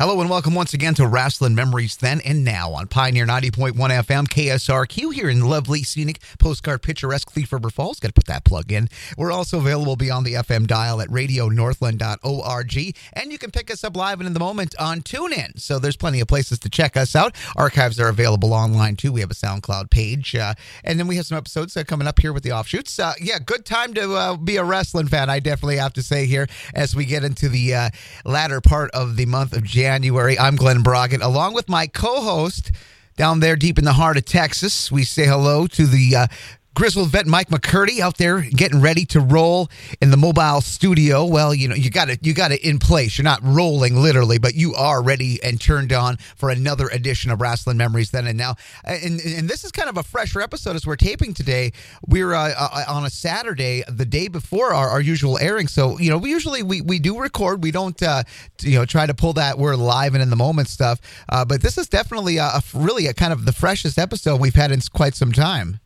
Hello 0.00 0.18
and 0.22 0.30
welcome 0.30 0.54
once 0.54 0.72
again 0.72 0.94
to 0.94 1.06
Wrestling 1.06 1.54
Memories 1.54 1.94
Then 1.94 2.22
and 2.22 2.42
Now 2.42 2.72
on 2.72 2.86
Pioneer 2.86 3.26
90.1 3.26 3.74
FM 3.74 4.26
KSRQ 4.28 5.12
here 5.12 5.28
in 5.28 5.42
lovely, 5.42 5.82
scenic, 5.82 6.20
postcard, 6.38 6.80
picturesque 6.80 7.30
Thief 7.30 7.52
River 7.52 7.68
Falls. 7.68 8.00
Got 8.00 8.08
to 8.08 8.14
put 8.14 8.24
that 8.24 8.46
plug 8.46 8.72
in. 8.72 8.88
We're 9.18 9.30
also 9.30 9.58
available 9.58 9.96
beyond 9.96 10.24
the 10.24 10.32
FM 10.32 10.66
dial 10.66 11.02
at 11.02 11.10
radionorthland.org 11.10 12.94
and 13.12 13.30
you 13.30 13.36
can 13.36 13.50
pick 13.50 13.70
us 13.70 13.84
up 13.84 13.94
live 13.94 14.20
and 14.20 14.26
in 14.26 14.32
the 14.32 14.40
moment 14.40 14.74
on 14.78 15.02
TuneIn. 15.02 15.60
So 15.60 15.78
there's 15.78 15.98
plenty 15.98 16.20
of 16.20 16.28
places 16.28 16.58
to 16.60 16.70
check 16.70 16.96
us 16.96 17.14
out. 17.14 17.36
Archives 17.54 18.00
are 18.00 18.08
available 18.08 18.54
online 18.54 18.96
too. 18.96 19.12
We 19.12 19.20
have 19.20 19.30
a 19.30 19.34
SoundCloud 19.34 19.90
page. 19.90 20.34
Uh, 20.34 20.54
and 20.82 20.98
then 20.98 21.08
we 21.08 21.16
have 21.16 21.26
some 21.26 21.36
episodes 21.36 21.76
uh, 21.76 21.84
coming 21.84 22.08
up 22.08 22.20
here 22.20 22.32
with 22.32 22.42
the 22.42 22.52
offshoots. 22.52 22.98
Uh, 22.98 23.12
yeah, 23.20 23.38
good 23.38 23.66
time 23.66 23.92
to 23.92 24.14
uh, 24.14 24.36
be 24.38 24.56
a 24.56 24.64
wrestling 24.64 25.08
fan, 25.08 25.28
I 25.28 25.40
definitely 25.40 25.76
have 25.76 25.92
to 25.92 26.02
say 26.02 26.24
here 26.24 26.46
as 26.74 26.96
we 26.96 27.04
get 27.04 27.22
into 27.22 27.50
the 27.50 27.74
uh, 27.74 27.90
latter 28.24 28.62
part 28.62 28.90
of 28.92 29.16
the 29.16 29.26
month 29.26 29.52
of 29.52 29.62
January. 29.62 29.89
January. 29.90 30.38
I'm 30.38 30.54
Glenn 30.54 30.84
Broggett, 30.84 31.20
along 31.20 31.54
with 31.54 31.68
my 31.68 31.88
co 31.88 32.20
host 32.20 32.70
down 33.16 33.40
there 33.40 33.56
deep 33.56 33.76
in 33.76 33.84
the 33.84 33.94
heart 33.94 34.16
of 34.16 34.24
Texas. 34.24 34.92
We 34.92 35.02
say 35.02 35.26
hello 35.26 35.66
to 35.66 35.84
the 35.84 36.14
uh, 36.14 36.26
Grizzled 36.74 37.08
vet 37.08 37.26
Mike 37.26 37.48
McCurdy 37.48 37.98
out 37.98 38.16
there 38.16 38.42
getting 38.42 38.80
ready 38.80 39.04
to 39.06 39.20
roll 39.20 39.68
in 40.00 40.10
the 40.10 40.16
mobile 40.16 40.60
studio. 40.60 41.24
Well, 41.24 41.52
you 41.52 41.66
know, 41.66 41.74
you 41.74 41.90
got 41.90 42.08
it, 42.08 42.24
you 42.24 42.32
got 42.32 42.52
it 42.52 42.64
in 42.64 42.78
place. 42.78 43.18
You're 43.18 43.24
not 43.24 43.40
rolling 43.42 43.96
literally, 44.00 44.38
but 44.38 44.54
you 44.54 44.74
are 44.74 45.02
ready 45.02 45.42
and 45.42 45.60
turned 45.60 45.92
on 45.92 46.16
for 46.36 46.48
another 46.48 46.88
edition 46.88 47.32
of 47.32 47.40
Wrestling 47.40 47.76
Memories 47.76 48.12
then 48.12 48.26
and 48.26 48.38
now. 48.38 48.54
And, 48.84 49.20
and 49.20 49.48
this 49.48 49.64
is 49.64 49.72
kind 49.72 49.88
of 49.88 49.96
a 49.96 50.04
fresher 50.04 50.40
episode 50.40 50.76
as 50.76 50.86
we're 50.86 50.96
taping 50.96 51.34
today. 51.34 51.72
We're 52.06 52.34
uh, 52.34 52.54
uh, 52.56 52.84
on 52.88 53.04
a 53.04 53.10
Saturday, 53.10 53.82
the 53.88 54.06
day 54.06 54.28
before 54.28 54.72
our, 54.72 54.88
our, 54.90 55.00
usual 55.00 55.38
airing. 55.38 55.66
So, 55.66 55.98
you 55.98 56.08
know, 56.08 56.18
we 56.18 56.30
usually 56.30 56.62
we, 56.62 56.82
we 56.82 56.98
do 56.98 57.18
record. 57.18 57.64
We 57.64 57.72
don't, 57.72 58.00
uh, 58.02 58.22
you 58.62 58.78
know, 58.78 58.84
try 58.84 59.06
to 59.06 59.14
pull 59.14 59.32
that 59.32 59.58
we're 59.58 59.74
live 59.74 60.14
and 60.14 60.22
in 60.22 60.30
the 60.30 60.36
moment 60.36 60.68
stuff. 60.68 61.00
Uh, 61.28 61.44
but 61.44 61.62
this 61.62 61.78
is 61.78 61.88
definitely 61.88 62.36
a, 62.36 62.44
a 62.44 62.62
really 62.74 63.06
a 63.06 63.14
kind 63.14 63.32
of 63.32 63.44
the 63.44 63.52
freshest 63.52 63.98
episode 63.98 64.40
we've 64.40 64.54
had 64.54 64.70
in 64.70 64.80
quite 64.92 65.14
some 65.14 65.32
time. 65.32 65.80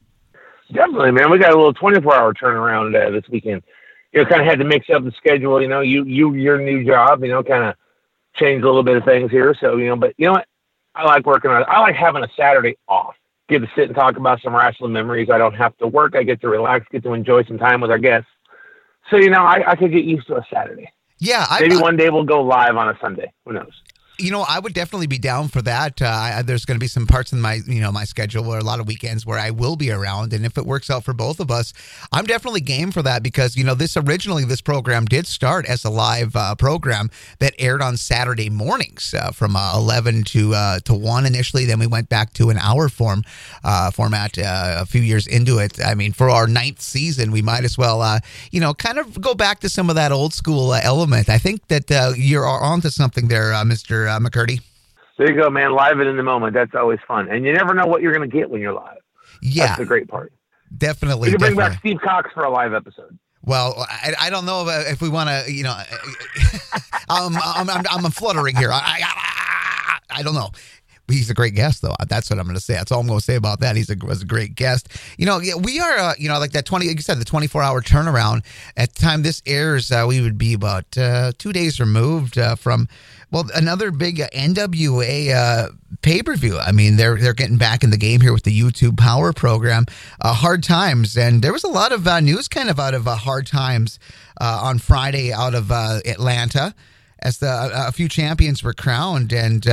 Definitely, 0.73 1.13
man. 1.13 1.31
We 1.31 1.39
got 1.39 1.53
a 1.53 1.57
little 1.57 1.75
24 1.75 2.15
hour 2.15 2.35
turnaround 2.35 2.95
uh, 2.95 3.11
this 3.11 3.29
weekend. 3.29 3.63
You 4.13 4.23
know, 4.23 4.29
kind 4.29 4.41
of 4.41 4.47
had 4.47 4.59
to 4.59 4.65
mix 4.65 4.89
up 4.91 5.05
the 5.05 5.13
schedule. 5.13 5.61
You 5.61 5.69
know, 5.69 5.81
you 5.81 6.05
you 6.05 6.35
your 6.35 6.59
new 6.59 6.85
job. 6.85 7.23
You 7.23 7.31
know, 7.31 7.43
kind 7.43 7.65
of 7.65 7.75
change 8.35 8.63
a 8.63 8.67
little 8.67 8.83
bit 8.83 8.97
of 8.97 9.05
things 9.05 9.31
here. 9.31 9.55
So 9.61 9.77
you 9.77 9.87
know, 9.87 9.97
but 9.97 10.15
you 10.17 10.27
know 10.27 10.33
what? 10.33 10.47
I 10.95 11.05
like 11.05 11.27
working 11.27 11.51
on. 11.51 11.65
I 11.69 11.81
like 11.81 11.97
having 11.97 12.23
a 12.23 12.29
Saturday 12.37 12.77
off. 12.89 13.15
Get 13.49 13.59
to 13.59 13.69
sit 13.75 13.87
and 13.87 13.95
talk 13.95 14.17
about 14.17 14.41
some 14.41 14.55
wrestling 14.55 14.93
memories. 14.93 15.29
I 15.31 15.39
don't 15.39 15.55
have 15.55 15.77
to 15.79 15.87
work. 15.87 16.17
I 16.17 16.23
get 16.23 16.41
to 16.41 16.49
relax. 16.49 16.87
Get 16.91 17.03
to 17.03 17.13
enjoy 17.13 17.45
some 17.45 17.59
time 17.59 17.81
with 17.81 17.91
our 17.91 17.99
guests. 17.99 18.29
So 19.11 19.17
you 19.17 19.31
know, 19.31 19.43
I, 19.43 19.73
I 19.73 19.77
could 19.77 19.93
get 19.93 20.05
used 20.05 20.27
to 20.29 20.37
a 20.37 20.47
Saturday. 20.53 20.91
Yeah, 21.19 21.47
I, 21.49 21.61
maybe 21.61 21.77
I, 21.77 21.81
one 21.81 21.97
day 21.97 22.09
we'll 22.11 22.25
go 22.25 22.43
live 22.43 22.77
on 22.77 22.89
a 22.89 22.99
Sunday. 23.01 23.33
Who 23.45 23.53
knows? 23.53 23.73
You 24.19 24.31
know, 24.31 24.45
I 24.47 24.61
would 24.61 24.75
definitely 24.75 25.09
be 25.09 25.19
down 25.19 25.49
for 25.49 25.61
that. 25.63 26.01
Uh, 26.01 26.07
I, 26.07 26.43
there's 26.43 26.65
going 26.65 26.77
to 26.77 26.81
be 26.81 26.87
some 26.89 27.07
parts 27.07 27.33
in 27.33 27.41
my, 27.41 27.61
you 27.67 27.81
know, 27.81 27.91
my 27.91 28.05
schedule 28.05 28.45
where 28.45 28.59
a 28.59 28.65
lot 28.65 28.79
of 28.79 28.87
weekends 28.87 29.27
where 29.27 29.39
I 29.39 29.51
will 29.51 29.75
be 29.77 29.91
around, 29.91 30.33
and 30.33 30.47
if 30.47 30.57
it 30.57 30.65
works 30.65 30.89
out 30.89 31.05
for 31.05 31.13
both 31.13 31.41
of 31.41 31.51
us, 31.51 31.73
I'm 32.13 32.25
definitely 32.25 32.61
game 32.61 32.93
for 32.93 33.03
that 33.03 33.23
because 33.23 33.57
you 33.57 33.65
know 33.65 33.75
this 33.75 33.97
originally 33.97 34.45
this 34.45 34.61
program 34.61 35.05
did 35.07 35.27
start 35.27 35.67
as 35.67 35.85
a 35.85 35.91
live 35.91 36.37
uh, 36.37 36.55
program 36.55 37.11
that 37.41 37.55
aired 37.59 37.83
on 37.83 37.97
Saturday 37.97 38.51
mornings 38.51 39.15
uh, 39.19 39.33
from 39.33 39.57
uh, 39.57 39.77
11 39.77 40.25
to 40.25 40.55
uh, 40.55 40.79
to 40.81 40.95
one 40.95 41.27
initially. 41.27 41.65
Then 41.65 41.79
we 41.79 41.87
went 41.87 42.09
back 42.09 42.33
to 42.35 42.51
an 42.51 42.59
hour 42.59 42.89
form 42.89 43.25
uh, 43.65 43.91
format 43.91 44.39
a 44.39 44.87
few 44.87 45.01
years 45.01 45.27
into 45.27 45.59
it. 45.59 45.85
I 45.85 45.95
mean, 45.95 46.13
for 46.13 46.31
our 46.31 46.47
ninth 46.47 46.81
season, 46.81 47.33
we 47.33 47.43
might 47.43 47.65
as 47.65 47.77
well, 47.77 48.21
you 48.51 48.61
know, 48.61 48.75
kind 48.75 48.99
of 48.99 49.21
go 49.21 49.35
back 49.35 49.61
to 49.61 49.69
some 49.69 49.89
of 49.89 49.97
that 49.97 50.13
old 50.13 50.33
school 50.35 50.73
element. 50.75 51.29
I 51.29 51.39
think 51.39 51.67
that 51.69 52.15
you're 52.17 52.47
onto 52.47 52.91
something 52.91 53.29
there, 53.29 53.65
Mister 53.65 54.04
uh, 54.09 54.19
McCurdy. 54.19 54.61
There 55.19 55.31
you 55.31 55.41
go, 55.41 55.49
man. 55.49 55.73
Live 55.73 56.01
it 56.01 56.07
in 56.07 56.17
the 56.17 56.23
moment. 56.23 56.55
That's 56.55 56.75
always 56.75 56.99
fun, 57.07 57.29
and 57.31 57.45
you 57.45 57.53
never 57.53 57.75
know 57.75 57.87
what 57.87 58.03
you're 58.03 58.13
going 58.13 58.29
to 58.29 58.37
get 58.37 58.51
when 58.51 58.61
you're 58.61 58.73
live. 58.73 58.99
Yeah, 59.43 59.67
that's 59.67 59.79
the 59.79 59.85
great 59.85 60.09
part. 60.09 60.33
Definitely. 60.77 61.29
We 61.29 61.33
can 61.33 61.41
bring 61.41 61.57
back 61.57 61.79
Steve 61.79 61.99
Cox 62.03 62.31
for 62.33 62.45
a 62.45 62.51
live 62.51 62.75
episode. 62.75 63.19
Well, 63.45 63.75
I, 63.89 64.15
I 64.19 64.31
don't 64.31 64.47
know 64.47 64.67
if 64.69 65.03
we 65.03 65.09
want 65.09 65.29
to, 65.29 65.53
you 65.53 65.65
know, 65.65 65.77
I'm, 67.09 67.37
I'm, 67.37 67.69
I'm, 67.69 67.85
I'm, 68.07 68.11
fluttering 68.11 68.57
here. 68.57 68.73
I, 68.73 69.03
I, 69.05 69.99
I, 70.19 70.23
don't 70.23 70.35
know. 70.35 70.51
He's 71.09 71.29
a 71.29 71.35
great 71.35 71.55
guest, 71.55 71.83
though. 71.83 71.95
That's 72.09 72.31
what 72.31 72.39
I'm 72.39 72.47
going 72.47 72.57
to 72.57 72.61
say. 72.61 72.73
That's 72.75 72.91
all 72.91 73.01
I'm 73.01 73.07
going 73.07 73.19
to 73.19 73.25
say 73.25 73.35
about 73.35 73.61
that. 73.61 73.77
He's 73.77 73.91
a 73.91 73.97
was 74.03 74.23
a 74.23 74.27
great 74.27 74.55
guest. 74.55 74.89
You 75.19 75.27
know, 75.27 75.41
we 75.61 75.79
are, 75.79 75.99
uh, 75.99 76.15
you 76.19 76.29
know, 76.29 76.39
like 76.39 76.53
that 76.53 76.65
20. 76.65 76.87
Like 76.87 76.97
you 76.97 77.03
said, 77.03 77.19
the 77.19 77.27
24 77.27 77.63
hour 77.63 77.83
turnaround. 77.83 78.47
At 78.79 78.95
the 78.95 79.03
time 79.03 79.23
this 79.23 79.43
airs, 79.45 79.93
uh, 79.93 80.07
we 80.09 80.23
would 80.23 80.39
be 80.39 80.55
about 80.55 80.97
uh, 80.97 81.33
two 81.37 81.53
days 81.53 81.79
removed 81.79 82.39
uh, 82.39 82.55
from 82.55 82.89
well, 83.35 83.51
another 83.53 83.91
big 83.91 84.19
NWA 84.19 85.35
uh, 85.35 85.71
pay 86.03 86.23
per 86.23 86.37
view. 86.37 86.57
I 86.57 86.71
mean, 86.71 86.95
they're 86.95 87.17
they're 87.17 87.35
getting 87.35 87.57
back 87.57 87.83
in 87.83 87.91
the 87.91 87.97
game 87.97 88.21
here 88.21 88.33
with 88.33 88.45
the 88.45 88.57
YouTube 88.57 88.97
Power 88.97 89.33
program. 89.33 89.87
Uh, 90.21 90.33
hard 90.33 90.63
times, 90.63 91.17
and 91.17 91.43
there 91.43 91.53
was 91.53 91.65
a 91.65 91.69
lot 91.69 91.91
of 91.91 92.07
uh, 92.07 92.21
news 92.21 92.47
kind 92.47 92.71
of 92.71 92.79
out 92.79 92.95
of 92.95 93.09
uh, 93.09 93.17
hard 93.17 93.49
times 93.49 93.99
uh, 94.41 94.61
on 94.63 94.79
Friday 94.79 95.33
out 95.33 95.53
of 95.53 95.73
uh, 95.73 95.99
Atlanta 96.07 96.77
as 97.19 97.39
the 97.39 97.71
a 97.75 97.91
few 97.91 98.09
champions 98.09 98.63
were 98.63 98.73
crowned 98.73 99.33
and. 99.33 99.67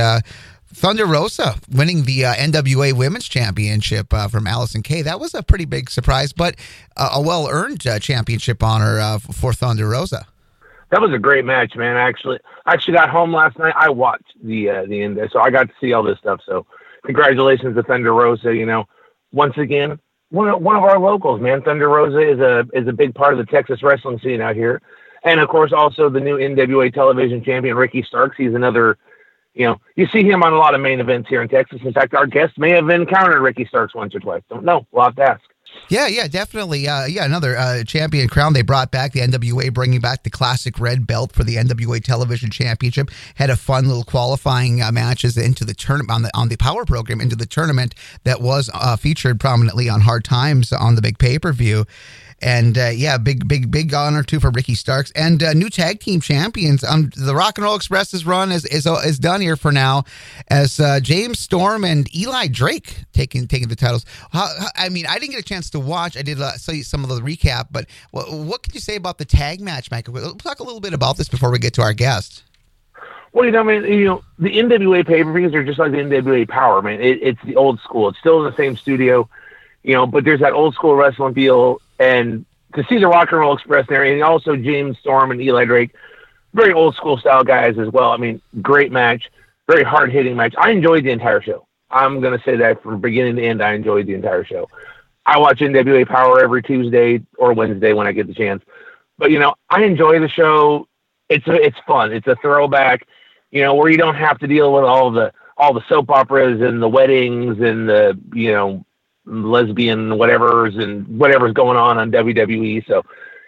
Thunder 0.74 1.04
Rosa 1.04 1.56
winning 1.70 2.04
the 2.04 2.22
NWA 2.22 2.94
Women's 2.94 3.28
Championship 3.28 4.08
from 4.08 4.46
Allysin 4.46 4.82
Kay. 4.82 5.02
That 5.02 5.20
was 5.20 5.34
a 5.34 5.42
pretty 5.42 5.66
big 5.66 5.90
surprise, 5.90 6.32
but 6.32 6.56
a 6.96 7.20
well 7.20 7.46
earned 7.46 7.82
championship 8.00 8.62
honor 8.62 9.18
for 9.18 9.52
Thunder 9.52 9.90
Rosa 9.90 10.26
that 10.92 11.00
was 11.00 11.12
a 11.12 11.18
great 11.18 11.46
match, 11.46 11.74
man. 11.74 11.96
Actually, 11.96 12.38
I 12.66 12.74
actually 12.74 12.92
got 12.92 13.08
home 13.08 13.32
last 13.32 13.58
night. 13.58 13.72
I 13.76 13.88
watched 13.88 14.34
the 14.44 14.68
uh, 14.68 14.84
the 14.86 15.02
end, 15.02 15.18
so 15.32 15.40
I 15.40 15.50
got 15.50 15.68
to 15.68 15.74
see 15.80 15.94
all 15.94 16.02
this 16.02 16.18
stuff. 16.18 16.40
So, 16.44 16.66
congratulations 17.04 17.74
to 17.76 17.82
Thunder 17.82 18.12
Rosa. 18.12 18.54
You 18.54 18.66
know, 18.66 18.84
once 19.32 19.56
again, 19.56 19.98
one 20.28 20.48
of, 20.48 20.60
one 20.60 20.76
of 20.76 20.84
our 20.84 20.98
locals, 20.98 21.40
man. 21.40 21.62
Thunder 21.62 21.88
Rosa 21.88 22.20
is 22.20 22.40
a 22.40 22.66
is 22.74 22.86
a 22.86 22.92
big 22.92 23.14
part 23.14 23.32
of 23.32 23.38
the 23.38 23.50
Texas 23.50 23.82
wrestling 23.82 24.18
scene 24.18 24.42
out 24.42 24.54
here, 24.54 24.82
and 25.24 25.40
of 25.40 25.48
course, 25.48 25.72
also 25.72 26.10
the 26.10 26.20
new 26.20 26.36
NWA 26.36 26.92
Television 26.92 27.42
Champion 27.42 27.74
Ricky 27.74 28.02
Starks. 28.02 28.36
He's 28.36 28.54
another. 28.54 28.98
You 29.54 29.66
know, 29.66 29.80
you 29.96 30.06
see 30.06 30.22
him 30.22 30.42
on 30.42 30.54
a 30.54 30.56
lot 30.56 30.74
of 30.74 30.80
main 30.80 31.00
events 31.00 31.28
here 31.28 31.42
in 31.42 31.48
Texas. 31.48 31.80
In 31.84 31.92
fact, 31.92 32.14
our 32.14 32.26
guest 32.26 32.58
may 32.58 32.70
have 32.70 32.88
encountered 32.88 33.42
Ricky 33.42 33.66
Starks 33.66 33.94
once 33.94 34.14
or 34.14 34.20
twice. 34.20 34.42
Don't 34.48 34.64
know. 34.64 34.86
We'll 34.92 35.04
have 35.04 35.16
to 35.16 35.22
ask. 35.22 35.42
Yeah, 35.88 36.06
yeah, 36.06 36.26
definitely. 36.26 36.88
Uh, 36.88 37.04
yeah, 37.04 37.24
another 37.24 37.56
uh, 37.56 37.84
champion 37.84 38.28
crown 38.28 38.54
they 38.54 38.62
brought 38.62 38.90
back. 38.90 39.12
The 39.12 39.20
NWA 39.20 39.72
bringing 39.74 40.00
back 40.00 40.22
the 40.22 40.30
classic 40.30 40.80
red 40.80 41.06
belt 41.06 41.32
for 41.32 41.44
the 41.44 41.56
NWA 41.56 42.02
Television 42.02 42.50
Championship. 42.50 43.10
Had 43.34 43.50
a 43.50 43.56
fun 43.56 43.86
little 43.88 44.04
qualifying 44.04 44.80
uh, 44.80 44.90
matches 44.90 45.36
into 45.36 45.66
the 45.66 45.74
tournament 45.74 46.10
on 46.10 46.22
the 46.22 46.30
on 46.34 46.48
the 46.48 46.56
Power 46.56 46.86
program 46.86 47.20
into 47.20 47.36
the 47.36 47.44
tournament 47.44 47.94
that 48.24 48.40
was 48.40 48.70
uh, 48.72 48.96
featured 48.96 49.38
prominently 49.38 49.88
on 49.88 50.00
Hard 50.00 50.24
Times 50.24 50.72
on 50.72 50.94
the 50.94 51.02
big 51.02 51.18
pay 51.18 51.38
per 51.38 51.52
view. 51.52 51.84
And 52.42 52.76
uh, 52.76 52.88
yeah, 52.88 53.18
big, 53.18 53.46
big, 53.46 53.70
big 53.70 53.94
honor 53.94 54.24
too 54.24 54.40
for 54.40 54.50
Ricky 54.50 54.74
Starks 54.74 55.12
and 55.12 55.42
uh, 55.42 55.52
new 55.52 55.70
tag 55.70 56.00
team 56.00 56.20
champions. 56.20 56.82
Um, 56.82 57.10
the 57.16 57.34
Rock 57.36 57.56
and 57.56 57.64
Roll 57.64 57.76
Express's 57.76 58.26
run 58.26 58.50
is 58.50 58.64
is, 58.64 58.84
is 58.84 59.18
done 59.20 59.40
here 59.40 59.56
for 59.56 59.70
now, 59.70 60.04
as 60.48 60.80
uh, 60.80 60.98
James 61.00 61.38
Storm 61.38 61.84
and 61.84 62.12
Eli 62.14 62.48
Drake 62.48 62.96
taking 63.12 63.46
taking 63.46 63.68
the 63.68 63.76
titles. 63.76 64.04
How, 64.32 64.48
I 64.76 64.88
mean, 64.88 65.06
I 65.06 65.20
didn't 65.20 65.30
get 65.30 65.40
a 65.40 65.44
chance 65.44 65.70
to 65.70 65.80
watch. 65.80 66.16
I 66.16 66.22
did 66.22 66.40
uh, 66.40 66.52
see 66.52 66.82
some 66.82 67.04
of 67.04 67.10
the 67.10 67.20
recap, 67.20 67.68
but 67.70 67.86
what, 68.10 68.32
what 68.32 68.62
could 68.64 68.74
you 68.74 68.80
say 68.80 68.96
about 68.96 69.18
the 69.18 69.24
tag 69.24 69.60
match, 69.60 69.90
Michael? 69.90 70.14
We'll 70.14 70.34
talk 70.34 70.58
a 70.58 70.64
little 70.64 70.80
bit 70.80 70.94
about 70.94 71.16
this 71.16 71.28
before 71.28 71.52
we 71.52 71.60
get 71.60 71.74
to 71.74 71.82
our 71.82 71.92
guest. 71.92 72.42
Well, 73.32 73.46
you 73.46 73.52
know, 73.52 73.60
I 73.60 73.62
mean, 73.62 73.84
you 73.84 74.04
know, 74.04 74.24
the 74.38 74.50
NWA 74.50 75.06
pay 75.06 75.22
per 75.22 75.32
views 75.32 75.54
are 75.54 75.64
just 75.64 75.78
like 75.78 75.92
the 75.92 75.98
NWA 75.98 76.48
Power, 76.48 76.82
man. 76.82 77.00
It, 77.00 77.22
it's 77.22 77.40
the 77.44 77.56
old 77.56 77.80
school. 77.80 78.08
It's 78.08 78.18
still 78.18 78.44
in 78.44 78.50
the 78.50 78.56
same 78.56 78.76
studio, 78.76 79.28
you 79.84 79.94
know, 79.94 80.06
but 80.06 80.24
there's 80.24 80.40
that 80.40 80.52
old 80.52 80.74
school 80.74 80.96
wrestling 80.96 81.34
feel 81.34 81.80
and 82.02 82.44
to 82.74 82.84
see 82.88 82.98
the 82.98 83.06
Rock 83.06 83.30
and 83.30 83.40
Roll 83.40 83.54
Express 83.54 83.86
there, 83.88 84.02
and 84.02 84.22
also 84.22 84.56
James 84.56 84.98
Storm 84.98 85.30
and 85.30 85.40
Eli 85.40 85.64
Drake, 85.64 85.94
very 86.52 86.72
old 86.72 86.96
school 86.96 87.16
style 87.16 87.44
guys 87.44 87.78
as 87.78 87.88
well. 87.88 88.10
I 88.10 88.16
mean, 88.16 88.42
great 88.60 88.90
match, 88.90 89.30
very 89.68 89.84
hard 89.84 90.10
hitting 90.10 90.36
match. 90.36 90.54
I 90.58 90.70
enjoyed 90.70 91.04
the 91.04 91.10
entire 91.10 91.40
show. 91.40 91.66
I'm 91.90 92.20
gonna 92.20 92.42
say 92.44 92.56
that 92.56 92.82
from 92.82 93.00
beginning 93.00 93.36
to 93.36 93.42
end, 93.44 93.62
I 93.62 93.74
enjoyed 93.74 94.06
the 94.06 94.14
entire 94.14 94.44
show. 94.44 94.68
I 95.24 95.38
watch 95.38 95.60
NWA 95.60 96.08
Power 96.08 96.40
every 96.40 96.62
Tuesday 96.62 97.22
or 97.38 97.52
Wednesday 97.52 97.92
when 97.92 98.08
I 98.08 98.12
get 98.12 98.26
the 98.26 98.34
chance. 98.34 98.64
But 99.18 99.30
you 99.30 99.38
know, 99.38 99.54
I 99.70 99.84
enjoy 99.84 100.18
the 100.18 100.28
show. 100.28 100.88
It's 101.28 101.46
a, 101.46 101.52
it's 101.52 101.78
fun. 101.86 102.12
It's 102.12 102.26
a 102.26 102.36
throwback, 102.36 103.06
you 103.52 103.62
know, 103.62 103.74
where 103.74 103.90
you 103.90 103.96
don't 103.96 104.16
have 104.16 104.38
to 104.40 104.48
deal 104.48 104.72
with 104.72 104.84
all 104.84 105.12
the 105.12 105.32
all 105.56 105.72
the 105.72 105.84
soap 105.88 106.10
operas 106.10 106.60
and 106.60 106.82
the 106.82 106.88
weddings 106.88 107.60
and 107.60 107.88
the 107.88 108.18
you 108.32 108.52
know 108.52 108.84
lesbian 109.24 110.18
whatever's 110.18 110.76
and 110.76 111.06
whatever's 111.18 111.52
going 111.52 111.76
on 111.76 111.98
on 111.98 112.10
WWE. 112.10 112.86
So, 112.86 113.02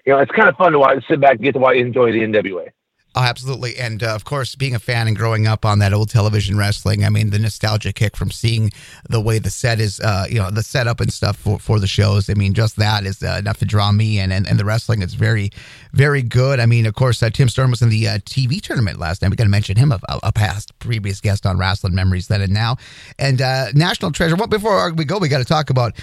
you 0.06 0.12
know, 0.12 0.18
it's 0.20 0.32
kind 0.32 0.48
of 0.48 0.56
fun 0.56 0.72
to 0.72 0.78
watch, 0.78 1.04
sit 1.08 1.20
back 1.20 1.36
and 1.36 1.42
get 1.42 1.52
to 1.52 1.58
watch, 1.58 1.76
enjoy 1.76 2.12
the 2.12 2.20
NWA. 2.20 2.68
Oh, 3.16 3.22
absolutely. 3.22 3.76
And 3.76 4.02
uh, 4.02 4.12
of 4.12 4.24
course, 4.24 4.56
being 4.56 4.74
a 4.74 4.80
fan 4.80 5.06
and 5.06 5.16
growing 5.16 5.46
up 5.46 5.64
on 5.64 5.78
that 5.78 5.92
old 5.92 6.08
television 6.08 6.58
wrestling, 6.58 7.04
I 7.04 7.10
mean, 7.10 7.30
the 7.30 7.38
nostalgia 7.38 7.92
kick 7.92 8.16
from 8.16 8.32
seeing 8.32 8.72
the 9.08 9.20
way 9.20 9.38
the 9.38 9.50
set 9.50 9.78
is, 9.78 10.00
uh, 10.00 10.26
you 10.28 10.40
know, 10.40 10.50
the 10.50 10.64
setup 10.64 11.00
and 11.00 11.12
stuff 11.12 11.36
for, 11.36 11.60
for 11.60 11.78
the 11.78 11.86
shows. 11.86 12.28
I 12.28 12.34
mean, 12.34 12.54
just 12.54 12.74
that 12.76 13.06
is 13.06 13.22
uh, 13.22 13.36
enough 13.38 13.58
to 13.58 13.66
draw 13.66 13.92
me 13.92 14.18
in. 14.18 14.32
And, 14.32 14.48
and 14.48 14.58
the 14.58 14.64
wrestling 14.64 15.00
is 15.00 15.14
very, 15.14 15.50
very 15.92 16.22
good. 16.22 16.58
I 16.58 16.66
mean, 16.66 16.86
of 16.86 16.96
course, 16.96 17.22
uh, 17.22 17.30
Tim 17.30 17.48
Storm 17.48 17.70
was 17.70 17.82
in 17.82 17.88
the 17.88 18.08
uh, 18.08 18.18
TV 18.18 18.60
tournament 18.60 18.98
last 18.98 19.22
night. 19.22 19.30
We 19.30 19.36
got 19.36 19.44
to 19.44 19.50
mention 19.50 19.76
him, 19.76 19.92
a, 19.92 20.00
a, 20.08 20.32
past 20.32 20.76
previous 20.80 21.20
guest 21.20 21.46
on 21.46 21.56
Wrestling 21.56 21.94
Memories 21.94 22.26
then 22.26 22.40
and 22.40 22.52
now. 22.52 22.78
And 23.20 23.40
uh, 23.40 23.66
National 23.74 24.10
Treasure. 24.10 24.34
Well, 24.34 24.48
before 24.48 24.92
we 24.92 25.04
go, 25.04 25.18
we 25.18 25.28
got 25.28 25.38
to 25.38 25.44
talk 25.44 25.70
about, 25.70 25.94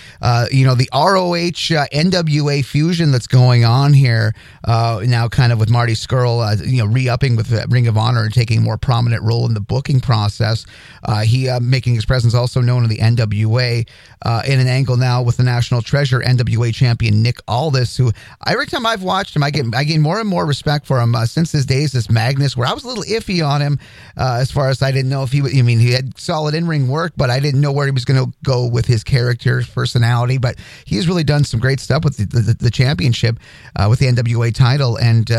you 0.49 0.65
know, 0.65 0.75
the 0.75 0.89
ROH 0.93 1.75
NWA 1.91 2.63
fusion 2.63 3.11
that's 3.11 3.27
going 3.27 3.65
on 3.65 3.91
here 3.91 4.33
now, 4.65 5.27
kind 5.27 5.51
of 5.51 5.59
with 5.59 5.69
Marty 5.69 5.93
Scurll, 5.93 6.65
you 6.65 6.77
know, 6.77 7.00
re-upping 7.01 7.36
with 7.36 7.48
the 7.48 7.65
Ring 7.69 7.88
of 7.88 7.98
Honor 7.98 8.24
and 8.24 8.33
taking 8.33 8.59
a 8.59 8.62
more 8.62 8.77
prominent 8.77 9.24
role 9.24 9.48
in 9.48 9.53
the 9.53 9.59
booking 9.59 10.00
process. 10.00 10.65
Uh, 11.03 11.21
he 11.21 11.50
uh, 11.50 11.59
making 11.59 11.95
his 11.95 12.06
presence 12.06 12.33
also 12.36 12.62
known 12.62 12.83
in 12.83 12.89
the 12.89 12.98
NWA 12.98 13.88
uh, 14.24 14.44
in 14.45 14.59
an 14.59 14.68
angle 14.68 14.98
now 14.98 15.21
with 15.24 15.38
the 15.38 15.44
national 15.44 15.81
treasure 15.81 16.19
NWA 16.19 16.74
champion 16.74 17.24
Nick 17.24 17.39
Aldis, 17.48 17.98
who 17.98 18.12
every 18.45 18.68
time 18.68 18.86
I've 18.86 19.01
watched 19.01 19.36
him, 19.36 19.44
I 19.44 19.50
get 19.50 19.65
I 19.74 19.83
gain 19.83 20.01
more 20.01 20.19
and 20.19 20.30
more 20.30 20.45
respect 20.45 20.86
for 20.86 21.00
him 21.00 21.15
uh, 21.15 21.25
since 21.25 21.51
his 21.51 21.65
days 21.65 21.95
as 21.95 22.09
Magnus, 22.09 22.56
where 22.56 22.68
I 22.68 22.74
was 22.74 22.83
a 22.83 22.88
little 22.88 23.03
iffy 23.03 23.45
on 23.45 23.62
him 23.62 23.80
uh, 24.18 24.38
as 24.39 24.51
far 24.51 24.69
as 24.69 24.81
I 24.81 24.92
didn't 24.92 25.09
know 25.09 25.24
if 25.24 25.31
he. 25.31 25.42
Would, 25.42 25.56
I 25.56 25.62
mean, 25.62 25.80
he 25.80 25.92
had 25.92 26.18
solid 26.19 26.53
in 26.53 26.68
ring 26.68 26.88
work, 26.88 27.13
but 27.18 27.30
I 27.30 27.39
didn't 27.39 27.62
know 27.62 27.71
where 27.71 27.86
he 27.86 27.92
was 27.92 28.06
going 28.06 28.24
to 28.24 28.31
go 28.44 28.68
with 28.68 28.86
his 28.86 29.03
character 29.03 29.63
personality. 29.74 30.38
But 30.38 30.57
he's 30.86 31.07
really 31.07 31.24
done 31.24 31.44
some 31.44 31.59
great 31.59 31.80
stuff 31.80 32.03
with 32.03 32.18
the, 32.18 32.25
the, 32.25 32.53
the 32.53 32.71
championship 32.71 33.39
uh, 33.75 33.88
with 33.89 34.00
the 34.00 34.07
NWA 34.07 34.53
title 34.53 34.98
and 34.98 35.30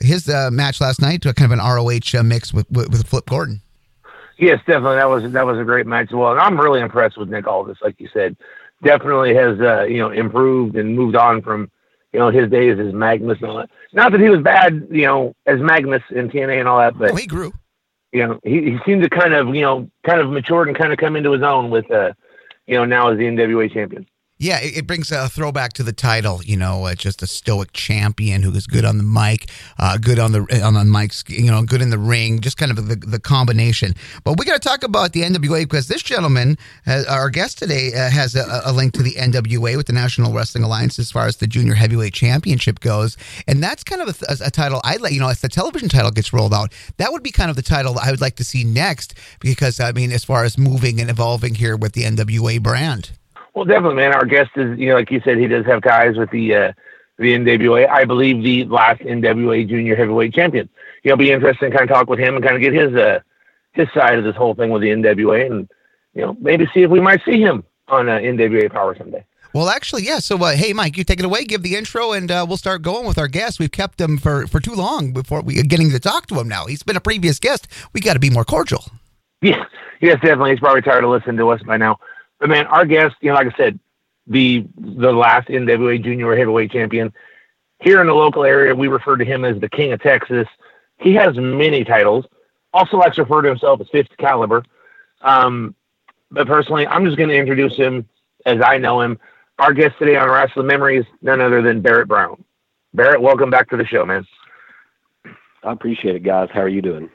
his 0.00 0.28
match 0.50 0.80
last 0.80 0.97
night 1.00 1.22
to 1.22 1.34
kind 1.34 1.52
of 1.52 1.58
an 1.58 1.64
ROH 1.64 2.18
uh, 2.18 2.22
mix 2.22 2.52
with, 2.52 2.70
with, 2.70 2.90
with 2.90 3.06
Flip 3.06 3.26
Gordon. 3.26 3.60
Yes, 4.38 4.60
definitely. 4.66 4.96
That 4.96 5.08
was 5.08 5.32
that 5.32 5.46
was 5.46 5.58
a 5.58 5.64
great 5.64 5.86
match 5.86 6.08
as 6.10 6.14
well. 6.14 6.30
And 6.30 6.40
I'm 6.40 6.58
really 6.58 6.80
impressed 6.80 7.18
with 7.18 7.28
Nick 7.28 7.46
Aldis, 7.46 7.78
like 7.82 8.00
you 8.00 8.08
said. 8.12 8.36
Definitely 8.82 9.34
has 9.34 9.58
uh, 9.60 9.82
you 9.82 9.98
know 9.98 10.10
improved 10.10 10.76
and 10.76 10.94
moved 10.94 11.16
on 11.16 11.42
from 11.42 11.70
you 12.12 12.20
know 12.20 12.30
his 12.30 12.48
days 12.48 12.78
as 12.78 12.92
Magnus 12.92 13.38
and 13.40 13.50
all 13.50 13.56
that. 13.56 13.70
Not 13.92 14.12
that 14.12 14.20
he 14.20 14.28
was 14.28 14.40
bad, 14.40 14.86
you 14.90 15.06
know, 15.06 15.34
as 15.46 15.60
Magnus 15.60 16.02
in 16.10 16.30
TNA 16.30 16.60
and 16.60 16.68
all 16.68 16.78
that, 16.78 16.96
but 16.96 17.10
oh, 17.10 17.16
he 17.16 17.26
grew. 17.26 17.52
You 18.12 18.26
know, 18.26 18.40
he, 18.44 18.62
he 18.70 18.78
seemed 18.86 19.02
to 19.02 19.10
kind 19.10 19.34
of 19.34 19.54
you 19.54 19.62
know 19.62 19.90
kind 20.04 20.20
of 20.20 20.30
matured 20.30 20.68
and 20.68 20.76
kind 20.76 20.92
of 20.92 20.98
come 20.98 21.16
into 21.16 21.32
his 21.32 21.42
own 21.42 21.68
with 21.70 21.90
uh, 21.90 22.12
you 22.66 22.74
know 22.74 22.84
now 22.84 23.08
as 23.08 23.18
the 23.18 23.24
NWA 23.24 23.72
champion. 23.72 24.06
Yeah, 24.40 24.60
it, 24.60 24.86
brings 24.86 25.10
a 25.10 25.28
throwback 25.28 25.72
to 25.74 25.82
the 25.82 25.92
title. 25.92 26.40
You 26.44 26.56
know, 26.56 26.84
uh, 26.84 26.94
just 26.94 27.22
a 27.22 27.26
stoic 27.26 27.72
champion 27.72 28.42
who 28.42 28.52
is 28.52 28.68
good 28.68 28.84
on 28.84 28.96
the 28.96 29.02
mic, 29.02 29.50
uh, 29.80 29.98
good 29.98 30.20
on 30.20 30.30
the 30.30 30.62
on 30.64 30.74
the 30.74 30.80
mics. 30.82 31.28
You 31.28 31.50
know, 31.50 31.62
good 31.62 31.82
in 31.82 31.90
the 31.90 31.98
ring. 31.98 32.38
Just 32.38 32.56
kind 32.56 32.70
of 32.70 32.86
the, 32.86 32.94
the 32.94 33.18
combination. 33.18 33.94
But 34.22 34.38
we 34.38 34.44
got 34.44 34.62
to 34.62 34.68
talk 34.68 34.84
about 34.84 35.12
the 35.12 35.22
NWA 35.22 35.62
because 35.62 35.88
this 35.88 36.04
gentleman, 36.04 36.56
has, 36.84 37.04
uh, 37.08 37.10
our 37.10 37.30
guest 37.30 37.58
today, 37.58 37.92
uh, 37.92 38.10
has 38.10 38.36
a, 38.36 38.62
a, 38.64 38.72
link 38.72 38.92
to 38.94 39.02
the 39.02 39.14
NWA 39.14 39.76
with 39.76 39.86
the 39.86 39.92
National 39.92 40.32
Wrestling 40.32 40.62
Alliance 40.62 41.00
as 41.00 41.10
far 41.10 41.26
as 41.26 41.38
the 41.38 41.48
Junior 41.48 41.74
Heavyweight 41.74 42.14
Championship 42.14 42.78
goes, 42.78 43.16
and 43.48 43.60
that's 43.60 43.82
kind 43.82 44.02
of 44.02 44.22
a, 44.22 44.36
a 44.44 44.52
title 44.52 44.80
I'd 44.84 45.00
like. 45.00 45.14
You 45.14 45.20
know, 45.20 45.30
if 45.30 45.40
the 45.40 45.48
television 45.48 45.88
title 45.88 46.12
gets 46.12 46.32
rolled 46.32 46.54
out, 46.54 46.72
that 46.98 47.10
would 47.10 47.24
be 47.24 47.32
kind 47.32 47.50
of 47.50 47.56
the 47.56 47.62
title 47.62 47.98
I 47.98 48.12
would 48.12 48.20
like 48.20 48.36
to 48.36 48.44
see 48.44 48.62
next 48.62 49.14
because 49.40 49.80
I 49.80 49.90
mean, 49.90 50.12
as 50.12 50.22
far 50.22 50.44
as 50.44 50.56
moving 50.56 51.00
and 51.00 51.10
evolving 51.10 51.56
here 51.56 51.76
with 51.76 51.94
the 51.94 52.04
NWA 52.04 52.62
brand. 52.62 53.10
Well, 53.58 53.64
definitely, 53.64 53.96
man. 53.96 54.14
Our 54.14 54.24
guest 54.24 54.50
is, 54.54 54.78
you 54.78 54.90
know, 54.90 54.94
like 54.94 55.10
you 55.10 55.20
said, 55.24 55.36
he 55.36 55.48
does 55.48 55.66
have 55.66 55.82
ties 55.82 56.16
with 56.16 56.30
the 56.30 56.54
uh, 56.54 56.72
the 57.18 57.34
NWA. 57.34 57.88
I 57.88 58.04
believe 58.04 58.44
the 58.44 58.62
last 58.66 59.00
NWA 59.00 59.68
Junior 59.68 59.96
Heavyweight 59.96 60.32
Champion. 60.32 60.68
You 61.02 61.10
know, 61.10 61.16
be 61.16 61.32
interesting 61.32 61.72
kind 61.72 61.82
of 61.82 61.88
talk 61.88 62.08
with 62.08 62.20
him 62.20 62.36
and 62.36 62.44
kind 62.44 62.54
of 62.54 62.62
get 62.62 62.72
his 62.72 62.94
uh 62.94 63.18
his 63.72 63.88
side 63.92 64.16
of 64.16 64.22
this 64.22 64.36
whole 64.36 64.54
thing 64.54 64.70
with 64.70 64.82
the 64.82 64.90
NWA, 64.90 65.50
and 65.50 65.68
you 66.14 66.22
know, 66.22 66.36
maybe 66.40 66.68
see 66.72 66.82
if 66.82 66.90
we 66.92 67.00
might 67.00 67.20
see 67.24 67.40
him 67.40 67.64
on 67.88 68.08
uh, 68.08 68.18
NWA 68.18 68.70
Power 68.70 68.94
someday. 68.96 69.24
Well, 69.52 69.68
actually, 69.68 70.04
yeah. 70.04 70.20
So, 70.20 70.36
uh, 70.36 70.52
hey, 70.52 70.72
Mike, 70.72 70.96
you 70.96 71.02
take 71.02 71.18
it 71.18 71.24
away. 71.24 71.42
Give 71.44 71.64
the 71.64 71.74
intro, 71.74 72.12
and 72.12 72.30
uh, 72.30 72.46
we'll 72.46 72.58
start 72.58 72.82
going 72.82 73.08
with 73.08 73.18
our 73.18 73.26
guest. 73.26 73.58
We've 73.58 73.72
kept 73.72 74.00
him 74.00 74.18
for 74.18 74.46
for 74.46 74.60
too 74.60 74.74
long 74.74 75.12
before 75.12 75.42
we 75.42 75.60
getting 75.64 75.90
to 75.90 75.98
talk 75.98 76.28
to 76.28 76.38
him. 76.38 76.46
Now 76.46 76.66
he's 76.66 76.84
been 76.84 76.94
a 76.94 77.00
previous 77.00 77.40
guest. 77.40 77.66
We 77.92 78.00
got 78.00 78.12
to 78.12 78.20
be 78.20 78.30
more 78.30 78.44
cordial. 78.44 78.84
Yeah, 79.42 79.64
yes, 80.00 80.20
definitely. 80.22 80.52
He's 80.52 80.60
probably 80.60 80.82
tired 80.82 81.02
of 81.02 81.10
listening 81.10 81.38
to 81.38 81.48
us 81.48 81.60
by 81.64 81.76
now. 81.76 81.98
But 82.40 82.48
man, 82.48 82.66
our 82.66 82.86
guest, 82.86 83.16
you 83.20 83.30
know, 83.30 83.34
like 83.34 83.52
I 83.52 83.56
said, 83.56 83.78
the 84.26 84.66
the 84.76 85.12
last 85.12 85.48
NWA 85.48 86.02
Junior 86.02 86.36
Heavyweight 86.36 86.70
Champion. 86.70 87.12
Here 87.80 88.00
in 88.00 88.06
the 88.06 88.14
local 88.14 88.44
area, 88.44 88.74
we 88.74 88.88
refer 88.88 89.16
to 89.16 89.24
him 89.24 89.44
as 89.44 89.60
the 89.60 89.68
King 89.68 89.92
of 89.92 90.02
Texas. 90.02 90.48
He 90.98 91.14
has 91.14 91.36
many 91.36 91.84
titles. 91.84 92.26
Also 92.72 92.96
likes 92.96 93.16
to 93.16 93.22
refer 93.22 93.42
to 93.42 93.48
himself 93.48 93.80
as 93.80 93.88
Fifth 93.90 94.16
Caliber. 94.18 94.64
Um, 95.22 95.74
but 96.30 96.46
personally, 96.46 96.86
I'm 96.86 97.04
just 97.04 97.16
going 97.16 97.28
to 97.30 97.36
introduce 97.36 97.76
him 97.76 98.08
as 98.46 98.60
I 98.64 98.78
know 98.78 99.00
him. 99.00 99.18
Our 99.58 99.72
guest 99.72 99.96
today 99.98 100.16
on 100.16 100.28
Wrestling 100.28 100.66
Memories, 100.66 101.04
none 101.22 101.40
other 101.40 101.62
than 101.62 101.80
Barrett 101.80 102.08
Brown. 102.08 102.44
Barrett, 102.94 103.20
welcome 103.20 103.50
back 103.50 103.68
to 103.70 103.76
the 103.76 103.86
show, 103.86 104.04
man. 104.04 104.26
I 105.64 105.72
appreciate 105.72 106.16
it, 106.16 106.22
guys. 106.22 106.48
How 106.52 106.60
are 106.60 106.68
you 106.68 106.82
doing? 106.82 107.10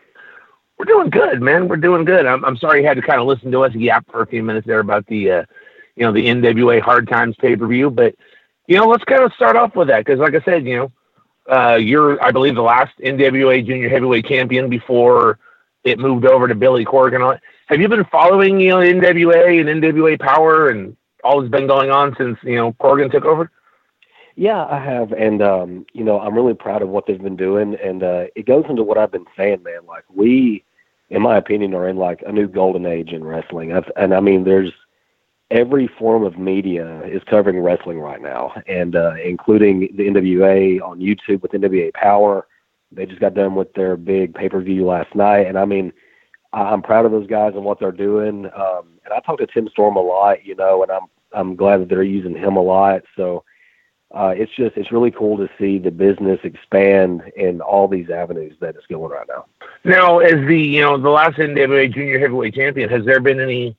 We're 0.77 0.85
doing 0.85 1.09
good, 1.09 1.41
man. 1.41 1.67
We're 1.67 1.77
doing 1.77 2.03
good. 2.03 2.25
I'm, 2.25 2.43
I'm 2.43 2.57
sorry 2.57 2.81
you 2.81 2.87
had 2.87 2.97
to 2.97 3.01
kind 3.01 3.21
of 3.21 3.27
listen 3.27 3.51
to 3.51 3.63
us 3.63 3.73
yap 3.75 4.05
for 4.11 4.21
a 4.21 4.27
few 4.27 4.43
minutes 4.43 4.67
there 4.67 4.79
about 4.79 5.05
the 5.07 5.31
uh, 5.31 5.43
you 5.95 6.05
know, 6.05 6.11
the 6.11 6.25
NWA 6.25 6.81
Hard 6.81 7.07
Times 7.07 7.35
pay 7.39 7.55
per 7.55 7.67
view. 7.67 7.89
But, 7.89 8.15
you 8.67 8.77
know, 8.77 8.87
let's 8.87 9.03
kind 9.03 9.23
of 9.23 9.33
start 9.33 9.55
off 9.55 9.75
with 9.75 9.87
that 9.89 10.05
because, 10.05 10.19
like 10.19 10.35
I 10.35 10.41
said, 10.43 10.65
you 10.65 10.77
know, 10.77 10.91
uh, 11.53 11.75
you're, 11.75 12.23
I 12.23 12.31
believe, 12.31 12.55
the 12.55 12.61
last 12.61 12.97
NWA 12.99 13.65
Junior 13.65 13.89
Heavyweight 13.89 14.25
Champion 14.25 14.69
before 14.69 15.39
it 15.83 15.99
moved 15.99 16.25
over 16.25 16.47
to 16.47 16.55
Billy 16.55 16.85
Corgan. 16.85 17.39
Have 17.67 17.81
you 17.81 17.87
been 17.87 18.05
following, 18.05 18.59
you 18.59 18.69
know, 18.69 18.77
NWA 18.77 19.59
and 19.59 19.83
NWA 19.83 20.19
Power 20.19 20.69
and 20.69 20.95
all 21.23 21.41
that's 21.41 21.51
been 21.51 21.67
going 21.67 21.91
on 21.91 22.15
since, 22.17 22.37
you 22.43 22.55
know, 22.55 22.73
Corgan 22.73 23.11
took 23.11 23.25
over? 23.25 23.51
Yeah, 24.35 24.65
I 24.65 24.79
have, 24.79 25.11
and 25.11 25.41
um, 25.43 25.85
you 25.93 26.03
know, 26.03 26.19
I'm 26.19 26.33
really 26.33 26.55
proud 26.55 26.81
of 26.81 26.89
what 26.89 27.05
they've 27.05 27.21
been 27.21 27.35
doing, 27.35 27.75
and 27.75 28.01
uh, 28.01 28.25
it 28.35 28.47
goes 28.47 28.65
into 28.67 28.81
what 28.83 28.97
I've 28.97 29.11
been 29.11 29.27
saying, 29.37 29.61
man. 29.61 29.85
Like 29.87 30.05
we, 30.13 30.63
in 31.09 31.21
my 31.21 31.37
opinion, 31.37 31.75
are 31.75 31.87
in 31.87 31.97
like 31.97 32.23
a 32.25 32.31
new 32.31 32.47
golden 32.47 32.85
age 32.87 33.09
in 33.09 33.23
wrestling. 33.23 33.73
I've, 33.73 33.91
and 33.95 34.13
I 34.13 34.19
mean, 34.21 34.43
there's 34.43 34.71
every 35.51 35.87
form 35.87 36.23
of 36.23 36.39
media 36.39 37.03
is 37.05 37.21
covering 37.29 37.59
wrestling 37.59 37.99
right 37.99 38.21
now, 38.21 38.53
and 38.67 38.95
uh, 38.95 39.13
including 39.23 39.81
the 39.95 40.07
NWA 40.07 40.81
on 40.81 40.99
YouTube 40.99 41.41
with 41.41 41.51
NWA 41.51 41.93
Power. 41.93 42.47
They 42.91 43.05
just 43.05 43.21
got 43.21 43.33
done 43.35 43.55
with 43.55 43.73
their 43.73 43.97
big 43.97 44.33
pay 44.33 44.49
per 44.49 44.61
view 44.61 44.85
last 44.85 45.13
night, 45.13 45.45
and 45.45 45.59
I 45.59 45.65
mean, 45.65 45.93
I'm 46.53 46.81
proud 46.81 47.05
of 47.05 47.11
those 47.11 47.27
guys 47.27 47.53
and 47.55 47.63
what 47.63 47.79
they're 47.79 47.91
doing. 47.91 48.45
Um, 48.45 48.99
and 49.05 49.13
I 49.13 49.19
talk 49.19 49.39
to 49.39 49.47
Tim 49.47 49.67
Storm 49.69 49.95
a 49.95 50.01
lot, 50.01 50.45
you 50.45 50.55
know, 50.55 50.81
and 50.81 50.91
I'm 50.91 51.05
I'm 51.33 51.55
glad 51.55 51.81
that 51.81 51.89
they're 51.89 52.03
using 52.03 52.35
him 52.35 52.55
a 52.55 52.61
lot. 52.61 53.01
So 53.15 53.43
uh, 54.13 54.33
it's 54.35 54.51
just 54.55 54.77
it's 54.77 54.91
really 54.91 55.11
cool 55.11 55.37
to 55.37 55.49
see 55.57 55.79
the 55.79 55.91
business 55.91 56.39
expand 56.43 57.23
in 57.35 57.61
all 57.61 57.87
these 57.87 58.09
avenues 58.09 58.55
that 58.59 58.75
it's 58.75 58.85
going 58.87 59.11
right 59.11 59.27
now. 59.27 59.45
Now, 59.83 60.19
as 60.19 60.45
the 60.47 60.59
you 60.59 60.81
know 60.81 60.97
the 60.97 61.09
last 61.09 61.37
NWA 61.37 61.93
Junior 61.93 62.19
Heavyweight 62.19 62.53
Champion, 62.53 62.89
has 62.89 63.05
there 63.05 63.19
been 63.19 63.39
any 63.39 63.75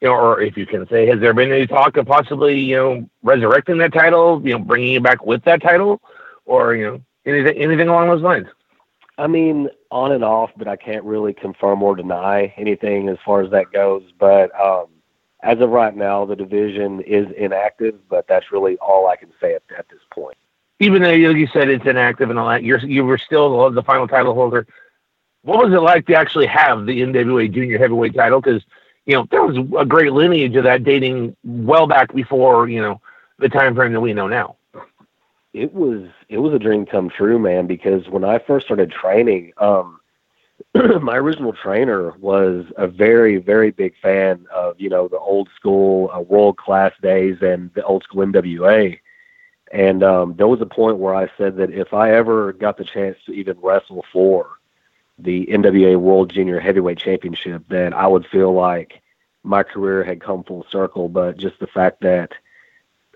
you 0.00 0.08
know, 0.08 0.14
or 0.14 0.40
if 0.40 0.56
you 0.56 0.66
can 0.66 0.88
say, 0.88 1.06
has 1.06 1.20
there 1.20 1.34
been 1.34 1.52
any 1.52 1.66
talk 1.66 1.96
of 1.96 2.06
possibly, 2.06 2.58
you 2.58 2.76
know, 2.76 3.10
resurrecting 3.22 3.78
that 3.78 3.92
title, 3.92 4.40
you 4.42 4.52
know, 4.52 4.58
bringing 4.58 4.94
it 4.94 5.02
back 5.02 5.24
with 5.24 5.44
that 5.44 5.60
title, 5.60 6.00
or 6.46 6.74
you 6.74 6.86
know, 6.86 7.00
anything 7.26 7.56
anything 7.56 7.88
along 7.88 8.08
those 8.08 8.22
lines? 8.22 8.46
I 9.18 9.26
mean, 9.26 9.68
on 9.90 10.12
and 10.12 10.24
off, 10.24 10.50
but 10.56 10.68
I 10.68 10.76
can't 10.76 11.04
really 11.04 11.34
confirm 11.34 11.82
or 11.82 11.94
deny 11.94 12.54
anything 12.56 13.08
as 13.08 13.18
far 13.24 13.42
as 13.42 13.50
that 13.50 13.70
goes. 13.72 14.02
But 14.18 14.58
um, 14.58 14.86
as 15.42 15.60
of 15.60 15.70
right 15.70 15.94
now, 15.94 16.24
the 16.24 16.36
division 16.36 17.00
is 17.02 17.26
inactive, 17.36 17.96
but 18.08 18.26
that's 18.28 18.52
really 18.52 18.76
all 18.78 19.06
I 19.06 19.16
can 19.16 19.30
say 19.40 19.54
at, 19.54 19.62
at 19.76 19.88
this 19.88 20.00
point. 20.12 20.36
Even 20.78 21.02
though 21.02 21.10
you 21.10 21.46
said 21.48 21.68
it's 21.68 21.86
inactive 21.86 22.30
and 22.30 22.38
all 22.38 22.48
that, 22.48 22.62
you're 22.62 22.78
you 22.78 23.04
were 23.04 23.18
still 23.18 23.70
the 23.70 23.82
final 23.82 24.08
title 24.08 24.34
holder. 24.34 24.66
What 25.42 25.64
was 25.64 25.72
it 25.72 25.80
like 25.80 26.06
to 26.06 26.14
actually 26.14 26.46
have 26.46 26.86
the 26.86 27.00
NWA 27.00 27.50
Junior 27.52 27.78
Heavyweight 27.78 28.14
title? 28.14 28.40
Because 28.40 28.62
you 29.06 29.14
know, 29.14 29.26
there 29.30 29.42
was 29.42 29.56
a 29.78 29.84
great 29.84 30.12
lineage 30.12 30.56
of 30.56 30.64
that 30.64 30.84
dating 30.84 31.36
well 31.44 31.86
back 31.86 32.14
before, 32.14 32.68
you 32.68 32.80
know, 32.80 33.00
the 33.38 33.48
time 33.48 33.74
frame 33.74 33.92
that 33.92 34.00
we 34.00 34.12
know 34.12 34.28
now. 34.28 34.56
It 35.52 35.74
was 35.74 36.08
it 36.28 36.38
was 36.38 36.54
a 36.54 36.58
dream 36.58 36.86
come 36.86 37.10
true, 37.10 37.38
man, 37.38 37.66
because 37.66 38.08
when 38.08 38.24
I 38.24 38.38
first 38.38 38.66
started 38.66 38.90
training, 38.90 39.52
um 39.56 39.99
my 41.00 41.16
original 41.16 41.52
trainer 41.52 42.12
was 42.18 42.66
a 42.76 42.86
very, 42.86 43.38
very 43.38 43.70
big 43.70 43.94
fan 44.00 44.46
of, 44.54 44.80
you 44.80 44.88
know, 44.88 45.08
the 45.08 45.18
old 45.18 45.48
school 45.56 46.10
uh, 46.14 46.20
world 46.20 46.56
class 46.56 46.92
days 47.02 47.38
and 47.42 47.72
the 47.74 47.84
old 47.84 48.02
school 48.04 48.24
NWA. 48.24 48.98
And 49.72 50.02
um, 50.02 50.34
there 50.36 50.48
was 50.48 50.60
a 50.60 50.66
point 50.66 50.98
where 50.98 51.14
I 51.14 51.28
said 51.38 51.56
that 51.56 51.70
if 51.70 51.94
I 51.94 52.12
ever 52.12 52.52
got 52.52 52.76
the 52.76 52.84
chance 52.84 53.16
to 53.26 53.32
even 53.32 53.58
wrestle 53.60 54.04
for 54.12 54.58
the 55.18 55.46
NWA 55.46 55.96
World 55.96 56.32
Junior 56.32 56.58
Heavyweight 56.58 56.98
Championship, 56.98 57.64
then 57.68 57.92
I 57.92 58.06
would 58.06 58.26
feel 58.26 58.52
like 58.52 59.02
my 59.42 59.62
career 59.62 60.02
had 60.02 60.20
come 60.20 60.44
full 60.44 60.66
circle. 60.70 61.08
But 61.08 61.36
just 61.36 61.58
the 61.60 61.66
fact 61.66 62.00
that 62.00 62.32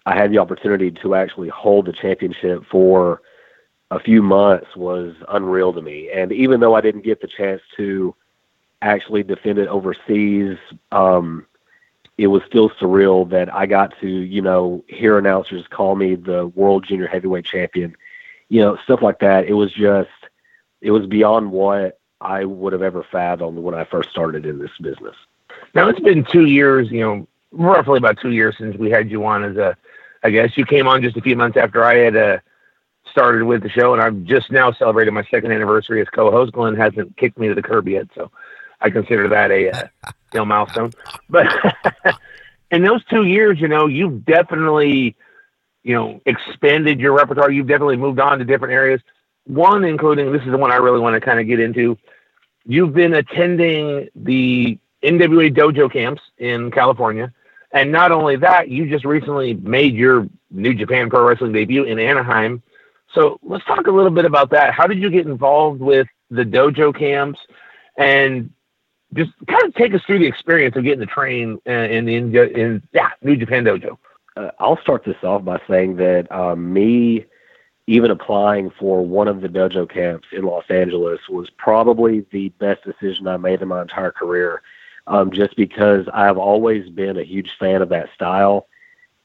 I 0.07 0.15
had 0.15 0.31
the 0.31 0.39
opportunity 0.39 0.91
to 0.91 1.15
actually 1.15 1.49
hold 1.49 1.87
the 1.87 1.93
championship 1.93 2.65
for 2.71 3.23
a 3.95 4.01
few 4.01 4.23
months 4.23 4.75
was 4.77 5.15
unreal 5.29 5.73
to 5.73 5.81
me. 5.81 6.11
And 6.11 6.33
even 6.33 6.61
though 6.61 6.75
I 6.75 6.81
didn't 6.81 7.05
get 7.05 7.21
the 7.21 7.29
chance 7.29 7.63
to 7.77 8.15
actually 8.83 9.23
defend 9.23 9.59
it 9.59 9.69
overseas, 9.69 10.59
um, 10.91 11.47
it 12.19 12.27
was 12.27 12.43
still 12.47 12.71
surreal 12.71 13.29
that 13.31 13.53
I 13.55 13.67
got 13.67 13.95
to, 14.01 14.09
you 14.09 14.43
know, 14.43 14.85
hear 14.89 15.17
announcers 15.17 15.67
call 15.69 15.95
me 15.95 16.17
the 16.17 16.49
world 16.49 16.85
junior 16.87 17.07
heavyweight 17.07 17.45
champion, 17.45 17.97
you 18.49 18.61
know, 18.61 18.77
stuff 18.85 19.01
like 19.01 19.21
that. 19.21 19.47
It 19.47 19.55
was 19.55 19.73
just, 19.73 20.11
it 20.81 20.91
was 20.91 21.07
beyond 21.07 21.53
what 21.53 22.01
I 22.21 22.45
would 22.45 22.73
have 22.73 22.83
ever 22.83 23.05
fathomed 23.05 23.59
when 23.59 23.75
I 23.75 23.85
first 23.85 24.11
started 24.11 24.45
in 24.45 24.59
this 24.59 24.71
business. 24.81 25.17
Now 25.75 25.89
it's 25.89 26.01
been 26.01 26.25
two 26.25 26.47
years, 26.47 26.91
you 26.91 27.01
know, 27.01 27.29
roughly 27.53 27.99
about 27.99 28.19
two 28.21 28.33
years 28.33 28.57
since 28.59 28.77
we 28.77 28.91
had 28.91 29.11
you 29.11 29.25
on 29.25 29.45
as 29.45 29.57
a, 29.57 29.77
I 30.25 30.31
guess 30.31 30.57
you 30.57 30.65
came 30.65 30.89
on 30.89 31.03
just 31.03 31.17
a 31.17 31.23
few 31.23 31.37
months 31.37 31.57
after 31.57 31.85
I 31.85 31.97
had 31.97 32.17
uh, 32.17 32.39
started 33.15 33.45
with 33.45 33.63
the 33.63 33.69
show, 33.69 33.93
and 33.93 34.03
I've 34.03 34.25
just 34.25 34.51
now 34.51 34.73
celebrated 34.73 35.13
my 35.13 35.23
second 35.31 35.53
anniversary 35.53 36.01
as 36.01 36.09
co-host. 36.09 36.53
Glenn 36.53 36.75
hasn't 36.75 37.17
kicked 37.17 37.39
me 37.39 37.47
to 37.47 37.55
the 37.55 37.63
curb 37.63 37.87
yet, 37.87 38.09
so 38.13 38.33
I 38.81 38.91
consider 38.91 39.29
that 39.29 39.53
a 39.53 39.71
uh, 39.71 39.83
you 40.33 40.41
know 40.41 40.45
milestone. 40.45 40.91
But 41.31 41.47
in 42.73 42.83
those 42.83 43.05
two 43.05 43.25
years, 43.25 43.61
you 43.61 43.69
know, 43.69 43.87
you've 43.87 44.25
definitely 44.25 45.15
you 45.85 45.95
know 45.95 46.21
expanded 46.27 46.99
your 46.99 47.13
repertoire. 47.13 47.53
You've 47.53 47.69
definitely 47.69 47.99
moved 47.99 48.19
on 48.19 48.41
to 48.41 48.45
different 48.45 48.75
areas. 48.75 49.01
One, 49.47 49.85
including 49.85 50.33
this 50.33 50.43
is 50.43 50.51
the 50.51 50.59
one 50.59 50.73
I 50.73 50.77
really 50.77 51.01
want 51.01 51.15
to 51.15 51.21
kind 51.21 51.39
of 51.39 51.47
get 51.47 51.61
into. 51.61 51.97
You've 52.67 52.95
been 52.95 53.15
attending 53.15 54.09
the 54.17 54.79
NWA 55.05 55.55
dojo 55.55 55.93
camps 55.93 56.23
in 56.39 56.73
California. 56.73 57.33
And 57.73 57.91
not 57.91 58.13
only 58.13 58.37
that, 58.37 58.69
you 58.69 58.89
just 58.89 59.05
recently 59.05 59.55
made 59.55 59.95
your 59.95 60.29
New 60.51 60.75
Japan 60.75 61.11
Pro 61.11 61.27
Wrestling 61.27 61.53
debut 61.53 61.85
in 61.85 61.99
Anaheim. 61.99 62.63
So 63.15 63.39
let's 63.43 63.65
talk 63.65 63.87
a 63.87 63.91
little 63.91 64.11
bit 64.11 64.25
about 64.25 64.51
that. 64.51 64.75
How 64.75 64.87
did 64.87 64.99
you 64.99 65.11
get 65.11 65.27
involved 65.27 65.81
with 65.81 66.09
the 66.31 66.45
dojo 66.45 66.97
camps? 66.97 67.39
And 67.97 68.51
just 69.15 69.31
kind 69.47 69.63
of 69.65 69.75
take 69.75 69.95
us 69.95 70.03
through 70.05 70.19
the 70.19 70.27
experience 70.27 70.77
of 70.77 70.85
getting 70.85 71.01
the 71.01 71.07
train 71.07 71.61
uh, 71.67 71.71
in 71.71 72.05
the 72.05 72.17
in, 72.17 72.35
in 72.35 72.83
yeah 72.93 73.11
New 73.23 73.37
Japan 73.37 73.65
Dojo. 73.65 73.97
Uh, 74.37 74.51
I'll 74.59 74.81
start 74.81 75.05
this 75.05 75.23
off 75.23 75.45
by 75.45 75.61
saying 75.69 75.97
that 75.97 76.31
um, 76.33 76.73
me 76.73 77.25
even 77.87 78.11
applying 78.11 78.71
for 78.71 79.07
one 79.07 79.29
of 79.29 79.41
the 79.41 79.49
dojo 79.49 79.89
camps 79.89 80.29
in 80.33 80.43
Los 80.45 80.65
Angeles 80.69 81.21
was 81.29 81.51
probably 81.51 82.27
the 82.33 82.49
best 82.59 82.83
decision 82.83 83.29
I 83.29 83.37
made 83.37 83.63
in 83.63 83.69
my 83.69 83.83
entire 83.83 84.11
career 84.11 84.63
um, 85.07 85.31
just 85.31 85.55
because 85.57 86.07
I've 86.13 86.39
always 86.39 86.89
been 86.89 87.19
a 87.19 87.25
huge 87.25 87.51
fan 87.59 87.83
of 87.83 87.91
that 87.91 88.09
style. 88.15 88.67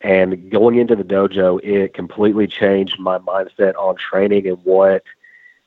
And 0.02 0.50
going 0.50 0.78
into 0.78 0.96
the 0.96 1.04
dojo, 1.04 1.60
it 1.64 1.94
completely 1.94 2.48
changed 2.48 3.00
my 3.00 3.18
mindset 3.20 3.76
on 3.76 3.96
training 3.96 4.48
and 4.48 4.58
what 4.64 5.04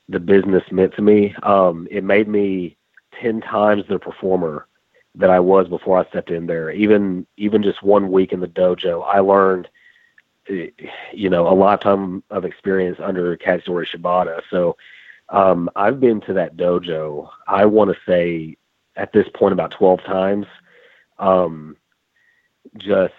the 0.09 0.19
business 0.19 0.63
meant 0.71 0.95
to 0.95 1.01
me. 1.01 1.35
Um, 1.43 1.87
it 1.91 2.03
made 2.03 2.27
me 2.27 2.75
10 3.21 3.41
times 3.41 3.83
the 3.87 3.99
performer 3.99 4.67
that 5.15 5.29
I 5.29 5.39
was 5.39 5.67
before 5.67 5.99
I 5.99 6.09
stepped 6.09 6.31
in 6.31 6.47
there. 6.47 6.71
Even 6.71 7.27
even 7.37 7.61
just 7.61 7.83
one 7.83 8.11
week 8.11 8.31
in 8.33 8.39
the 8.39 8.47
dojo, 8.47 9.03
I 9.05 9.19
learned 9.19 9.69
you 10.47 11.29
know 11.29 11.47
a 11.47 11.53
lifetime 11.53 12.23
of 12.29 12.45
experience 12.45 12.99
under 13.01 13.37
Katsuyori 13.37 13.85
Shibata. 13.87 14.41
So 14.49 14.75
um, 15.29 15.69
I've 15.75 15.99
been 15.99 16.21
to 16.21 16.33
that 16.33 16.57
dojo. 16.57 17.29
I 17.47 17.65
want 17.65 17.91
to 17.91 17.97
say 18.05 18.57
at 18.95 19.13
this 19.13 19.27
point 19.33 19.53
about 19.53 19.71
12 19.71 20.03
times. 20.03 20.47
Um, 21.19 21.77
just 22.77 23.13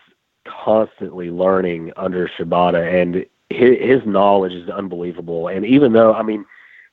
constantly 0.45 1.31
learning 1.31 1.93
under 1.97 2.29
Shibata, 2.29 3.03
and 3.03 3.27
his, 3.51 3.79
his, 3.81 4.07
knowledge 4.07 4.53
is 4.53 4.69
unbelievable. 4.69 5.49
And 5.49 5.65
even 5.65 5.93
though, 5.93 6.15
I 6.15 6.23
mean, 6.23 6.45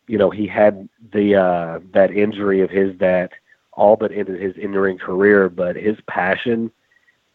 you 0.07 0.17
know, 0.17 0.29
he 0.29 0.47
had 0.47 0.87
the 1.13 1.35
uh, 1.35 1.79
that 1.93 2.11
injury 2.11 2.61
of 2.61 2.69
his 2.69 2.97
that 2.99 3.31
all 3.73 3.95
but 3.95 4.11
ended 4.11 4.41
his 4.41 4.55
in-ring 4.57 4.97
career, 4.97 5.49
but 5.49 5.75
his 5.75 5.97
passion 6.07 6.71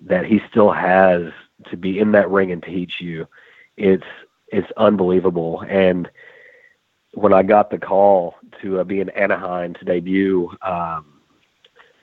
that 0.01 0.27
he 0.27 0.41
still 0.51 0.71
has 0.71 1.33
to 1.71 1.77
be 1.77 1.99
in 1.99 2.13
that 2.13 2.31
ring 2.31 2.53
and 2.53 2.63
teach 2.63 3.01
you, 3.01 3.27
it's 3.77 4.05
it's 4.49 4.71
unbelievable. 4.77 5.65
And 5.69 6.09
when 7.15 7.33
I 7.33 7.43
got 7.43 7.71
the 7.71 7.79
call 7.79 8.37
to 8.61 8.81
uh, 8.81 8.85
be 8.85 9.01
in 9.01 9.09
Anaheim 9.11 9.75
to 9.75 9.85
debut, 9.85 10.51
um, 10.63 11.16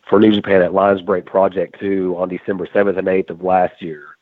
for 0.10 0.20
New 0.20 0.34
Japan 0.34 0.62
at 0.62 0.74
Lions 0.74 1.02
Break 1.02 1.26
Project 1.26 1.80
2 1.80 2.16
on 2.18 2.30
December 2.30 2.68
7th 2.68 2.98
and 2.98 3.08
8th 3.08 3.30
of 3.30 3.44
last 3.44 3.82
year. 3.82 4.18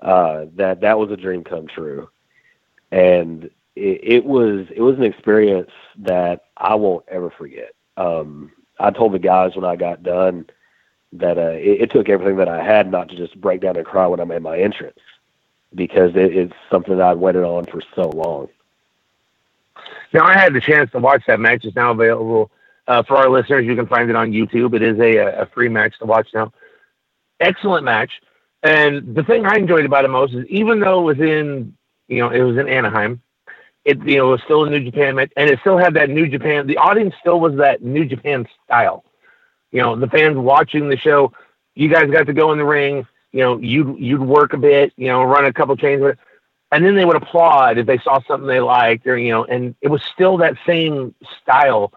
Uh, 0.00 0.46
that 0.56 0.80
that 0.80 0.98
was 0.98 1.10
a 1.10 1.16
dream 1.16 1.44
come 1.44 1.66
true, 1.66 2.08
and 2.90 3.50
it, 3.76 4.00
it, 4.02 4.24
was 4.24 4.66
it 4.74 4.80
was 4.80 4.96
an 4.96 5.04
experience 5.04 5.70
that 5.98 6.44
I 6.56 6.74
won't 6.74 7.04
ever 7.08 7.28
forget. 7.28 7.74
Um, 7.98 8.50
I 8.78 8.92
told 8.92 9.12
the 9.12 9.18
guys 9.18 9.54
when 9.54 9.66
I 9.66 9.76
got 9.76 10.02
done 10.02 10.48
that 11.12 11.36
uh, 11.36 11.52
it, 11.58 11.82
it, 11.82 11.90
took 11.90 12.08
everything 12.08 12.36
that 12.36 12.48
I 12.48 12.64
had 12.64 12.90
not 12.90 13.10
to 13.10 13.16
just 13.16 13.38
break 13.38 13.60
down 13.60 13.76
and 13.76 13.84
cry 13.84 14.06
when 14.06 14.20
I 14.20 14.24
made 14.24 14.40
my 14.40 14.58
entrance 14.58 14.98
because 15.74 16.12
it, 16.16 16.34
it's 16.34 16.54
something 16.70 16.96
that 16.96 17.06
I'd 17.06 17.18
waited 17.18 17.44
on 17.44 17.66
for 17.66 17.82
so 17.94 18.08
long. 18.08 18.48
Now 20.14 20.24
I 20.24 20.38
had 20.38 20.54
the 20.54 20.62
chance 20.62 20.90
to 20.92 20.98
watch 20.98 21.24
that 21.26 21.40
match. 21.40 21.66
It's 21.66 21.76
now 21.76 21.90
available 21.90 22.50
uh, 22.90 23.04
for 23.04 23.16
our 23.16 23.30
listeners, 23.30 23.64
you 23.64 23.76
can 23.76 23.86
find 23.86 24.10
it 24.10 24.16
on 24.16 24.32
YouTube. 24.32 24.74
It 24.74 24.82
is 24.82 24.98
a, 24.98 25.42
a 25.42 25.46
free 25.54 25.68
match 25.68 25.96
to 26.00 26.06
watch 26.06 26.26
now. 26.34 26.52
Excellent 27.38 27.84
match. 27.84 28.10
And 28.64 29.14
the 29.14 29.22
thing 29.22 29.46
I 29.46 29.54
enjoyed 29.56 29.84
about 29.84 30.04
it 30.04 30.08
most 30.08 30.34
is 30.34 30.44
even 30.48 30.80
though 30.80 31.08
it 31.08 31.16
was 31.16 31.20
in, 31.20 31.76
you 32.08 32.18
know, 32.18 32.30
it 32.30 32.42
was 32.42 32.58
in 32.58 32.68
Anaheim, 32.68 33.22
it 33.84 34.04
you 34.04 34.18
know 34.18 34.26
was 34.26 34.42
still 34.42 34.64
a 34.64 34.70
New 34.70 34.84
Japan 34.84 35.14
match, 35.14 35.30
and 35.36 35.48
it 35.48 35.60
still 35.60 35.78
had 35.78 35.94
that 35.94 36.10
New 36.10 36.26
Japan. 36.26 36.66
The 36.66 36.78
audience 36.78 37.14
still 37.20 37.38
was 37.38 37.56
that 37.56 37.80
New 37.80 38.04
Japan 38.04 38.46
style. 38.64 39.04
You 39.70 39.82
know, 39.82 39.94
the 39.94 40.08
fans 40.08 40.36
watching 40.36 40.88
the 40.88 40.96
show. 40.96 41.32
You 41.76 41.88
guys 41.88 42.10
got 42.10 42.26
to 42.26 42.32
go 42.32 42.50
in 42.50 42.58
the 42.58 42.64
ring. 42.64 43.06
You 43.30 43.40
know, 43.40 43.58
you'd 43.58 43.98
you'd 44.00 44.20
work 44.20 44.52
a 44.52 44.58
bit. 44.58 44.92
You 44.96 45.06
know, 45.06 45.22
run 45.22 45.44
a 45.44 45.52
couple 45.52 45.76
chains 45.76 46.02
with 46.02 46.14
it, 46.14 46.18
and 46.72 46.84
then 46.84 46.96
they 46.96 47.04
would 47.04 47.16
applaud 47.16 47.78
if 47.78 47.86
they 47.86 47.98
saw 47.98 48.20
something 48.26 48.48
they 48.48 48.60
liked, 48.60 49.06
or 49.06 49.16
you 49.16 49.30
know, 49.30 49.44
and 49.44 49.76
it 49.80 49.88
was 49.88 50.02
still 50.02 50.36
that 50.38 50.56
same 50.66 51.14
style 51.40 51.92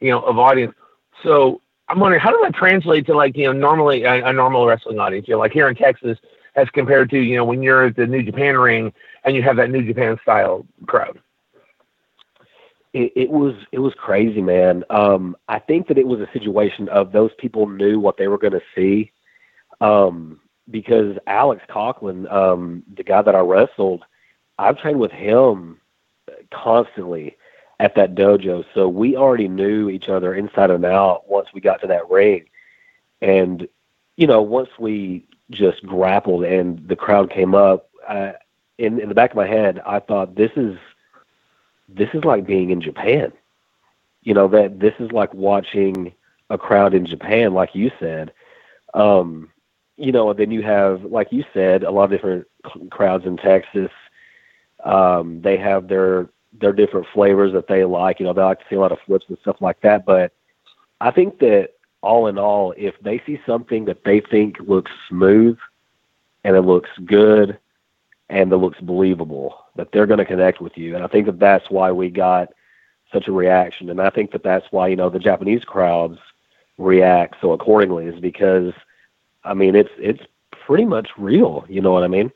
you 0.00 0.10
know, 0.10 0.20
of 0.20 0.38
audience. 0.38 0.74
So 1.22 1.60
I'm 1.88 2.00
wondering 2.00 2.20
how 2.20 2.30
does 2.30 2.40
that 2.42 2.54
translate 2.54 3.06
to 3.06 3.14
like, 3.14 3.36
you 3.36 3.44
know, 3.44 3.52
normally 3.52 4.04
a, 4.04 4.26
a 4.26 4.32
normal 4.32 4.66
wrestling 4.66 4.98
audience, 4.98 5.28
you 5.28 5.34
know, 5.34 5.38
like 5.38 5.52
here 5.52 5.68
in 5.68 5.74
Texas 5.74 6.18
as 6.56 6.68
compared 6.70 7.10
to, 7.10 7.18
you 7.18 7.36
know, 7.36 7.44
when 7.44 7.62
you're 7.62 7.86
at 7.86 7.96
the 7.96 8.06
New 8.06 8.22
Japan 8.22 8.56
ring 8.56 8.92
and 9.24 9.34
you 9.34 9.42
have 9.42 9.56
that 9.56 9.70
New 9.70 9.84
Japan 9.84 10.18
style 10.22 10.66
crowd? 10.86 11.18
It, 12.92 13.12
it, 13.16 13.30
was 13.30 13.54
it 13.72 13.80
was 13.80 13.92
crazy, 13.94 14.40
man. 14.40 14.84
Um, 14.88 15.36
I 15.48 15.58
think 15.58 15.88
that 15.88 15.98
it 15.98 16.06
was 16.06 16.20
a 16.20 16.30
situation 16.32 16.88
of 16.90 17.10
those 17.10 17.32
people 17.38 17.68
knew 17.68 17.98
what 17.98 18.16
they 18.16 18.28
were 18.28 18.38
going 18.38 18.52
to 18.52 18.62
see, 18.74 19.10
um, 19.80 20.40
because 20.70 21.16
Alex 21.26 21.62
Coughlin, 21.68 22.32
um, 22.32 22.84
the 22.96 23.02
guy 23.02 23.20
that 23.20 23.34
I 23.34 23.40
wrestled, 23.40 24.04
I've 24.58 24.78
trained 24.78 25.00
with 25.00 25.10
him 25.10 25.80
constantly, 26.52 27.36
at 27.84 27.94
that 27.96 28.14
dojo. 28.14 28.64
So 28.74 28.88
we 28.88 29.16
already 29.16 29.48
knew 29.48 29.90
each 29.90 30.08
other 30.08 30.34
inside 30.34 30.70
and 30.70 30.84
out 30.86 31.28
once 31.28 31.48
we 31.52 31.60
got 31.60 31.80
to 31.82 31.86
that 31.88 32.08
ring. 32.08 32.46
And, 33.20 33.68
you 34.16 34.26
know, 34.26 34.40
once 34.40 34.70
we 34.78 35.26
just 35.50 35.84
grappled 35.84 36.44
and 36.44 36.88
the 36.88 36.96
crowd 36.96 37.30
came 37.30 37.54
up, 37.54 37.90
I, 38.08 38.34
in, 38.78 39.00
in 39.00 39.08
the 39.10 39.14
back 39.14 39.30
of 39.30 39.36
my 39.36 39.46
head, 39.46 39.82
I 39.84 39.98
thought 40.00 40.34
this 40.34 40.52
is, 40.56 40.76
this 41.88 42.08
is 42.14 42.24
like 42.24 42.46
being 42.46 42.70
in 42.70 42.80
Japan. 42.80 43.32
You 44.22 44.32
know, 44.32 44.48
that 44.48 44.80
this 44.80 44.94
is 44.98 45.12
like 45.12 45.34
watching 45.34 46.14
a 46.48 46.56
crowd 46.56 46.94
in 46.94 47.04
Japan, 47.04 47.52
like 47.52 47.74
you 47.74 47.90
said. 48.00 48.32
Um, 48.94 49.50
you 49.98 50.10
know, 50.10 50.32
then 50.32 50.50
you 50.50 50.62
have, 50.62 51.04
like 51.04 51.30
you 51.32 51.44
said, 51.52 51.82
a 51.82 51.90
lot 51.90 52.04
of 52.04 52.10
different 52.10 52.46
crowds 52.90 53.26
in 53.26 53.36
Texas. 53.36 53.90
Um, 54.82 55.42
they 55.42 55.58
have 55.58 55.88
their 55.88 56.30
their 56.60 56.72
different 56.72 57.06
flavors 57.12 57.52
that 57.52 57.68
they 57.68 57.84
like. 57.84 58.20
You 58.20 58.26
know, 58.26 58.32
they 58.32 58.42
like 58.42 58.60
to 58.60 58.64
see 58.68 58.76
a 58.76 58.80
lot 58.80 58.92
of 58.92 58.98
flips 59.06 59.26
and 59.28 59.38
stuff 59.38 59.60
like 59.60 59.80
that. 59.80 60.04
But 60.06 60.32
I 61.00 61.10
think 61.10 61.38
that 61.40 61.70
all 62.00 62.26
in 62.26 62.38
all, 62.38 62.74
if 62.76 62.94
they 63.00 63.20
see 63.26 63.40
something 63.46 63.84
that 63.86 64.04
they 64.04 64.20
think 64.20 64.58
looks 64.60 64.92
smooth 65.08 65.58
and 66.44 66.56
it 66.56 66.62
looks 66.62 66.90
good 67.04 67.58
and 68.28 68.52
it 68.52 68.56
looks 68.56 68.80
believable, 68.80 69.58
that 69.76 69.90
they're 69.92 70.06
going 70.06 70.18
to 70.18 70.24
connect 70.24 70.60
with 70.60 70.76
you. 70.76 70.94
And 70.94 71.04
I 71.04 71.08
think 71.08 71.26
that 71.26 71.38
that's 71.38 71.70
why 71.70 71.90
we 71.92 72.10
got 72.10 72.48
such 73.12 73.28
a 73.28 73.32
reaction. 73.32 73.90
And 73.90 74.00
I 74.00 74.10
think 74.10 74.32
that 74.32 74.42
that's 74.42 74.66
why, 74.70 74.88
you 74.88 74.96
know, 74.96 75.08
the 75.08 75.18
Japanese 75.18 75.64
crowds 75.64 76.18
react 76.78 77.36
so 77.40 77.52
accordingly 77.52 78.06
is 78.06 78.20
because, 78.20 78.72
I 79.44 79.54
mean, 79.54 79.74
it's, 79.74 79.92
it's 79.98 80.22
pretty 80.50 80.84
much 80.84 81.10
real. 81.16 81.64
You 81.68 81.80
know 81.80 81.92
what 81.92 82.04
I 82.04 82.08
mean? 82.08 82.32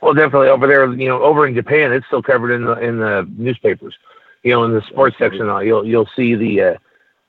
Well, 0.00 0.14
definitely 0.14 0.48
over 0.48 0.66
there, 0.66 0.92
you 0.92 1.08
know, 1.08 1.22
over 1.22 1.46
in 1.46 1.54
Japan, 1.54 1.92
it's 1.92 2.06
still 2.06 2.22
covered 2.22 2.52
in 2.52 2.64
the 2.64 2.74
in 2.78 2.98
the 2.98 3.28
newspapers. 3.36 3.94
You 4.42 4.52
know, 4.52 4.64
in 4.64 4.72
the 4.72 4.82
sports 4.82 5.16
section, 5.18 5.48
uh, 5.48 5.58
you'll 5.60 5.86
you'll 5.86 6.08
see 6.16 6.34
the 6.34 6.62
uh, 6.62 6.74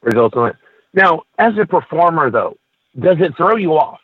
results 0.02 0.36
on 0.36 0.50
it. 0.50 0.56
Now, 0.94 1.24
as 1.38 1.58
a 1.58 1.66
performer, 1.66 2.30
though, 2.30 2.58
does 3.00 3.18
it 3.20 3.36
throw 3.38 3.56
you 3.56 3.78
off? 3.78 4.00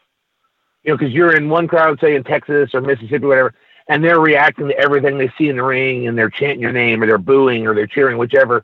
You 0.83 0.91
know, 0.91 0.97
because 0.97 1.13
you're 1.13 1.35
in 1.35 1.49
one 1.49 1.67
crowd, 1.67 1.99
say 1.99 2.15
in 2.15 2.23
Texas 2.23 2.73
or 2.73 2.81
Mississippi, 2.81 3.25
or 3.25 3.27
whatever, 3.27 3.53
and 3.87 4.03
they're 4.03 4.19
reacting 4.19 4.67
to 4.67 4.77
everything 4.77 5.17
they 5.17 5.31
see 5.37 5.49
in 5.49 5.57
the 5.57 5.63
ring 5.63 6.07
and 6.07 6.17
they're 6.17 6.29
chanting 6.29 6.61
your 6.61 6.71
name 6.71 7.01
or 7.01 7.07
they're 7.07 7.17
booing 7.17 7.67
or 7.67 7.73
they're 7.75 7.87
cheering, 7.87 8.17
whichever. 8.17 8.63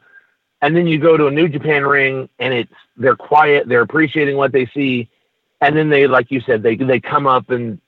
And 0.61 0.75
then 0.75 0.87
you 0.87 0.99
go 0.99 1.17
to 1.17 1.27
a 1.27 1.31
New 1.31 1.49
Japan 1.49 1.83
ring 1.83 2.29
and 2.39 2.53
it's 2.53 2.71
they're 2.95 3.15
quiet, 3.15 3.67
they're 3.67 3.81
appreciating 3.81 4.37
what 4.37 4.51
they 4.51 4.65
see, 4.67 5.09
and 5.61 5.75
then 5.75 5.89
they, 5.89 6.07
like 6.07 6.31
you 6.31 6.41
said, 6.41 6.63
they 6.63 6.75
they 6.75 6.99
come 6.99 7.27
up 7.27 7.49
and 7.49 7.79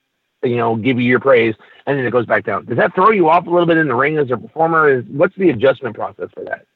you 0.42 0.56
know 0.56 0.76
give 0.76 0.98
you 1.00 1.06
your 1.06 1.20
praise, 1.20 1.54
and 1.86 1.98
then 1.98 2.06
it 2.06 2.10
goes 2.10 2.26
back 2.26 2.44
down. 2.44 2.64
Does 2.64 2.76
that 2.76 2.94
throw 2.94 3.10
you 3.10 3.28
off 3.28 3.46
a 3.46 3.50
little 3.50 3.66
bit 3.66 3.78
in 3.78 3.88
the 3.88 3.94
ring 3.94 4.18
as 4.18 4.30
a 4.30 4.36
performer? 4.36 4.88
Is 4.88 5.04
what's 5.08 5.36
the 5.36 5.50
adjustment 5.50 5.96
process 5.96 6.28
for 6.34 6.44
that? 6.44 6.66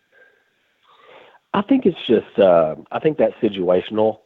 I 1.54 1.62
think 1.62 1.86
it's 1.86 1.98
just 2.06 2.38
uh, 2.38 2.76
I 2.90 2.98
think 2.98 3.18
that's 3.18 3.34
situational. 3.34 4.20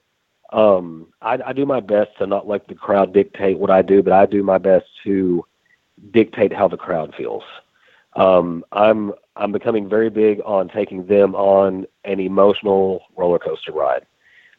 Um, 0.53 1.09
I, 1.21 1.39
I 1.47 1.53
do 1.53 1.67
my 1.67 1.81
best 1.81 2.11
to 2.19 2.27
not 2.27 2.47
let 2.47 2.69
the 2.69 2.75
crowd 2.75 3.13
dictate 3.13 3.59
what 3.59 3.71
I 3.71 3.83
do, 3.83 4.03
but 4.03 4.13
I 4.13 4.27
do 4.27 4.45
my 4.45 4.59
best 4.59 4.87
to 5.03 5.45
dictate 6.13 6.53
how 6.53 6.69
the 6.69 6.77
crowd 6.77 7.15
feels. 7.17 7.43
Um, 8.15 8.65
I'm 8.73 9.13
I'm 9.35 9.53
becoming 9.53 9.89
very 9.89 10.09
big 10.09 10.41
on 10.45 10.69
taking 10.69 11.07
them 11.07 11.35
on 11.35 11.87
an 12.05 12.21
emotional 12.21 13.03
roller 13.17 13.39
coaster 13.39 13.73
ride 13.73 14.07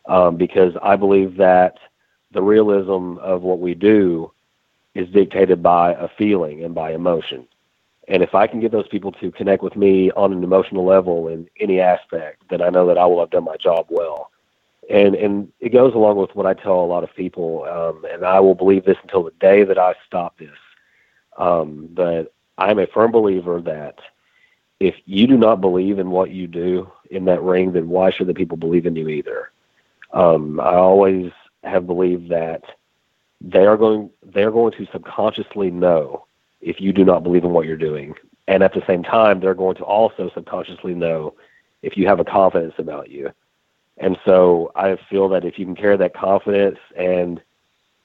um, 0.06 0.36
because 0.36 0.74
I 0.84 0.96
believe 0.96 1.38
that 1.38 1.78
the 2.32 2.42
realism 2.42 3.18
of 3.18 3.42
what 3.42 3.60
we 3.60 3.74
do 3.74 4.32
is 4.98 5.08
dictated 5.10 5.62
by 5.62 5.94
a 5.94 6.08
feeling 6.18 6.64
and 6.64 6.74
by 6.74 6.94
emotion. 6.94 7.48
And 8.08 8.24
if 8.24 8.34
I 8.34 8.48
can 8.48 8.60
get 8.60 8.72
those 8.72 8.88
people 8.88 9.12
to 9.14 9.32
connect 9.32 9.62
with 9.62 9.76
me 9.76 10.12
on 10.12 10.32
an 10.32 10.44
emotional 10.44 10.86
level 10.86 11.28
in 11.28 11.48
any 11.60 11.80
aspect, 11.80 12.44
then 12.50 12.62
I 12.62 12.70
know 12.70 12.88
that 12.88 12.98
I 12.98 13.06
will 13.06 13.20
have 13.20 13.30
done 13.30 13.44
my 13.44 13.58
job 13.58 13.88
well. 13.90 14.32
And 14.90 15.16
and 15.16 15.52
it 15.60 15.74
goes 15.74 15.94
along 15.94 16.16
with 16.16 16.34
what 16.34 16.46
I 16.46 16.54
tell 16.54 16.80
a 16.80 16.92
lot 16.94 17.04
of 17.04 17.14
people, 17.14 17.66
um, 17.66 18.06
and 18.10 18.26
I 18.26 18.40
will 18.40 18.56
believe 18.56 18.86
this 18.86 18.98
until 19.04 19.24
the 19.24 19.34
day 19.40 19.64
that 19.66 19.78
I 19.78 19.94
stop 20.06 20.38
this. 20.38 20.58
Um, 21.38 21.90
but 21.92 22.34
I'm 22.58 22.80
a 22.80 22.88
firm 22.88 23.12
believer 23.12 23.62
that 23.62 24.00
if 24.80 24.96
you 25.06 25.28
do 25.28 25.38
not 25.38 25.60
believe 25.60 26.00
in 26.00 26.10
what 26.10 26.32
you 26.32 26.48
do 26.48 26.90
in 27.12 27.26
that 27.26 27.44
ring, 27.44 27.74
then 27.74 27.90
why 27.90 28.12
should 28.12 28.28
the 28.28 28.34
people 28.34 28.58
believe 28.58 28.86
in 28.86 28.96
you 28.96 29.10
either? 29.10 29.52
Um, 30.14 30.60
I 30.62 30.76
always 30.76 31.32
have 31.64 31.86
believed 31.86 32.30
that 32.30 32.64
they 33.42 33.66
are 33.66 33.78
going 33.78 34.10
they 34.26 34.44
are 34.44 34.52
going 34.52 34.74
to 34.74 34.88
subconsciously 34.92 35.72
know 35.72 36.26
if 36.62 36.82
you 36.82 36.92
do 36.92 37.06
not 37.06 37.24
believe 37.24 37.44
in 37.44 37.52
what 37.52 37.66
you're 37.66 37.78
doing, 37.78 38.16
and 38.48 38.64
at 38.64 38.74
the 38.74 38.84
same 38.88 39.04
time, 39.04 39.40
they're 39.40 39.54
going 39.54 39.76
to 39.78 39.84
also 39.84 40.32
subconsciously 40.34 40.94
know 40.94 41.34
if 41.82 41.96
you 41.96 42.08
have 42.08 42.20
a 42.20 42.26
confidence 42.26 42.74
about 42.78 43.10
you. 43.10 43.32
And 43.98 44.18
so 44.26 44.72
I 44.76 44.98
feel 45.10 45.30
that 45.30 45.46
if 45.46 45.58
you 45.58 45.66
can 45.66 45.76
carry 45.76 45.98
that 45.98 46.14
confidence 46.14 46.78
and 46.96 47.42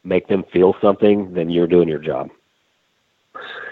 make 0.04 0.28
them 0.28 0.44
feel 0.52 0.74
something, 0.80 1.32
then 1.32 1.50
you're 1.50 1.66
doing 1.66 1.88
your 1.88 1.98
job. 1.98 2.30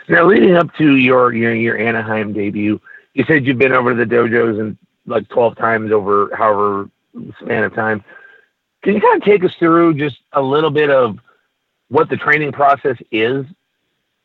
Now, 0.09 0.27
leading 0.27 0.57
up 0.57 0.75
to 0.77 0.97
your 0.97 1.33
your, 1.33 1.55
your 1.55 1.79
Anaheim 1.79 2.33
debut, 2.33 2.81
you 3.15 3.25
said 3.25 3.47
you've 3.47 3.59
been 3.59 3.73
over 3.73 3.95
to 3.95 4.05
the 4.05 4.15
dojos 4.15 4.61
and 4.61 4.77
like 5.07 5.29
12 5.29 5.57
times 5.57 5.93
over 5.93 6.35
however 6.35 6.91
span 7.43 7.65
of 7.65 7.75
time. 7.75 8.05
Can 8.83 8.95
you 8.95 9.01
kind 9.01 9.21
of 9.21 9.27
take 9.27 9.45
us 9.45 9.55
through 9.59 9.95
just 9.95 10.19
a 10.33 10.41
little 10.41 10.71
bit 10.71 10.91
of 10.91 11.19
what 11.91 12.09
the 12.09 12.17
training 12.17 12.53
process 12.53 12.97
is 13.11 13.45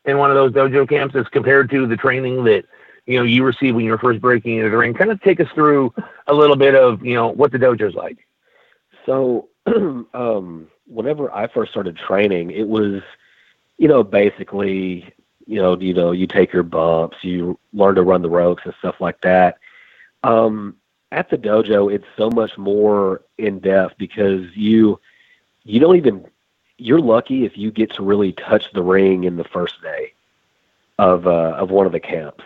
in 0.06 0.18
one 0.18 0.32
of 0.32 0.36
those 0.36 0.52
dojo 0.52 0.88
camps 0.88 1.16
as 1.16 1.28
compared 1.28 1.70
to 1.72 1.86
the 1.88 1.98
training 1.98 2.44
that 2.46 2.66
you 3.06 3.18
know 3.18 3.24
you 3.24 3.44
receive 3.44 3.76
when 3.76 3.86
you're 3.86 3.98
first 3.98 4.22
breaking 4.22 4.58
into 4.58 4.70
the 4.70 4.78
ring? 4.78 4.94
Kind 4.94 5.12
of 5.12 5.22
take 5.22 5.40
us 5.40 5.50
through 5.54 5.94
a 6.28 6.34
little 6.34 6.56
bit 6.56 6.76
of 6.76 7.06
you 7.06 7.14
know 7.16 7.28
what 7.28 7.52
the 7.52 7.58
dojo's 7.58 7.96
like. 7.96 8.26
So, 9.06 9.50
um, 10.14 10.68
whenever 10.88 11.32
I 11.32 11.48
first 11.48 11.72
started 11.72 11.98
training, 11.98 12.52
it 12.52 12.68
was 12.68 13.02
you 13.78 13.88
know 13.88 14.04
basically 14.04 15.14
you 15.46 15.62
know, 15.62 15.80
you 15.80 15.94
know, 15.94 16.12
you 16.12 16.28
take 16.28 16.52
your 16.52 16.64
bumps, 16.64 17.18
you 17.22 17.60
learn 17.74 17.96
to 17.96 18.02
run 18.02 18.22
the 18.22 18.30
ropes 18.30 18.64
and 18.66 18.74
stuff 18.80 18.96
like 19.00 19.22
that. 19.22 19.58
Um, 20.24 20.76
at 21.12 21.30
the 21.30 21.38
dojo, 21.38 21.94
it's 21.94 22.06
so 22.18 22.30
much 22.32 22.58
more 22.58 23.22
in 23.38 23.60
depth 23.60 23.96
because 23.98 24.46
you 24.56 25.00
you 25.64 25.80
don't 25.80 25.96
even 25.96 26.26
you're 26.78 27.00
lucky 27.00 27.46
if 27.46 27.58
you 27.58 27.72
get 27.72 27.94
to 27.94 28.04
really 28.04 28.34
touch 28.34 28.72
the 28.74 28.84
ring 28.84 29.24
in 29.24 29.38
the 29.38 29.44
first 29.44 29.82
day 29.82 30.14
of 31.00 31.28
uh, 31.28 31.56
of 31.58 31.72
one 31.72 31.86
of 31.86 31.92
the 31.92 32.00
camps. 32.00 32.44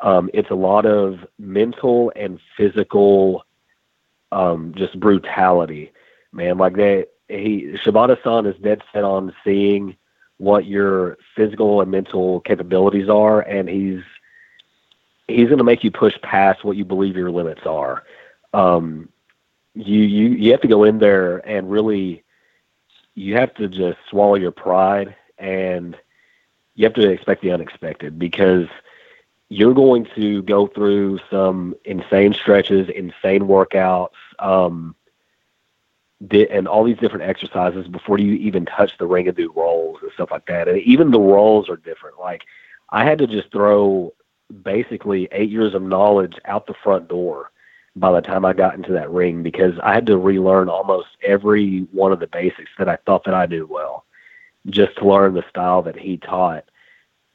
Um, 0.00 0.30
it's 0.34 0.50
a 0.50 0.54
lot 0.54 0.84
of 0.84 1.24
mental 1.38 2.12
and 2.16 2.40
physical, 2.56 3.44
um, 4.32 4.74
just 4.76 4.98
brutality, 4.98 5.92
man. 6.32 6.58
Like 6.58 6.74
they, 6.74 7.06
he 7.28 7.76
Shibata-san 7.84 8.46
is 8.46 8.56
dead 8.62 8.82
set 8.92 9.04
on 9.04 9.32
seeing 9.44 9.96
what 10.38 10.66
your 10.66 11.18
physical 11.36 11.80
and 11.80 11.90
mental 11.90 12.40
capabilities 12.40 13.08
are, 13.08 13.42
and 13.42 13.68
he's 13.68 14.02
he's 15.28 15.46
going 15.46 15.58
to 15.58 15.64
make 15.64 15.84
you 15.84 15.90
push 15.90 16.20
past 16.22 16.64
what 16.64 16.76
you 16.76 16.84
believe 16.84 17.16
your 17.16 17.30
limits 17.30 17.64
are. 17.64 18.02
Um, 18.52 19.08
you 19.74 20.00
you 20.00 20.28
you 20.30 20.50
have 20.50 20.60
to 20.62 20.68
go 20.68 20.84
in 20.84 20.98
there 20.98 21.38
and 21.48 21.70
really 21.70 22.24
you 23.14 23.36
have 23.36 23.54
to 23.54 23.68
just 23.68 23.98
swallow 24.08 24.34
your 24.34 24.52
pride 24.52 25.14
and 25.38 25.96
you 26.74 26.84
have 26.84 26.94
to 26.94 27.10
expect 27.10 27.42
the 27.42 27.52
unexpected 27.52 28.18
because 28.18 28.68
you're 29.48 29.74
going 29.74 30.06
to 30.14 30.42
go 30.42 30.66
through 30.66 31.18
some 31.30 31.74
insane 31.84 32.32
stretches, 32.32 32.88
insane 32.88 33.42
workouts. 33.42 34.14
Um, 34.38 34.94
and 36.30 36.68
all 36.68 36.84
these 36.84 36.98
different 36.98 37.28
exercises 37.28 37.88
before 37.88 38.18
you 38.18 38.34
even 38.34 38.64
touch 38.64 38.96
the 38.96 39.06
ring 39.06 39.26
and 39.26 39.36
do 39.36 39.52
rolls 39.54 39.98
and 40.02 40.12
stuff 40.12 40.30
like 40.30 40.46
that. 40.46 40.68
And 40.68 40.78
even 40.78 41.10
the 41.10 41.20
rolls 41.20 41.68
are 41.68 41.76
different. 41.76 42.18
Like 42.18 42.44
I 42.90 43.04
had 43.04 43.18
to 43.18 43.26
just 43.26 43.50
throw 43.50 44.14
basically 44.62 45.28
eight 45.32 45.50
years 45.50 45.74
of 45.74 45.82
knowledge 45.82 46.38
out 46.44 46.66
the 46.66 46.74
front 46.74 47.08
door 47.08 47.50
by 47.96 48.12
the 48.12 48.20
time 48.20 48.44
I 48.44 48.52
got 48.52 48.74
into 48.74 48.92
that 48.92 49.10
ring 49.10 49.42
because 49.42 49.74
I 49.82 49.94
had 49.94 50.06
to 50.06 50.18
relearn 50.18 50.68
almost 50.68 51.08
every 51.22 51.80
one 51.92 52.12
of 52.12 52.20
the 52.20 52.26
basics 52.26 52.70
that 52.78 52.88
I 52.88 52.96
thought 53.04 53.24
that 53.24 53.34
I 53.34 53.46
knew 53.46 53.66
well, 53.66 54.04
just 54.70 54.96
to 54.96 55.08
learn 55.08 55.34
the 55.34 55.44
style 55.50 55.82
that 55.82 55.98
he 55.98 56.16
taught. 56.16 56.64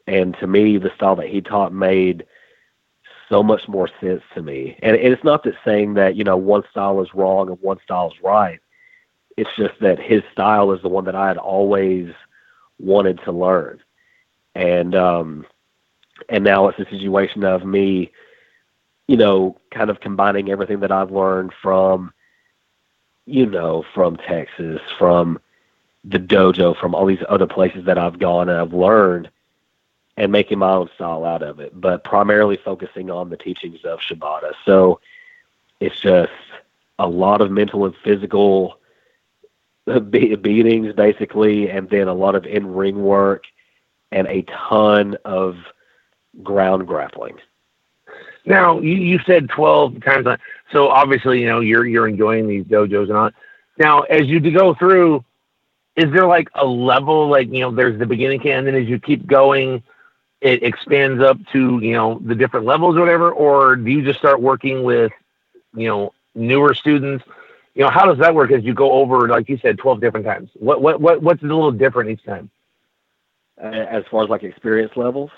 And 0.07 0.35
to 0.39 0.47
me, 0.47 0.77
the 0.77 0.91
style 0.95 1.15
that 1.17 1.27
he 1.27 1.41
taught 1.41 1.73
made 1.73 2.25
so 3.29 3.43
much 3.43 3.67
more 3.67 3.89
sense 3.99 4.23
to 4.33 4.41
me. 4.41 4.77
And, 4.81 4.95
and 4.95 5.13
it's 5.13 5.23
not 5.23 5.43
that 5.43 5.55
saying 5.65 5.95
that, 5.95 6.15
you 6.15 6.23
know, 6.23 6.37
one 6.37 6.63
style 6.71 7.01
is 7.01 7.13
wrong 7.13 7.49
and 7.49 7.57
one 7.61 7.79
style 7.83 8.07
is 8.11 8.23
right. 8.23 8.59
It's 9.35 9.49
just 9.57 9.79
that 9.81 9.99
his 9.99 10.23
style 10.31 10.71
is 10.71 10.81
the 10.81 10.89
one 10.89 11.05
that 11.05 11.15
I 11.15 11.27
had 11.27 11.37
always 11.37 12.11
wanted 12.79 13.19
to 13.25 13.31
learn. 13.31 13.81
And 14.55 14.95
um 14.95 15.45
and 16.29 16.43
now 16.43 16.67
it's 16.67 16.79
a 16.79 16.89
situation 16.89 17.43
of 17.43 17.63
me, 17.63 18.11
you 19.07 19.17
know, 19.17 19.57
kind 19.71 19.89
of 19.89 19.99
combining 19.99 20.49
everything 20.49 20.81
that 20.81 20.91
I've 20.91 21.11
learned 21.11 21.53
from 21.61 22.13
you 23.27 23.45
know, 23.45 23.83
from 23.93 24.15
Texas, 24.15 24.81
from 24.97 25.39
the 26.03 26.17
dojo, 26.17 26.75
from 26.79 26.95
all 26.95 27.05
these 27.05 27.23
other 27.27 27.45
places 27.45 27.85
that 27.85 27.97
I've 27.97 28.17
gone 28.17 28.47
and 28.49 28.57
I've 28.57 28.73
learned 28.73 29.29
and 30.15 30.31
making 30.31 30.59
my 30.59 30.71
own 30.71 30.89
style 30.95 31.25
out 31.25 31.43
of 31.43 31.59
it, 31.59 31.79
but 31.79 32.03
primarily 32.05 32.57
focusing 32.57 33.11
on 33.11 33.29
the 33.29 33.37
teachings 33.37 33.83
of 33.83 33.99
Shibata. 33.99 34.53
So 34.65 35.01
it's 35.79 35.99
just 35.99 36.31
a 36.97 37.07
lot 37.07 37.41
of 37.41 37.51
mental 37.51 37.85
and 37.85 37.95
physical 38.03 38.79
beatings 40.09 40.93
basically, 40.93 41.69
and 41.69 41.89
then 41.89 42.07
a 42.07 42.13
lot 42.13 42.33
of 42.33 42.45
in 42.45 42.73
ring 42.73 43.03
work 43.03 43.43
and 44.11 44.25
a 44.27 44.43
ton 44.43 45.17
of 45.25 45.57
ground 46.41 46.87
grappling. 46.87 47.37
Now 48.47 48.79
you, 48.79 48.95
you 48.95 49.19
said 49.25 49.49
twelve 49.49 50.03
times, 50.03 50.25
so 50.71 50.87
obviously 50.87 51.41
you 51.41 51.47
know 51.47 51.59
you're 51.59 51.85
you're 51.85 52.07
enjoying 52.07 52.47
these 52.47 52.63
dojos 52.65 53.09
and 53.09 53.17
all. 53.17 53.31
Now 53.77 54.01
as 54.01 54.27
you 54.27 54.39
go 54.39 54.73
through, 54.73 55.23
is 55.95 56.11
there 56.11 56.25
like 56.25 56.49
a 56.55 56.65
level 56.65 57.27
like 57.29 57.49
you 57.51 57.59
know 57.59 57.71
there's 57.71 57.99
the 57.99 58.05
beginning 58.05 58.39
camp, 58.39 58.65
and 58.65 58.67
then 58.67 58.81
as 58.81 58.87
you 58.87 58.99
keep 58.99 59.27
going, 59.27 59.83
it 60.41 60.63
expands 60.63 61.21
up 61.21 61.37
to 61.51 61.79
you 61.81 61.93
know 61.93 62.19
the 62.25 62.35
different 62.35 62.65
levels 62.65 62.95
or 62.95 63.01
whatever, 63.01 63.31
or 63.31 63.75
do 63.75 63.91
you 63.91 64.03
just 64.03 64.19
start 64.19 64.41
working 64.41 64.83
with 64.83 65.11
you 65.75 65.87
know 65.87 66.13
newer 66.33 66.73
students 66.73 67.23
you 67.77 67.83
know, 67.83 67.91
how 67.91 68.07
does 68.07 68.17
that 68.17 68.33
work 68.33 68.51
as 68.51 68.63
you 68.63 68.73
go 68.73 68.91
over, 68.91 69.27
like 69.27 69.47
you 69.49 69.59
said, 69.59 69.77
12 69.77 70.01
different 70.01 70.25
times? 70.25 70.49
What, 70.55 70.81
what, 70.81 70.99
what, 70.99 71.21
what's 71.21 71.43
a 71.43 71.45
little 71.45 71.71
different 71.71 72.09
each 72.09 72.23
time? 72.25 72.49
As 73.59 74.03
far 74.09 74.23
as 74.23 74.29
like 74.29 74.41
experience 74.41 74.93
levels? 74.95 75.29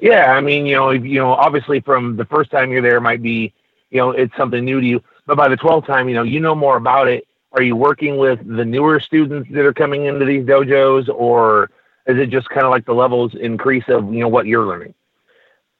Yeah. 0.00 0.32
I 0.32 0.40
mean, 0.40 0.66
you 0.66 0.76
know, 0.76 0.90
you 0.90 1.18
know, 1.18 1.32
obviously 1.32 1.80
from 1.80 2.16
the 2.16 2.24
first 2.24 2.50
time 2.50 2.70
you're 2.70 2.82
there 2.82 3.00
might 3.00 3.22
be, 3.22 3.52
you 3.90 3.98
know, 3.98 4.10
it's 4.10 4.34
something 4.36 4.64
new 4.64 4.80
to 4.80 4.86
you, 4.86 5.02
but 5.26 5.36
by 5.36 5.48
the 5.48 5.56
12th 5.56 5.86
time, 5.86 6.08
you 6.08 6.14
know, 6.14 6.22
you 6.22 6.40
know 6.40 6.54
more 6.54 6.76
about 6.76 7.08
it. 7.08 7.26
Are 7.52 7.62
you 7.62 7.74
working 7.74 8.16
with 8.16 8.38
the 8.46 8.64
newer 8.64 9.00
students 9.00 9.48
that 9.52 9.64
are 9.66 9.72
coming 9.72 10.06
into 10.06 10.24
these 10.24 10.44
dojos 10.44 11.08
or 11.08 11.70
is 12.06 12.16
it 12.16 12.30
just 12.30 12.48
kind 12.48 12.64
of 12.64 12.70
like 12.70 12.86
the 12.86 12.92
levels 12.94 13.34
increase 13.34 13.84
of, 13.88 14.12
you 14.12 14.20
know, 14.20 14.28
what 14.28 14.46
you're 14.46 14.66
learning? 14.66 14.94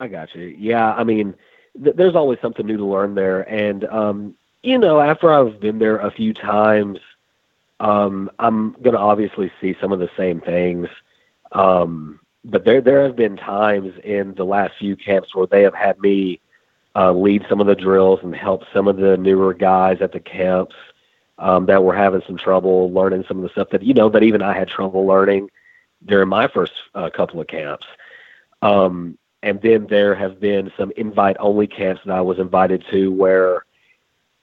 I 0.00 0.08
got 0.08 0.34
you. 0.34 0.54
Yeah. 0.58 0.92
I 0.94 1.04
mean, 1.04 1.34
th- 1.82 1.96
there's 1.96 2.16
always 2.16 2.38
something 2.42 2.66
new 2.66 2.76
to 2.76 2.84
learn 2.84 3.14
there. 3.14 3.42
And, 3.42 3.84
um, 3.84 4.34
you 4.62 4.78
know, 4.78 5.00
after 5.00 5.32
I've 5.32 5.60
been 5.60 5.78
there 5.78 5.98
a 5.98 6.10
few 6.10 6.34
times, 6.34 6.98
um, 7.80 8.30
I'm 8.38 8.72
going 8.82 8.92
to 8.92 8.98
obviously 8.98 9.50
see 9.60 9.74
some 9.80 9.92
of 9.92 9.98
the 9.98 10.10
same 10.16 10.40
things. 10.40 10.86
Um, 11.52 12.19
but 12.44 12.64
there 12.64 12.80
there 12.80 13.02
have 13.02 13.16
been 13.16 13.36
times 13.36 13.92
in 14.04 14.34
the 14.34 14.44
last 14.44 14.74
few 14.78 14.96
camps 14.96 15.34
where 15.34 15.46
they 15.46 15.62
have 15.62 15.74
had 15.74 15.98
me 16.00 16.40
uh, 16.96 17.12
lead 17.12 17.44
some 17.48 17.60
of 17.60 17.66
the 17.66 17.74
drills 17.74 18.20
and 18.22 18.34
help 18.34 18.64
some 18.72 18.88
of 18.88 18.96
the 18.96 19.16
newer 19.16 19.54
guys 19.54 20.00
at 20.00 20.12
the 20.12 20.20
camps 20.20 20.74
um, 21.38 21.66
that 21.66 21.84
were 21.84 21.94
having 21.94 22.22
some 22.26 22.36
trouble 22.36 22.92
learning 22.92 23.24
some 23.28 23.38
of 23.38 23.42
the 23.42 23.48
stuff 23.50 23.68
that 23.70 23.82
you 23.82 23.94
know 23.94 24.08
that 24.08 24.22
even 24.22 24.42
I 24.42 24.54
had 24.54 24.68
trouble 24.68 25.06
learning 25.06 25.50
during 26.04 26.28
my 26.28 26.48
first 26.48 26.72
uh, 26.94 27.10
couple 27.10 27.40
of 27.40 27.46
camps. 27.46 27.86
Um, 28.62 29.18
and 29.42 29.60
then 29.62 29.86
there 29.86 30.14
have 30.14 30.40
been 30.40 30.70
some 30.76 30.92
invite 30.96 31.36
only 31.38 31.66
camps 31.66 32.02
that 32.04 32.14
I 32.14 32.20
was 32.20 32.38
invited 32.38 32.84
to 32.90 33.10
where 33.10 33.64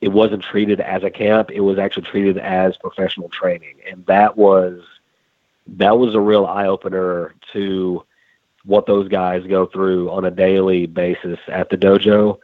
it 0.02 0.10
wasn't 0.10 0.44
treated 0.44 0.80
as 0.80 1.04
a 1.04 1.10
camp; 1.10 1.52
it 1.52 1.62
was 1.62 1.78
actually 1.78 2.04
treated 2.04 2.38
as 2.38 2.78
professional 2.78 3.30
training, 3.30 3.76
and 3.90 4.06
that 4.06 4.38
was 4.38 4.82
that 5.76 5.98
was 5.98 6.16
a 6.16 6.20
real 6.20 6.46
eye 6.46 6.68
opener 6.68 7.34
to 7.54 8.04
what 8.64 8.86
those 8.86 9.08
guys 9.08 9.46
go 9.48 9.66
through 9.66 10.10
on 10.12 10.26
a 10.26 10.32
daily 10.32 10.86
basis 10.86 11.40
at 11.48 11.70
the 11.70 11.78
dojo 11.78 12.38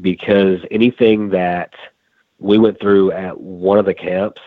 because 0.00 0.60
anything 0.70 1.30
that 1.30 1.72
we 2.38 2.58
went 2.58 2.80
through 2.80 3.12
at 3.12 3.40
one 3.40 3.78
of 3.78 3.84
the 3.84 3.94
camps, 3.94 4.40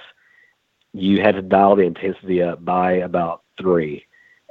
you 0.93 1.21
had 1.21 1.35
to 1.35 1.41
dial 1.41 1.75
the 1.75 1.83
intensity 1.83 2.41
up 2.41 2.63
by 2.63 2.93
about 2.93 3.43
three. 3.59 4.05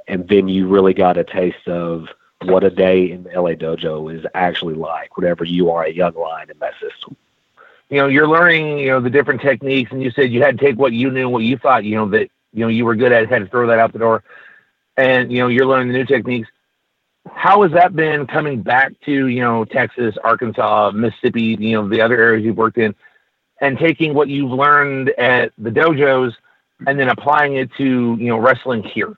And 0.07 0.27
then 0.27 0.47
you 0.47 0.67
really 0.67 0.93
got 0.93 1.17
a 1.17 1.23
taste 1.23 1.67
of 1.67 2.07
what 2.41 2.63
a 2.63 2.69
day 2.69 3.11
in 3.11 3.23
the 3.23 3.29
LA 3.29 3.51
dojo 3.51 4.13
is 4.13 4.25
actually 4.33 4.75
like 4.75 5.15
whenever 5.15 5.45
you 5.45 5.71
are 5.71 5.83
a 5.83 5.91
young 5.91 6.13
lion 6.15 6.49
in 6.49 6.59
that 6.59 6.73
system. 6.73 7.15
You 7.89 7.97
know, 7.97 8.07
you're 8.07 8.27
learning, 8.27 8.79
you 8.79 8.87
know, 8.87 8.99
the 8.99 9.09
different 9.09 9.41
techniques 9.41 9.91
and 9.91 10.01
you 10.01 10.11
said 10.11 10.31
you 10.31 10.41
had 10.41 10.57
to 10.57 10.65
take 10.65 10.77
what 10.77 10.93
you 10.93 11.11
knew, 11.11 11.29
what 11.29 11.43
you 11.43 11.57
thought, 11.57 11.85
you 11.85 11.95
know, 11.95 12.09
that, 12.09 12.29
you 12.53 12.61
know, 12.61 12.67
you 12.67 12.85
were 12.85 12.95
good 12.95 13.11
at, 13.11 13.29
had 13.29 13.39
to 13.39 13.47
throw 13.47 13.67
that 13.67 13.79
out 13.79 13.93
the 13.93 13.99
door. 13.99 14.23
And, 14.95 15.31
you 15.31 15.39
know, 15.39 15.47
you're 15.47 15.65
learning 15.65 15.87
the 15.87 15.97
new 15.97 16.05
techniques 16.05 16.49
how 17.31 17.63
has 17.63 17.71
that 17.71 17.95
been 17.95 18.27
coming 18.27 18.61
back 18.61 18.93
to 19.05 19.27
you 19.27 19.41
know 19.41 19.65
Texas, 19.65 20.15
Arkansas, 20.23 20.91
Mississippi, 20.91 21.55
you 21.59 21.73
know 21.73 21.87
the 21.87 22.01
other 22.01 22.17
areas 22.17 22.43
you've 22.43 22.57
worked 22.57 22.77
in, 22.77 22.93
and 23.61 23.77
taking 23.77 24.13
what 24.13 24.27
you've 24.27 24.51
learned 24.51 25.09
at 25.11 25.53
the 25.57 25.69
dojos 25.69 26.33
and 26.85 26.99
then 26.99 27.09
applying 27.09 27.55
it 27.55 27.71
to 27.77 28.17
you 28.19 28.27
know 28.27 28.37
wrestling 28.37 28.83
here? 28.83 29.17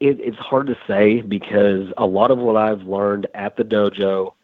It, 0.00 0.20
it's 0.20 0.38
hard 0.38 0.66
to 0.66 0.76
say 0.86 1.20
because 1.20 1.92
a 1.96 2.04
lot 2.04 2.30
of 2.30 2.38
what 2.38 2.56
I've 2.56 2.82
learned 2.82 3.28
at 3.34 3.56
the 3.56 3.62
dojo, 3.62 4.34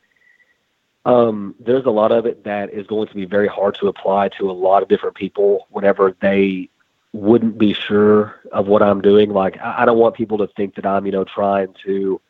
um, 1.04 1.56
there's 1.58 1.84
a 1.84 1.90
lot 1.90 2.12
of 2.12 2.26
it 2.26 2.44
that 2.44 2.72
is 2.72 2.86
going 2.86 3.08
to 3.08 3.14
be 3.14 3.24
very 3.24 3.48
hard 3.48 3.74
to 3.76 3.88
apply 3.88 4.28
to 4.38 4.50
a 4.50 4.52
lot 4.52 4.82
of 4.82 4.88
different 4.88 5.16
people 5.16 5.66
whenever 5.70 6.14
they 6.20 6.70
wouldn't 7.12 7.58
be 7.58 7.72
sure 7.72 8.36
of 8.52 8.66
what 8.66 8.82
I'm 8.82 9.00
doing. 9.00 9.30
Like 9.30 9.58
I, 9.60 9.84
don't 9.84 9.98
want 9.98 10.14
people 10.14 10.38
to 10.38 10.46
think 10.48 10.74
that 10.74 10.86
I'm, 10.86 11.06
you 11.06 11.12
know, 11.12 11.24
trying 11.24 11.74
to 11.84 12.20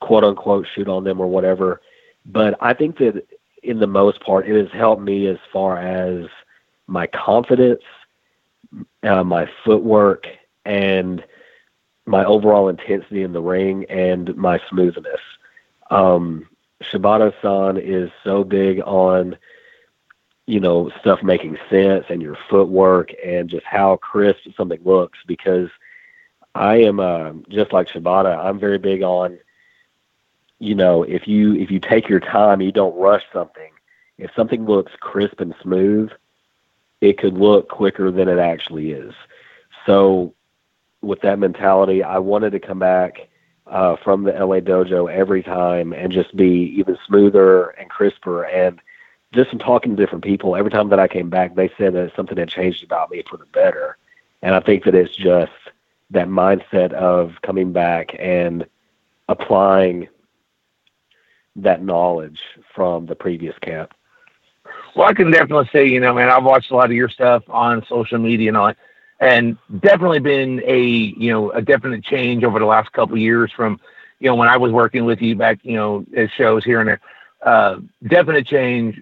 quote 0.00 0.24
unquote 0.24 0.66
shoot 0.74 0.88
on 0.88 1.04
them 1.04 1.20
or 1.20 1.26
whatever. 1.26 1.80
But 2.26 2.56
I 2.60 2.72
think 2.74 2.98
that 2.98 3.26
in 3.62 3.78
the 3.78 3.86
most 3.86 4.20
part, 4.20 4.48
it 4.48 4.56
has 4.56 4.72
helped 4.72 5.02
me 5.02 5.26
as 5.26 5.38
far 5.52 5.78
as 5.78 6.26
my 6.86 7.06
confidence, 7.06 7.82
uh, 9.02 9.24
my 9.24 9.48
footwork, 9.64 10.26
and 10.64 11.24
my 12.06 12.24
overall 12.24 12.68
intensity 12.68 13.22
in 13.22 13.32
the 13.32 13.40
ring 13.40 13.84
and 13.88 14.34
my 14.36 14.60
smoothness. 14.68 15.20
Um, 15.90 16.48
Shibata-san 16.82 17.78
is 17.78 18.10
so 18.22 18.44
big 18.44 18.80
on, 18.80 19.36
you 20.46 20.60
know, 20.60 20.90
stuff 21.00 21.22
making 21.22 21.56
sense 21.70 22.04
and 22.08 22.20
your 22.20 22.36
footwork 22.50 23.10
and 23.24 23.48
just 23.48 23.64
how 23.64 23.96
crisp 23.96 24.40
something 24.56 24.80
looks 24.84 25.18
because 25.26 25.70
I 26.54 26.76
am 26.82 27.00
uh, 27.00 27.32
just 27.48 27.72
like 27.72 27.88
Shibata. 27.88 28.36
I'm 28.36 28.58
very 28.58 28.78
big 28.78 29.02
on 29.02 29.38
you 30.58 30.74
know, 30.74 31.02
if 31.02 31.26
you 31.28 31.54
if 31.54 31.70
you 31.70 31.78
take 31.78 32.08
your 32.08 32.20
time, 32.20 32.60
you 32.60 32.72
don't 32.72 32.96
rush 32.96 33.22
something. 33.32 33.70
If 34.18 34.30
something 34.34 34.64
looks 34.64 34.92
crisp 35.00 35.40
and 35.40 35.54
smooth, 35.60 36.10
it 37.00 37.18
could 37.18 37.34
look 37.34 37.68
quicker 37.68 38.10
than 38.10 38.28
it 38.28 38.38
actually 38.38 38.92
is. 38.92 39.12
So, 39.84 40.34
with 41.02 41.20
that 41.20 41.38
mentality, 41.38 42.02
I 42.02 42.18
wanted 42.18 42.52
to 42.52 42.60
come 42.60 42.78
back 42.78 43.28
uh, 43.66 43.96
from 43.96 44.22
the 44.22 44.32
LA 44.32 44.60
dojo 44.60 45.12
every 45.12 45.42
time 45.42 45.92
and 45.92 46.12
just 46.12 46.34
be 46.36 46.74
even 46.78 46.96
smoother 47.06 47.70
and 47.70 47.90
crisper. 47.90 48.44
And 48.44 48.80
just 49.34 49.50
from 49.50 49.58
talking 49.58 49.96
to 49.96 50.02
different 50.02 50.24
people, 50.24 50.56
every 50.56 50.70
time 50.70 50.88
that 50.88 50.98
I 50.98 51.08
came 51.08 51.30
back, 51.30 51.54
they 51.54 51.70
said 51.76 51.94
that 51.94 52.12
something 52.16 52.36
had 52.36 52.48
changed 52.48 52.84
about 52.84 53.10
me 53.10 53.22
for 53.28 53.36
the 53.36 53.46
better. 53.46 53.96
And 54.42 54.54
I 54.54 54.60
think 54.60 54.84
that 54.84 54.94
it's 54.94 55.14
just 55.14 55.52
that 56.10 56.28
mindset 56.28 56.92
of 56.92 57.34
coming 57.42 57.72
back 57.72 58.14
and 58.18 58.66
applying 59.28 60.08
that 61.56 61.82
knowledge 61.82 62.40
from 62.74 63.06
the 63.06 63.14
previous 63.14 63.56
camp? 63.60 63.92
Well, 64.96 65.08
I 65.08 65.12
can 65.12 65.30
definitely 65.30 65.68
say, 65.72 65.86
you 65.86 66.00
know, 66.00 66.14
man, 66.14 66.28
I've 66.28 66.44
watched 66.44 66.70
a 66.70 66.76
lot 66.76 66.90
of 66.90 66.96
your 66.96 67.08
stuff 67.08 67.42
on 67.48 67.84
social 67.88 68.18
media 68.18 68.48
and 68.48 68.56
all, 68.56 68.72
and 69.20 69.56
definitely 69.80 70.20
been 70.20 70.62
a, 70.64 70.80
you 70.80 71.32
know, 71.32 71.50
a 71.50 71.62
definite 71.62 72.04
change 72.04 72.44
over 72.44 72.58
the 72.58 72.64
last 72.64 72.92
couple 72.92 73.16
years 73.16 73.52
from, 73.52 73.80
you 74.20 74.28
know, 74.28 74.34
when 74.34 74.48
I 74.48 74.56
was 74.56 74.72
working 74.72 75.04
with 75.04 75.20
you 75.20 75.36
back, 75.36 75.58
you 75.62 75.74
know, 75.74 76.04
at 76.16 76.30
shows 76.30 76.64
here 76.64 76.80
and 76.80 76.88
there. 76.88 77.00
Uh, 77.44 77.80
definite 78.08 78.46
change, 78.46 79.00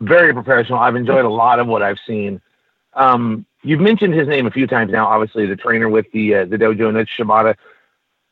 very 0.00 0.32
professional. 0.34 0.78
I've 0.78 0.96
enjoyed 0.96 1.24
a 1.24 1.30
lot 1.30 1.58
of 1.58 1.66
what 1.66 1.82
I've 1.82 1.98
seen. 2.06 2.40
Um, 2.94 3.46
you've 3.62 3.80
mentioned 3.80 4.14
his 4.14 4.28
name 4.28 4.46
a 4.46 4.50
few 4.50 4.66
times 4.66 4.92
now. 4.92 5.06
Obviously, 5.06 5.46
the 5.46 5.56
trainer 5.56 5.88
with 5.88 6.06
the 6.12 6.34
uh, 6.34 6.44
the 6.44 6.56
dojo, 6.56 6.88
and 6.88 7.08
Shibata. 7.08 7.56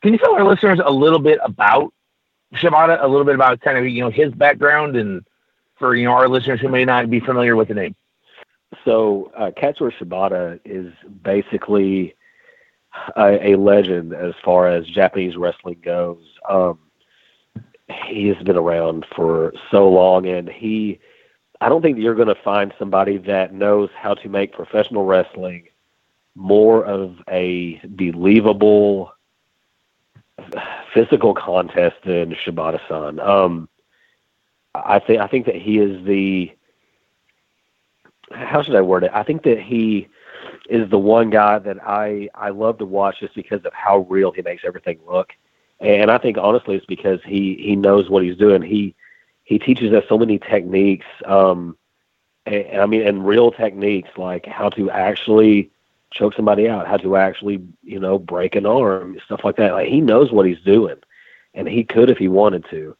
Can 0.01 0.13
you 0.13 0.19
tell 0.19 0.35
our 0.35 0.45
listeners 0.45 0.79
a 0.83 0.91
little 0.91 1.19
bit 1.19 1.39
about 1.43 1.93
Shibata 2.53 3.03
a 3.03 3.07
little 3.07 3.25
bit 3.25 3.35
about 3.35 3.61
kind 3.61 3.77
of 3.77 3.87
you 3.87 4.01
know 4.01 4.09
his 4.09 4.33
background 4.33 4.95
and 4.95 5.25
for 5.77 5.95
you 5.95 6.05
know 6.05 6.11
our 6.11 6.27
listeners 6.27 6.59
who 6.59 6.69
may 6.69 6.85
not 6.85 7.09
be 7.09 7.19
familiar 7.19 7.55
with 7.55 7.67
the 7.67 7.73
name. 7.73 7.95
So 8.85 9.31
uh, 9.35 9.51
Katsuyori 9.51 9.93
Shibata 9.99 10.59
is 10.63 10.93
basically 11.23 12.15
a, 13.15 13.51
a, 13.51 13.55
legend 13.55 14.13
as 14.13 14.33
far 14.43 14.67
as 14.67 14.85
Japanese 14.87 15.35
wrestling 15.35 15.79
goes. 15.83 16.23
Um, 16.47 16.79
he 17.89 18.27
has 18.27 18.37
been 18.43 18.57
around 18.57 19.05
for 19.15 19.53
so 19.71 19.89
long, 19.89 20.27
and 20.27 20.49
he. 20.49 20.99
I 21.61 21.67
don't 21.67 21.81
think 21.81 21.97
you're 21.97 22.15
going 22.15 22.29
to 22.29 22.41
find 22.41 22.73
somebody 22.79 23.17
that 23.17 23.53
knows 23.53 23.89
how 23.93 24.13
to 24.13 24.29
make 24.29 24.53
professional 24.53 25.03
wrestling 25.05 25.67
more 26.35 26.85
of 26.85 27.17
a 27.29 27.81
believable 27.97 29.11
physical 30.93 31.33
contest 31.33 31.97
than 32.05 32.33
Shibata-san. 32.45 33.19
Um, 33.19 33.67
I 34.73 34.99
think 34.99 35.19
I 35.19 35.27
think 35.27 35.45
that 35.47 35.55
he 35.55 35.79
is 35.79 36.05
the 36.05 36.51
how 38.31 38.61
should 38.61 38.75
I 38.75 38.81
word 38.81 39.03
it? 39.03 39.11
I 39.13 39.23
think 39.23 39.43
that 39.43 39.59
he 39.59 40.07
is 40.69 40.89
the 40.89 40.99
one 40.99 41.29
guy 41.29 41.59
that 41.59 41.77
I 41.85 42.29
I 42.35 42.49
love 42.49 42.77
to 42.77 42.85
watch 42.85 43.19
just 43.19 43.35
because 43.35 43.65
of 43.65 43.73
how 43.73 43.99
real 44.09 44.31
he 44.31 44.41
makes 44.41 44.63
everything 44.65 44.99
look. 45.07 45.33
And 45.79 46.11
I 46.11 46.17
think 46.17 46.37
honestly 46.37 46.75
it's 46.75 46.85
because 46.85 47.19
he 47.25 47.55
he 47.55 47.75
knows 47.75 48.09
what 48.09 48.23
he's 48.23 48.37
doing. 48.37 48.61
He 48.61 48.95
he 49.43 49.59
teaches 49.59 49.93
us 49.93 50.03
so 50.07 50.17
many 50.17 50.37
techniques 50.39 51.05
um 51.25 51.77
and, 52.45 52.81
I 52.81 52.85
mean 52.85 53.07
and 53.07 53.25
real 53.25 53.51
techniques 53.51 54.09
like 54.17 54.45
how 54.45 54.69
to 54.69 54.91
actually 54.91 55.71
choke 56.11 56.33
somebody 56.33 56.67
out, 56.67 56.87
how 56.87 56.97
to 56.97 57.15
actually, 57.15 57.63
you 57.83 57.99
know, 57.99 58.17
break 58.17 58.55
an 58.55 58.65
arm, 58.65 59.17
stuff 59.25 59.41
like 59.43 59.55
that. 59.57 59.73
Like 59.73 59.87
he 59.87 60.01
knows 60.01 60.31
what 60.31 60.45
he's 60.45 60.61
doing, 60.61 60.97
and 61.53 61.67
he 61.67 61.83
could 61.83 62.09
if 62.09 62.17
he 62.17 62.27
wanted 62.27 62.65
to. 62.69 62.95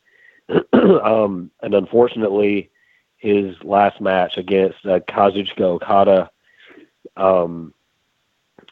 um, 1.04 1.52
and 1.62 1.74
unfortunately, 1.74 2.70
his 3.18 3.56
last 3.64 4.00
match 4.02 4.38
against 4.38 4.86
uh, 4.86 5.00
Kazuchika 5.02 5.62
Okada, 5.62 6.30
um, 7.18 7.74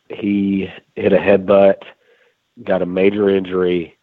he 0.09 0.71
hit 0.95 1.13
a 1.13 1.17
headbutt, 1.17 1.83
got 2.63 2.81
a 2.81 2.85
major 2.85 3.29
injury, 3.29 3.96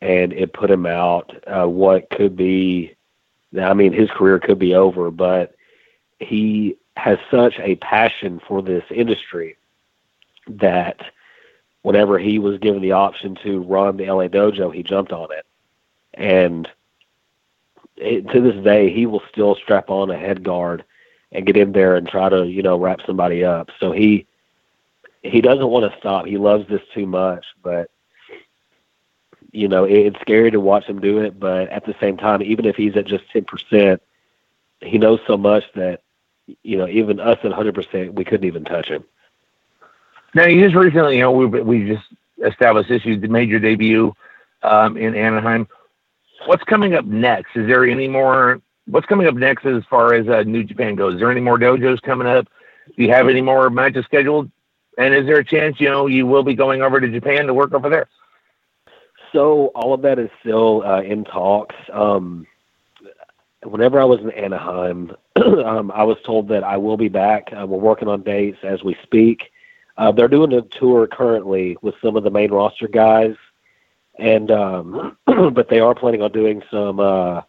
and 0.00 0.32
it 0.32 0.52
put 0.52 0.70
him 0.70 0.86
out. 0.86 1.32
Uh, 1.46 1.68
what 1.68 2.10
could 2.10 2.36
be, 2.36 2.94
I 3.58 3.74
mean, 3.74 3.92
his 3.92 4.10
career 4.10 4.38
could 4.38 4.58
be 4.58 4.74
over, 4.74 5.10
but 5.10 5.54
he 6.18 6.76
has 6.96 7.18
such 7.30 7.58
a 7.58 7.76
passion 7.76 8.40
for 8.46 8.62
this 8.62 8.84
industry 8.90 9.56
that 10.48 11.00
whenever 11.82 12.18
he 12.18 12.38
was 12.38 12.58
given 12.58 12.82
the 12.82 12.92
option 12.92 13.36
to 13.42 13.62
run 13.62 13.96
the 13.96 14.10
LA 14.10 14.28
dojo, 14.28 14.74
he 14.74 14.82
jumped 14.82 15.12
on 15.12 15.32
it. 15.32 15.46
And 16.14 16.68
it, 17.96 18.28
to 18.30 18.40
this 18.40 18.62
day, 18.64 18.92
he 18.92 19.06
will 19.06 19.22
still 19.30 19.54
strap 19.56 19.90
on 19.90 20.10
a 20.10 20.18
head 20.18 20.42
guard 20.42 20.84
and 21.32 21.46
get 21.46 21.56
in 21.56 21.72
there 21.72 21.96
and 21.96 22.08
try 22.08 22.28
to, 22.28 22.46
you 22.46 22.62
know, 22.62 22.78
wrap 22.78 23.00
somebody 23.06 23.44
up. 23.44 23.70
So 23.78 23.92
he 23.92 24.26
he 25.22 25.40
doesn't 25.42 25.68
want 25.68 25.90
to 25.90 25.98
stop. 25.98 26.24
He 26.26 26.38
loves 26.38 26.66
this 26.68 26.80
too 26.94 27.06
much, 27.06 27.44
but 27.62 27.90
you 29.52 29.68
know, 29.68 29.84
it, 29.84 29.98
it's 29.98 30.20
scary 30.20 30.50
to 30.50 30.60
watch 30.60 30.84
him 30.84 31.00
do 31.00 31.18
it. 31.18 31.38
But 31.38 31.68
at 31.68 31.84
the 31.86 31.94
same 32.00 32.16
time, 32.16 32.42
even 32.42 32.64
if 32.64 32.76
he's 32.76 32.96
at 32.96 33.06
just 33.06 33.28
ten 33.30 33.44
percent, 33.44 34.02
he 34.80 34.98
knows 34.98 35.20
so 35.26 35.36
much 35.36 35.64
that 35.74 36.02
you 36.62 36.76
know, 36.76 36.88
even 36.88 37.20
us 37.20 37.38
at 37.44 37.52
hundred 37.52 37.74
percent, 37.74 38.14
we 38.14 38.24
couldn't 38.24 38.46
even 38.46 38.64
touch 38.64 38.88
him. 38.88 39.04
Now, 40.34 40.46
you 40.46 40.62
just 40.62 40.76
recently, 40.76 41.16
you 41.16 41.22
know, 41.22 41.32
we 41.32 41.46
we 41.46 41.88
just 41.88 42.06
established 42.44 42.88
this. 42.88 43.04
You 43.04 43.16
made 43.18 43.48
your 43.48 43.60
debut 43.60 44.14
um, 44.62 44.96
in 44.96 45.14
Anaheim. 45.14 45.66
What's 46.46 46.64
coming 46.64 46.94
up 46.94 47.04
next? 47.04 47.56
Is 47.56 47.66
there 47.66 47.84
any 47.84 48.08
more? 48.08 48.60
What's 48.86 49.06
coming 49.06 49.26
up 49.26 49.34
next 49.34 49.66
as 49.66 49.84
far 49.88 50.14
as 50.14 50.28
uh, 50.28 50.42
New 50.42 50.64
Japan 50.64 50.94
goes? 50.94 51.14
Is 51.14 51.20
there 51.20 51.30
any 51.30 51.40
more 51.40 51.58
dojos 51.58 52.00
coming 52.02 52.26
up? 52.26 52.48
Do 52.96 53.04
you 53.04 53.12
have 53.12 53.28
any 53.28 53.40
more 53.40 53.70
matches 53.70 54.04
scheduled? 54.04 54.50
And 54.98 55.14
is 55.14 55.26
there 55.26 55.36
a 55.36 55.44
chance 55.44 55.80
you 55.80 55.88
know 55.88 56.06
you 56.06 56.26
will 56.26 56.42
be 56.42 56.54
going 56.54 56.82
over 56.82 57.00
to 57.00 57.08
Japan 57.08 57.46
to 57.46 57.54
work 57.54 57.72
over 57.72 57.88
there? 57.88 58.08
So 59.32 59.66
all 59.74 59.94
of 59.94 60.02
that 60.02 60.18
is 60.18 60.30
still 60.40 60.82
uh, 60.84 61.02
in 61.02 61.24
talks. 61.24 61.76
Um, 61.92 62.46
whenever 63.62 64.00
I 64.00 64.04
was 64.04 64.20
in 64.20 64.30
Anaheim, 64.32 65.14
um, 65.36 65.90
I 65.92 66.02
was 66.04 66.18
told 66.24 66.48
that 66.48 66.64
I 66.64 66.76
will 66.76 66.96
be 66.96 67.08
back. 67.08 67.50
Uh, 67.52 67.66
we're 67.66 67.78
working 67.78 68.08
on 68.08 68.22
dates 68.22 68.58
as 68.62 68.82
we 68.82 68.96
speak. 69.02 69.52
Uh, 69.96 70.10
they're 70.12 70.28
doing 70.28 70.52
a 70.52 70.62
tour 70.62 71.06
currently 71.06 71.76
with 71.82 71.94
some 72.02 72.16
of 72.16 72.24
the 72.24 72.30
main 72.30 72.50
roster 72.50 72.88
guys, 72.88 73.36
and 74.18 74.50
um, 74.50 75.16
but 75.26 75.68
they 75.68 75.80
are 75.80 75.94
planning 75.94 76.22
on 76.22 76.32
doing 76.32 76.62
some 76.70 76.98
uh, 76.98 77.42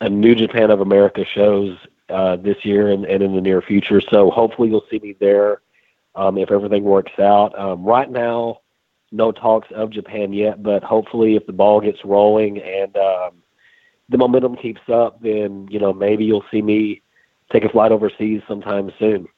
a 0.00 0.08
New 0.08 0.34
Japan 0.34 0.70
of 0.70 0.80
America 0.80 1.24
shows 1.24 1.76
uh, 2.08 2.36
this 2.36 2.64
year 2.64 2.90
and, 2.90 3.04
and 3.04 3.22
in 3.22 3.34
the 3.34 3.40
near 3.40 3.62
future. 3.62 4.00
So 4.00 4.30
hopefully 4.30 4.68
you'll 4.68 4.86
see 4.90 4.98
me 4.98 5.14
there 5.18 5.60
um, 6.14 6.38
if 6.38 6.50
everything 6.50 6.84
works 6.84 7.18
out. 7.18 7.58
Um, 7.58 7.84
right 7.84 8.10
now, 8.10 8.60
no 9.12 9.30
talks 9.30 9.68
of 9.74 9.90
Japan 9.90 10.32
yet, 10.32 10.62
but 10.62 10.82
hopefully 10.82 11.36
if 11.36 11.46
the 11.46 11.52
ball 11.52 11.80
gets 11.80 11.98
rolling 12.04 12.60
and 12.60 12.96
um, 12.96 13.42
the 14.08 14.18
momentum 14.18 14.56
keeps 14.56 14.80
up, 14.92 15.22
then 15.22 15.68
you 15.70 15.78
know 15.78 15.92
maybe 15.92 16.24
you'll 16.24 16.44
see 16.50 16.62
me 16.62 17.02
take 17.52 17.64
a 17.64 17.68
flight 17.68 17.92
overseas 17.92 18.42
sometime 18.48 18.90
soon. 18.98 19.28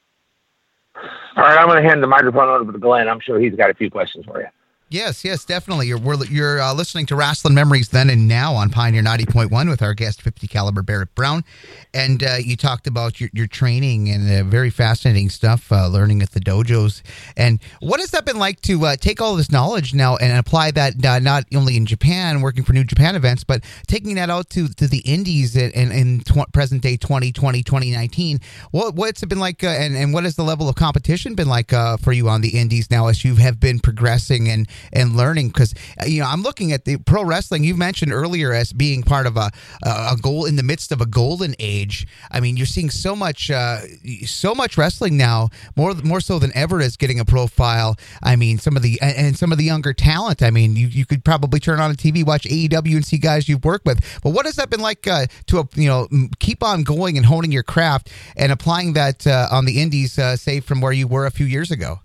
All 0.95 1.43
right, 1.43 1.57
I'm 1.57 1.67
going 1.67 1.83
to 1.83 1.87
hand 1.87 2.01
the 2.01 2.07
microphone 2.07 2.47
over 2.47 2.71
to 2.71 2.77
Glenn. 2.77 3.09
I'm 3.09 3.19
sure 3.19 3.39
he's 3.39 3.55
got 3.55 3.69
a 3.69 3.73
few 3.73 3.91
questions 3.91 4.25
for 4.25 4.39
you. 4.39 4.47
Yes, 4.87 5.25
yes, 5.25 5.43
definitely. 5.45 5.87
You're 5.87 5.99
you're 6.25 6.61
uh, 6.61 6.71
listening 6.71 7.07
to 7.07 7.15
Wrestling 7.15 7.55
Memories 7.55 7.89
then 7.89 8.07
and 8.07 8.27
now 8.27 8.53
on 8.53 8.69
Pioneer 8.69 9.01
90.1 9.01 9.67
with 9.67 9.81
our 9.81 9.95
guest 9.95 10.21
50 10.21 10.45
caliber 10.47 10.83
Barrett 10.83 11.13
Brown, 11.15 11.43
and 11.91 12.21
uh, 12.23 12.35
you 12.39 12.55
talked 12.55 12.85
about 12.85 13.19
your, 13.19 13.31
your 13.33 13.47
training 13.47 14.09
and 14.09 14.31
uh, 14.31 14.47
very 14.47 14.69
fascinating 14.69 15.29
stuff, 15.29 15.71
uh, 15.71 15.87
learning 15.87 16.21
at 16.21 16.31
the 16.31 16.39
dojos. 16.39 17.01
And 17.35 17.59
what 17.79 17.99
has 17.99 18.11
that 18.11 18.25
been 18.25 18.37
like 18.37 18.61
to 18.61 18.85
uh, 18.85 18.95
take 18.95 19.21
all 19.21 19.35
this 19.35 19.51
knowledge 19.51 19.95
now 19.95 20.17
and 20.17 20.37
apply 20.37 20.69
that 20.71 21.03
uh, 21.03 21.17
not 21.17 21.45
only 21.55 21.77
in 21.77 21.87
Japan, 21.87 22.41
working 22.41 22.63
for 22.63 22.73
New 22.73 22.83
Japan 22.83 23.15
events, 23.15 23.43
but 23.43 23.63
taking 23.87 24.13
that 24.15 24.29
out 24.29 24.51
to, 24.51 24.67
to 24.67 24.87
the 24.87 24.99
Indies 24.99 25.55
in, 25.55 25.71
in, 25.71 25.91
in 25.91 26.19
tw- 26.19 26.51
present 26.53 26.83
day 26.83 26.95
2020 26.95 27.63
2019? 27.63 28.39
What 28.69 28.93
what's 28.93 29.23
it 29.23 29.29
been 29.29 29.39
like, 29.39 29.63
and 29.63 29.95
and 29.95 30.13
what 30.13 30.25
has 30.25 30.35
the 30.35 30.43
level 30.43 30.69
of 30.69 30.75
competition 30.75 31.33
been 31.33 31.49
like 31.49 31.71
for 31.71 32.13
you 32.13 32.29
on 32.29 32.41
the 32.41 32.59
Indies 32.59 32.91
now 32.91 33.07
as 33.07 33.25
you 33.25 33.35
have 33.37 33.59
been 33.59 33.79
progressing 33.79 34.47
and 34.47 34.69
and 34.93 35.15
learning 35.15 35.47
because 35.49 35.73
uh, 36.01 36.05
you 36.05 36.21
know 36.21 36.27
I'm 36.27 36.41
looking 36.41 36.71
at 36.71 36.85
the 36.85 36.97
pro 36.97 37.23
wrestling 37.23 37.63
you 37.63 37.75
mentioned 37.75 38.11
earlier 38.11 38.53
as 38.53 38.73
being 38.73 39.03
part 39.03 39.27
of 39.27 39.37
a 39.37 39.51
a 39.83 40.17
goal 40.21 40.45
in 40.45 40.55
the 40.55 40.63
midst 40.63 40.91
of 40.91 41.01
a 41.01 41.05
golden 41.05 41.55
age. 41.59 42.07
I 42.31 42.39
mean, 42.39 42.57
you're 42.57 42.65
seeing 42.65 42.89
so 42.89 43.15
much 43.15 43.51
uh, 43.51 43.79
so 44.25 44.55
much 44.55 44.77
wrestling 44.77 45.17
now, 45.17 45.49
more 45.75 45.93
more 45.93 46.21
so 46.21 46.39
than 46.39 46.51
ever 46.55 46.81
is 46.81 46.97
getting 46.97 47.19
a 47.19 47.25
profile. 47.25 47.97
I 48.23 48.35
mean, 48.35 48.57
some 48.57 48.75
of 48.75 48.83
the 48.83 48.99
and 49.01 49.37
some 49.37 49.51
of 49.51 49.57
the 49.57 49.63
younger 49.63 49.93
talent. 49.93 50.41
I 50.41 50.49
mean, 50.49 50.75
you, 50.75 50.87
you 50.87 51.05
could 51.05 51.23
probably 51.23 51.59
turn 51.59 51.79
on 51.79 51.91
a 51.91 51.95
TV, 51.95 52.25
watch 52.25 52.43
AEW, 52.43 52.95
and 52.95 53.05
see 53.05 53.17
guys 53.17 53.47
you've 53.49 53.65
worked 53.65 53.85
with. 53.85 53.99
But 54.23 54.31
what 54.31 54.45
has 54.45 54.55
that 54.55 54.69
been 54.69 54.81
like 54.81 55.07
uh, 55.07 55.27
to 55.47 55.67
you 55.75 55.87
know 55.87 56.07
keep 56.39 56.63
on 56.63 56.83
going 56.83 57.17
and 57.17 57.25
honing 57.25 57.51
your 57.51 57.63
craft 57.63 58.11
and 58.35 58.51
applying 58.51 58.93
that 58.93 59.25
uh, 59.27 59.47
on 59.51 59.65
the 59.65 59.81
indies, 59.81 60.17
uh, 60.17 60.35
say 60.35 60.59
from 60.59 60.81
where 60.81 60.93
you 60.93 61.07
were 61.07 61.25
a 61.25 61.31
few 61.31 61.45
years 61.45 61.71
ago? 61.71 61.99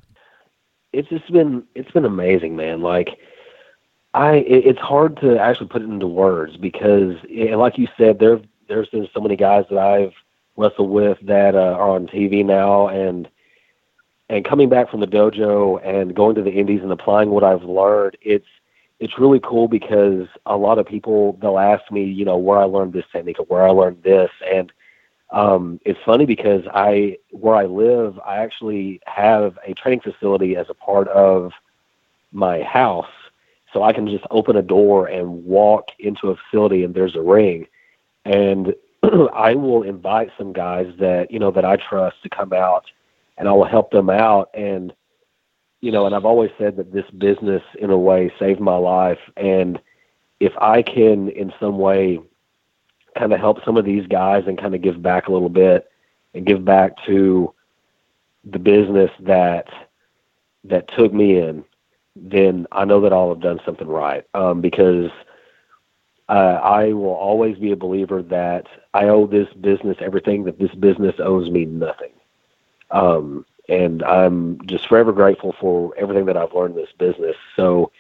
It's 0.93 1.09
just 1.09 1.31
been 1.33 1.65
it's 1.75 1.91
been 1.91 2.05
amazing, 2.05 2.57
man. 2.57 2.81
Like 2.81 3.19
I, 4.15 4.37
it, 4.37 4.67
it's 4.67 4.81
hard 4.81 5.17
to 5.21 5.39
actually 5.39 5.69
put 5.69 5.83
it 5.83 5.89
into 5.89 6.07
words 6.07 6.57
because, 6.57 7.17
and 7.25 7.59
like 7.59 7.79
you 7.79 7.89
said, 7.97 8.19
there 8.19 8.41
there's 8.69 8.89
been 8.89 9.09
so 9.13 9.21
many 9.21 9.37
guys 9.37 9.65
that 9.71 9.79
I've 9.79 10.13
wrestled 10.57 10.91
with 10.91 11.19
that 11.23 11.55
uh, 11.55 11.59
are 11.59 11.91
on 11.91 12.07
TV 12.07 12.45
now, 12.45 12.89
and 12.89 13.29
and 14.29 14.45
coming 14.45 14.69
back 14.69 14.91
from 14.91 15.01
the 15.01 15.07
dojo 15.07 15.85
and 15.85 16.15
going 16.15 16.35
to 16.37 16.43
the 16.43 16.53
indies 16.53 16.83
and 16.83 16.93
applying 16.93 17.31
what 17.31 17.45
I've 17.45 17.65
learned, 17.65 18.17
it's 18.23 18.47
it's 18.99 19.19
really 19.19 19.41
cool 19.41 19.69
because 19.69 20.27
a 20.47 20.57
lot 20.57 20.79
of 20.79 20.87
people 20.87 21.39
they'll 21.41 21.59
ask 21.59 21.91
me, 21.91 22.05
you 22.05 22.25
know, 22.25 22.37
where 22.37 22.59
I 22.59 22.65
learned 22.65 22.93
this 22.93 23.07
technique 23.13 23.39
or 23.39 23.47
where 23.47 23.67
I 23.67 23.71
learned 23.71 24.03
this, 24.03 24.31
and 24.53 24.73
um, 25.33 25.81
it's 25.85 25.99
funny 26.05 26.27
because 26.27 26.65
I, 26.73 27.19
where 27.31 27.55
I 27.55 27.67
live, 27.67 28.19
I 28.25 28.39
actually 28.39 29.01
have 29.07 29.59
a 29.67 29.75
training 29.75 30.01
facility 30.01 30.57
as 30.57 30.67
a 30.69 30.75
part 30.75 31.09
of 31.09 31.53
my 32.33 32.63
house. 32.63 33.07
So 33.73 33.83
I 33.85 33.93
can 33.93 34.09
just 34.09 34.25
open 34.31 34.57
a 34.57 34.63
door 34.63 35.07
and 35.07 35.45
walk 35.45 35.91
into 36.01 36.31
a 36.31 36.37
facility 36.37 36.83
and 36.83 36.95
there's 36.95 37.15
a 37.15 37.21
ring. 37.21 37.67
And 38.25 38.75
I 39.33 39.55
will 39.55 39.85
invite 39.85 40.31
some 40.37 40.53
guys 40.53 40.93
that, 40.99 41.31
you 41.31 41.39
know, 41.39 41.53
that 41.53 41.65
I 41.65 41.77
trust 41.77 42.23
to 42.25 42.29
come 42.29 42.53
out 42.53 42.85
and 43.39 43.49
I 43.49 43.53
will 43.53 43.65
help 43.65 43.93
them 43.93 44.11
out. 44.11 44.51
And, 44.55 44.93
you 45.81 45.93
know, 45.93 46.07
and 46.07 46.15
I've 46.15 46.25
always 46.25 46.51
said 46.59 46.77
that 46.77 46.93
this 46.93 47.09
business 47.17 47.63
in 47.79 47.91
a 47.91 47.99
way 47.99 48.33
saved 48.39 48.61
my 48.61 48.77
life. 48.77 49.21
And 49.37 49.81
if 50.41 50.53
I 50.59 50.83
can 50.83 51.29
in 51.29 51.53
some 51.61 51.79
way 51.79 52.19
kind 53.17 53.33
of 53.33 53.41
help 53.41 53.65
some 53.65 53.77
of 53.77 53.85
these 53.85 54.07
guys 54.07 54.45
and 54.47 54.59
kind 54.59 54.75
of 54.75 54.83
give 54.83 55.03
back 55.03 55.29
a 55.29 55.33
little 55.33 55.49
bit 55.49 55.91
and 56.35 56.47
give 56.47 56.65
back 56.65 56.93
to 57.07 57.53
the 58.45 58.59
business 58.59 59.11
that 59.21 59.69
that 60.65 60.89
took 60.89 61.13
me 61.13 61.39
in, 61.39 61.65
then 62.15 62.67
I 62.73 62.85
know 62.85 63.01
that 63.01 63.13
I'll 63.13 63.31
have 63.31 63.41
done 63.41 63.61
something 63.65 63.89
right. 63.89 64.25
Um, 64.35 64.61
because 64.61 65.11
uh, 66.29 66.61
I 66.63 66.93
will 66.93 67.15
always 67.15 67.59
be 67.59 67.73
a 67.73 67.77
believer 67.77 68.23
that 68.23 68.67
I 68.95 69.07
owe 69.07 69.27
this 69.27 69.49
business 69.55 69.97
everything 70.01 70.45
that 70.45 70.59
this 70.59 70.75
business 70.75 71.17
owes 71.19 71.51
me 71.51 71.65
nothing. 71.65 72.13
Um, 72.91 73.47
and 73.69 74.03
I'm 74.03 74.65
just 74.67 74.89
forever 74.89 75.13
grateful 75.13 75.55
for 75.61 75.93
everything 75.97 76.27
that 76.27 76.37
I've 76.37 76.53
learned 76.53 76.77
in 76.77 76.83
this 76.83 76.93
business. 76.99 77.37
So 77.57 77.93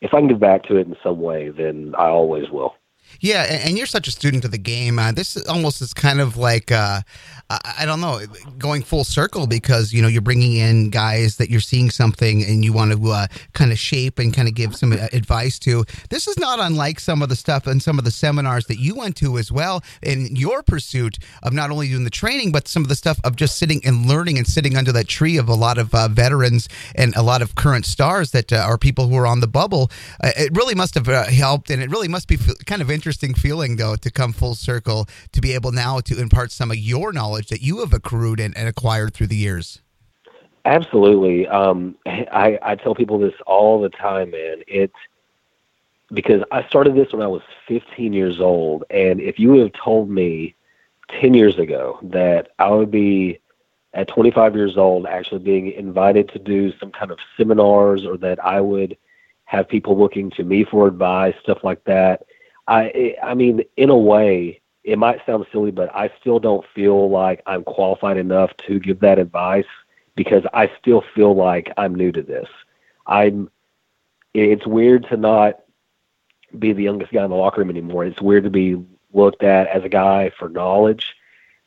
if 0.00 0.12
I 0.14 0.18
can 0.18 0.28
give 0.28 0.40
back 0.40 0.64
to 0.64 0.76
it 0.76 0.86
in 0.86 0.96
some 1.02 1.20
way, 1.20 1.48
then 1.48 1.94
I 1.98 2.08
always 2.08 2.50
will. 2.50 2.74
Yeah, 3.20 3.42
and 3.42 3.76
you're 3.76 3.86
such 3.86 4.08
a 4.08 4.10
student 4.10 4.44
of 4.44 4.50
the 4.50 4.58
game. 4.58 4.98
Uh, 4.98 5.12
this 5.12 5.36
almost 5.46 5.80
is 5.80 5.94
kind 5.94 6.20
of 6.20 6.36
like 6.36 6.70
uh, 6.72 7.02
I 7.50 7.84
don't 7.84 8.00
know, 8.00 8.20
going 8.58 8.82
full 8.82 9.04
circle 9.04 9.46
because 9.46 9.92
you 9.92 10.00
know 10.00 10.08
you're 10.08 10.22
bringing 10.22 10.56
in 10.56 10.90
guys 10.90 11.36
that 11.36 11.50
you're 11.50 11.60
seeing 11.60 11.90
something 11.90 12.42
and 12.42 12.64
you 12.64 12.72
want 12.72 12.92
to 12.92 13.10
uh, 13.10 13.26
kind 13.52 13.70
of 13.70 13.78
shape 13.78 14.18
and 14.18 14.32
kind 14.32 14.48
of 14.48 14.54
give 14.54 14.74
some 14.74 14.92
uh, 14.92 15.08
advice 15.12 15.58
to. 15.60 15.84
This 16.08 16.26
is 16.26 16.38
not 16.38 16.58
unlike 16.58 17.00
some 17.00 17.22
of 17.22 17.28
the 17.28 17.36
stuff 17.36 17.66
and 17.66 17.82
some 17.82 17.98
of 17.98 18.04
the 18.04 18.10
seminars 18.10 18.66
that 18.66 18.78
you 18.78 18.94
went 18.94 19.16
to 19.16 19.36
as 19.36 19.52
well 19.52 19.82
in 20.02 20.34
your 20.34 20.62
pursuit 20.62 21.18
of 21.42 21.52
not 21.52 21.70
only 21.70 21.88
doing 21.88 22.04
the 22.04 22.10
training 22.10 22.50
but 22.50 22.66
some 22.66 22.82
of 22.82 22.88
the 22.88 22.96
stuff 22.96 23.20
of 23.24 23.36
just 23.36 23.58
sitting 23.58 23.80
and 23.84 24.06
learning 24.06 24.38
and 24.38 24.46
sitting 24.46 24.76
under 24.76 24.92
that 24.92 25.06
tree 25.06 25.36
of 25.36 25.48
a 25.48 25.54
lot 25.54 25.76
of 25.76 25.94
uh, 25.94 26.08
veterans 26.08 26.68
and 26.94 27.14
a 27.14 27.22
lot 27.22 27.42
of 27.42 27.54
current 27.54 27.84
stars 27.84 28.30
that 28.30 28.52
uh, 28.52 28.56
are 28.56 28.78
people 28.78 29.08
who 29.08 29.16
are 29.16 29.26
on 29.26 29.40
the 29.40 29.46
bubble. 29.46 29.90
it 30.22 30.50
really 30.56 30.74
must 30.74 30.94
have 30.94 31.06
helped, 31.28 31.70
and 31.70 31.82
it 31.82 31.90
really 31.90 32.08
must 32.08 32.26
be 32.26 32.38
kind 32.64 32.80
of 32.80 32.90
interesting 32.90 33.03
interesting 33.04 33.34
feeling, 33.34 33.76
though, 33.76 33.96
to 33.96 34.10
come 34.10 34.32
full 34.32 34.54
circle 34.54 35.06
to 35.30 35.42
be 35.42 35.52
able 35.52 35.72
now 35.72 36.00
to 36.00 36.18
impart 36.18 36.50
some 36.50 36.70
of 36.70 36.78
your 36.78 37.12
knowledge 37.12 37.48
that 37.48 37.60
you 37.60 37.80
have 37.80 37.92
accrued 37.92 38.40
and, 38.40 38.56
and 38.56 38.66
acquired 38.66 39.12
through 39.12 39.26
the 39.26 39.36
years. 39.36 39.82
Absolutely. 40.64 41.46
Um, 41.46 41.96
I, 42.06 42.58
I 42.62 42.76
tell 42.76 42.94
people 42.94 43.18
this 43.18 43.34
all 43.46 43.82
the 43.82 43.90
time, 43.90 44.30
man. 44.30 44.62
It's 44.66 44.94
because 46.14 46.42
I 46.50 46.66
started 46.66 46.94
this 46.94 47.12
when 47.12 47.20
I 47.20 47.26
was 47.26 47.42
15 47.68 48.14
years 48.14 48.40
old. 48.40 48.84
And 48.88 49.20
if 49.20 49.38
you 49.38 49.50
would 49.50 49.60
have 49.60 49.72
told 49.74 50.08
me 50.08 50.54
10 51.20 51.34
years 51.34 51.58
ago 51.58 51.98
that 52.04 52.52
I 52.58 52.70
would 52.70 52.90
be 52.90 53.38
at 53.92 54.08
25 54.08 54.56
years 54.56 54.78
old 54.78 55.04
actually 55.04 55.40
being 55.40 55.72
invited 55.72 56.30
to 56.30 56.38
do 56.38 56.72
some 56.80 56.90
kind 56.90 57.10
of 57.10 57.18
seminars 57.36 58.06
or 58.06 58.16
that 58.16 58.42
I 58.42 58.62
would 58.62 58.96
have 59.44 59.68
people 59.68 59.98
looking 59.98 60.30
to 60.30 60.42
me 60.42 60.64
for 60.64 60.86
advice, 60.88 61.34
stuff 61.42 61.58
like 61.62 61.84
that, 61.84 62.24
I 62.66 63.16
I 63.22 63.34
mean, 63.34 63.62
in 63.76 63.90
a 63.90 63.96
way, 63.96 64.60
it 64.84 64.98
might 64.98 65.24
sound 65.26 65.46
silly, 65.52 65.70
but 65.70 65.94
I 65.94 66.10
still 66.20 66.38
don't 66.38 66.64
feel 66.74 67.10
like 67.10 67.42
I'm 67.46 67.64
qualified 67.64 68.16
enough 68.16 68.50
to 68.66 68.78
give 68.78 69.00
that 69.00 69.18
advice 69.18 69.66
because 70.16 70.44
I 70.52 70.70
still 70.80 71.02
feel 71.14 71.34
like 71.34 71.72
I'm 71.76 71.94
new 71.94 72.12
to 72.12 72.22
this. 72.22 72.48
I'm. 73.06 73.50
It's 74.32 74.66
weird 74.66 75.06
to 75.10 75.16
not 75.16 75.60
be 76.58 76.72
the 76.72 76.82
youngest 76.82 77.12
guy 77.12 77.24
in 77.24 77.30
the 77.30 77.36
locker 77.36 77.60
room 77.60 77.70
anymore. 77.70 78.04
It's 78.04 78.20
weird 78.20 78.44
to 78.44 78.50
be 78.50 78.84
looked 79.12 79.42
at 79.42 79.68
as 79.68 79.84
a 79.84 79.88
guy 79.88 80.30
for 80.38 80.48
knowledge. 80.48 81.14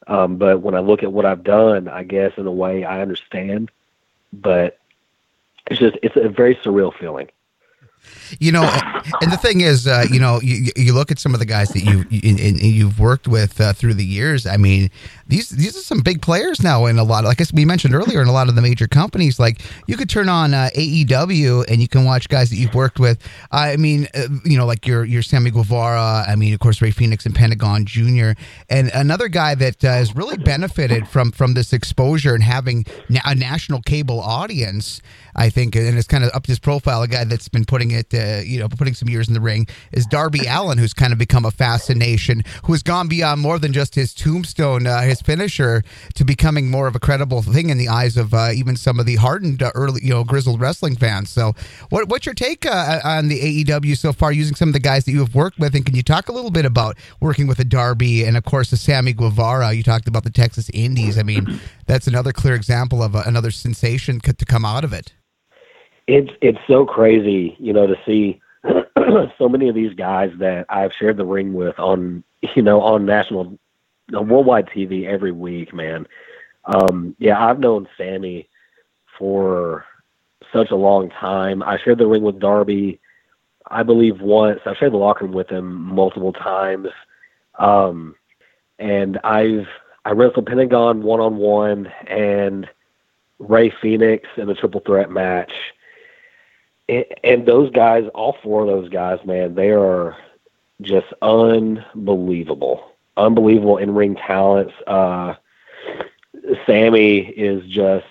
Um, 0.07 0.37
but 0.37 0.61
when 0.61 0.75
I 0.75 0.79
look 0.79 1.03
at 1.03 1.11
what 1.11 1.25
I've 1.25 1.43
done, 1.43 1.87
I 1.87 2.03
guess 2.03 2.33
in 2.37 2.47
a 2.47 2.51
way 2.51 2.83
I 2.83 3.01
understand. 3.01 3.71
But 4.33 4.79
it's 5.67 5.79
just 5.79 5.97
it's 6.03 6.15
a 6.15 6.29
very 6.29 6.55
surreal 6.55 6.93
feeling. 6.97 7.29
You 8.39 8.51
know, 8.51 8.63
and 9.21 9.31
the 9.31 9.37
thing 9.37 9.61
is, 9.61 9.87
uh, 9.87 10.05
you 10.11 10.19
know, 10.19 10.41
you, 10.41 10.71
you 10.75 10.93
look 10.93 11.11
at 11.11 11.19
some 11.19 11.33
of 11.33 11.39
the 11.39 11.45
guys 11.45 11.69
that 11.69 11.81
you, 11.81 12.05
you 12.09 12.35
you've 12.35 12.99
worked 12.99 13.27
with 13.27 13.59
uh, 13.61 13.73
through 13.73 13.93
the 13.93 14.05
years. 14.05 14.45
I 14.45 14.57
mean, 14.57 14.91
these 15.27 15.49
these 15.49 15.77
are 15.77 15.81
some 15.81 16.01
big 16.01 16.21
players 16.21 16.61
now 16.61 16.85
in 16.85 16.97
a 16.97 17.03
lot. 17.03 17.23
Of, 17.23 17.29
like 17.29 17.39
we 17.53 17.65
mentioned 17.65 17.93
earlier, 17.93 18.21
in 18.21 18.27
a 18.27 18.31
lot 18.31 18.49
of 18.49 18.55
the 18.55 18.61
major 18.61 18.87
companies. 18.87 19.39
Like 19.39 19.61
you 19.87 19.97
could 19.97 20.09
turn 20.09 20.29
on 20.29 20.53
uh, 20.53 20.69
AEW 20.75 21.65
and 21.69 21.81
you 21.81 21.87
can 21.87 22.05
watch 22.05 22.29
guys 22.29 22.49
that 22.49 22.57
you've 22.57 22.75
worked 22.75 22.99
with. 22.99 23.21
I 23.51 23.77
mean, 23.77 24.07
uh, 24.13 24.27
you 24.45 24.57
know, 24.57 24.65
like 24.65 24.87
your 24.87 25.05
your 25.05 25.21
Sammy 25.21 25.51
Guevara. 25.51 26.25
I 26.27 26.35
mean, 26.35 26.53
of 26.53 26.59
course, 26.59 26.81
Rey 26.81 26.91
Fenix 26.91 27.25
and 27.25 27.35
Pentagon 27.35 27.85
Junior. 27.85 28.35
And 28.69 28.89
another 28.93 29.27
guy 29.27 29.55
that 29.55 29.83
uh, 29.83 29.87
has 29.87 30.15
really 30.15 30.37
benefited 30.37 31.07
from 31.07 31.31
from 31.31 31.53
this 31.53 31.73
exposure 31.73 32.33
and 32.33 32.43
having 32.43 32.85
a 33.25 33.35
national 33.35 33.81
cable 33.81 34.19
audience. 34.19 35.01
I 35.37 35.51
think, 35.51 35.75
and 35.75 35.97
it's 35.97 36.07
kind 36.07 36.23
of 36.23 36.31
up 36.33 36.47
his 36.47 36.57
profile. 36.57 37.03
A 37.03 37.07
guy 37.07 37.23
that's 37.23 37.47
been 37.47 37.65
putting 37.65 37.91
it, 37.91 38.11
uh, 38.11 38.41
you 38.43 38.59
know, 38.59 38.67
putting 38.67 38.95
some 38.95 39.07
years 39.07 39.27
in 39.27 39.35
the 39.35 39.41
ring 39.41 39.67
is 39.91 40.07
Darby 40.07 40.41
Allin, 40.47 40.79
who's 40.79 40.93
kind 40.93 41.13
of 41.13 41.19
become 41.19 41.45
a 41.45 41.51
fascination, 41.51 42.43
who 42.65 42.73
has 42.73 42.81
gone 42.81 43.07
beyond 43.07 43.41
more 43.41 43.59
than 43.59 43.71
just 43.71 43.93
his 43.93 44.15
tombstone, 44.15 44.87
uh, 44.87 45.01
his 45.01 45.21
finisher, 45.21 45.83
to 46.15 46.25
becoming 46.25 46.71
more 46.71 46.87
of 46.87 46.95
a 46.95 46.99
credible 46.99 47.43
thing 47.43 47.69
in 47.69 47.77
the 47.77 47.87
eyes 47.87 48.17
of 48.17 48.33
uh, 48.33 48.49
even 48.51 48.75
some 48.75 48.99
of 48.99 49.05
the 49.05 49.17
hardened 49.17 49.61
uh, 49.61 49.71
early, 49.75 50.01
you 50.03 50.09
know, 50.09 50.23
grizzled 50.23 50.59
wrestling 50.59 50.95
fans. 50.95 51.29
So, 51.29 51.53
what, 51.89 52.09
what's 52.09 52.25
your 52.25 52.35
take 52.35 52.65
uh, 52.65 52.99
on 53.03 53.27
the 53.27 53.63
AEW 53.63 53.95
so 53.95 54.13
far, 54.13 54.31
using 54.31 54.55
some 54.55 54.69
of 54.69 54.73
the 54.73 54.79
guys 54.79 55.05
that 55.05 55.11
you 55.11 55.19
have 55.19 55.35
worked 55.35 55.59
with, 55.59 55.75
and 55.75 55.85
can 55.85 55.95
you 55.95 56.03
talk 56.03 56.29
a 56.29 56.31
little 56.31 56.51
bit 56.51 56.65
about 56.65 56.97
working 57.21 57.45
with 57.45 57.59
a 57.59 57.65
Darby 57.65 58.23
and, 58.23 58.37
of 58.37 58.43
course, 58.43 58.71
the 58.71 58.77
Sammy 58.77 59.13
Guevara? 59.13 59.71
You 59.73 59.83
talked 59.83 60.07
about 60.07 60.23
the 60.23 60.31
Texas 60.31 60.71
Indies. 60.73 61.19
I 61.19 61.23
mean, 61.23 61.59
that's 61.85 62.07
another 62.07 62.33
clear 62.33 62.55
example 62.55 63.03
of 63.03 63.13
another 63.13 63.51
sensation 63.51 64.19
to 64.19 64.45
come 64.45 64.65
out 64.65 64.83
of 64.83 64.93
it 64.93 65.13
it's 66.07 66.31
it's 66.41 66.59
so 66.67 66.85
crazy, 66.85 67.55
you 67.59 67.73
know, 67.73 67.85
to 67.85 67.95
see 68.05 68.41
so 69.37 69.49
many 69.49 69.69
of 69.69 69.75
these 69.75 69.93
guys 69.93 70.31
that 70.39 70.65
I've 70.69 70.93
shared 70.97 71.17
the 71.17 71.25
ring 71.25 71.53
with 71.53 71.77
on 71.77 72.23
you 72.55 72.61
know 72.61 72.81
on 72.81 73.05
national 73.05 73.57
on 74.15 74.29
worldwide 74.29 74.67
TV 74.67 75.05
every 75.05 75.31
week, 75.31 75.73
man. 75.73 76.07
Um, 76.65 77.15
yeah, 77.19 77.45
I've 77.45 77.59
known 77.59 77.87
Sammy 77.97 78.49
for 79.17 79.85
such 80.53 80.71
a 80.71 80.75
long 80.75 81.09
time. 81.09 81.61
I 81.63 81.77
shared 81.77 81.97
the 81.97 82.07
ring 82.07 82.23
with 82.23 82.39
Darby, 82.39 82.99
I 83.67 83.83
believe 83.83 84.21
once. 84.21 84.59
I 84.65 84.75
shared 84.75 84.93
the 84.93 84.97
locker 84.97 85.25
room 85.25 85.33
with 85.33 85.49
him 85.49 85.73
multiple 85.73 86.33
times. 86.33 86.89
Um, 87.59 88.15
and 88.79 89.17
I've 89.23 89.67
I 90.05 90.11
wrestled 90.11 90.45
Pentagon 90.45 91.03
one 91.03 91.19
on 91.19 91.37
one 91.37 91.87
and 92.07 92.69
Rey 93.39 93.73
Fenix 93.81 94.27
in 94.37 94.49
a 94.49 94.55
triple 94.55 94.81
threat 94.85 95.09
match 95.09 95.51
and 96.89 97.45
those 97.45 97.71
guys, 97.71 98.05
all 98.13 98.37
four 98.41 98.61
of 98.61 98.67
those 98.67 98.89
guys, 98.89 99.19
man, 99.25 99.55
they 99.55 99.71
are 99.71 100.17
just 100.81 101.07
unbelievable, 101.21 102.91
unbelievable 103.17 103.77
in 103.77 103.93
ring 103.93 104.15
talents. 104.15 104.73
Uh, 104.85 105.35
Sammy 106.65 107.17
is 107.19 107.65
just, 107.69 108.05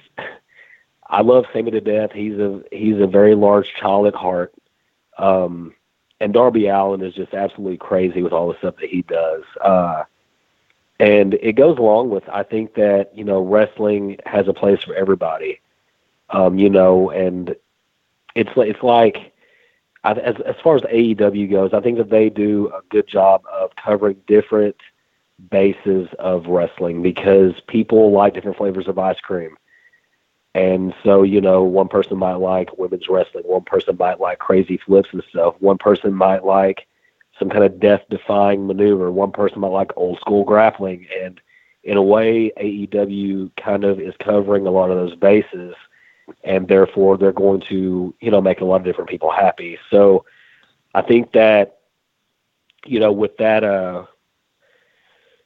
I 1.07 1.23
love 1.23 1.47
Sammy 1.53 1.71
to 1.71 1.81
death. 1.81 2.11
He's 2.13 2.39
a 2.39 2.63
he's 2.71 3.01
a 3.01 3.07
very 3.07 3.35
large 3.35 3.73
child 3.75 4.07
at 4.09 4.15
heart. 4.15 4.53
Um, 5.19 5.75
and 6.21 6.33
Darby 6.33 6.67
Allin 6.67 7.03
is 7.03 7.15
just 7.15 7.35
absolutely 7.35 7.79
crazy 7.79 8.23
with 8.23 8.33
all 8.33 8.49
the 8.49 8.59
stuff 8.59 8.77
that 8.81 8.91
he 8.91 9.03
does. 9.03 9.43
Uh, 9.61 10.05
and 10.99 11.35
it 11.35 11.53
goes 11.53 11.79
along 11.79 12.11
with 12.11 12.29
I 12.29 12.43
think 12.43 12.75
that 12.75 13.17
you 13.17 13.25
know 13.25 13.41
wrestling 13.43 14.19
has 14.27 14.49
a 14.49 14.53
place 14.55 14.83
for 14.83 14.95
everybody. 14.95 15.61
Um, 16.31 16.59
you 16.59 16.69
know, 16.69 17.11
and 17.11 17.55
it's 18.37 18.51
it's 18.57 18.83
like 18.83 19.33
as 20.05 20.37
as 20.47 20.55
far 20.63 20.77
as 20.77 20.83
AEW 20.83 21.51
goes, 21.51 21.73
I 21.73 21.81
think 21.81 21.99
that 21.99 22.11
they 22.11 22.31
do 22.31 22.69
a 22.69 22.81
good 22.91 23.09
job 23.09 23.43
of 23.53 23.75
covering 23.77 24.19
different 24.29 24.77
bases 25.51 26.09
of 26.19 26.47
wrestling 26.47 27.03
because 27.03 27.55
people 27.67 28.13
like 28.13 28.35
different 28.35 28.57
flavors 28.57 28.89
of 28.89 28.99
ice 28.99 29.21
cream. 29.21 29.57
And 30.55 30.95
so, 31.05 31.23
you 31.23 31.41
know, 31.41 31.65
one 31.65 31.89
person 31.89 32.17
might 32.17 32.37
like 32.37 32.79
women's 32.79 33.09
wrestling, 33.09 33.45
one 33.45 33.65
person 33.65 33.97
might 33.99 34.21
like 34.21 34.39
crazy 34.39 34.79
flips 34.79 35.11
and 35.13 35.23
stuff, 35.29 35.55
one 35.59 35.77
person 35.77 36.15
might 36.15 36.45
like 36.45 36.87
some 37.39 37.51
kind 37.51 37.65
of 37.65 37.79
death 37.79 38.03
defying 38.09 38.67
maneuver, 38.67 39.11
one 39.11 39.33
person 39.33 39.61
might 39.61 39.69
like 39.69 39.93
old 39.97 40.19
school 40.21 40.45
grappling. 40.45 41.07
And 41.23 41.41
in 41.85 41.99
a 41.99 42.03
way, 42.03 42.53
AEW 42.59 43.55
kind 43.57 43.85
of 43.85 44.01
is 44.01 44.15
covering 44.19 44.67
a 44.67 44.71
lot 44.71 44.91
of 44.91 44.97
those 44.97 45.15
bases 45.17 45.75
and 46.45 46.69
therefore 46.69 47.17
they're 47.17 47.33
going 47.33 47.61
to 47.63 48.15
you 48.21 48.31
know 48.31 48.41
make 48.41 48.61
a 48.61 48.65
lot 48.65 48.81
of 48.81 48.85
different 48.85 49.11
people 49.11 49.31
happy. 49.31 49.79
So 49.91 50.25
I 50.95 51.03
think 51.03 51.33
that 51.33 51.79
you 52.85 53.01
know 53.01 53.13
with 53.13 53.37
that 53.39 53.65
uh 53.65 54.07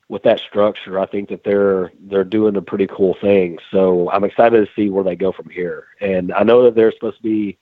with 0.08 0.24
that 0.24 0.40
structure, 0.40 0.98
I 0.98 1.06
think 1.06 1.28
that 1.28 1.44
they're 1.44 1.92
they're 2.00 2.24
doing 2.24 2.56
a 2.56 2.62
pretty 2.62 2.88
cool 2.88 3.14
thing. 3.14 3.58
So 3.70 4.10
I'm 4.10 4.24
excited 4.24 4.66
to 4.66 4.72
see 4.74 4.90
where 4.90 5.04
they 5.04 5.16
go 5.16 5.32
from 5.32 5.48
here. 5.48 5.86
And 6.00 6.32
I 6.32 6.42
know 6.42 6.64
that 6.64 6.74
they're 6.74 6.92
supposed 6.92 7.18
to 7.18 7.22
be 7.22 7.58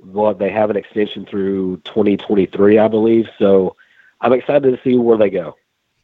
well, 0.00 0.34
they 0.34 0.50
have 0.50 0.70
an 0.70 0.76
extension 0.76 1.26
through 1.26 1.78
2023, 1.78 2.78
I 2.78 2.88
believe. 2.88 3.28
So 3.38 3.76
I'm 4.20 4.32
excited 4.32 4.70
to 4.70 4.82
see 4.82 4.96
where 4.96 5.18
they 5.18 5.30
go. 5.30 5.56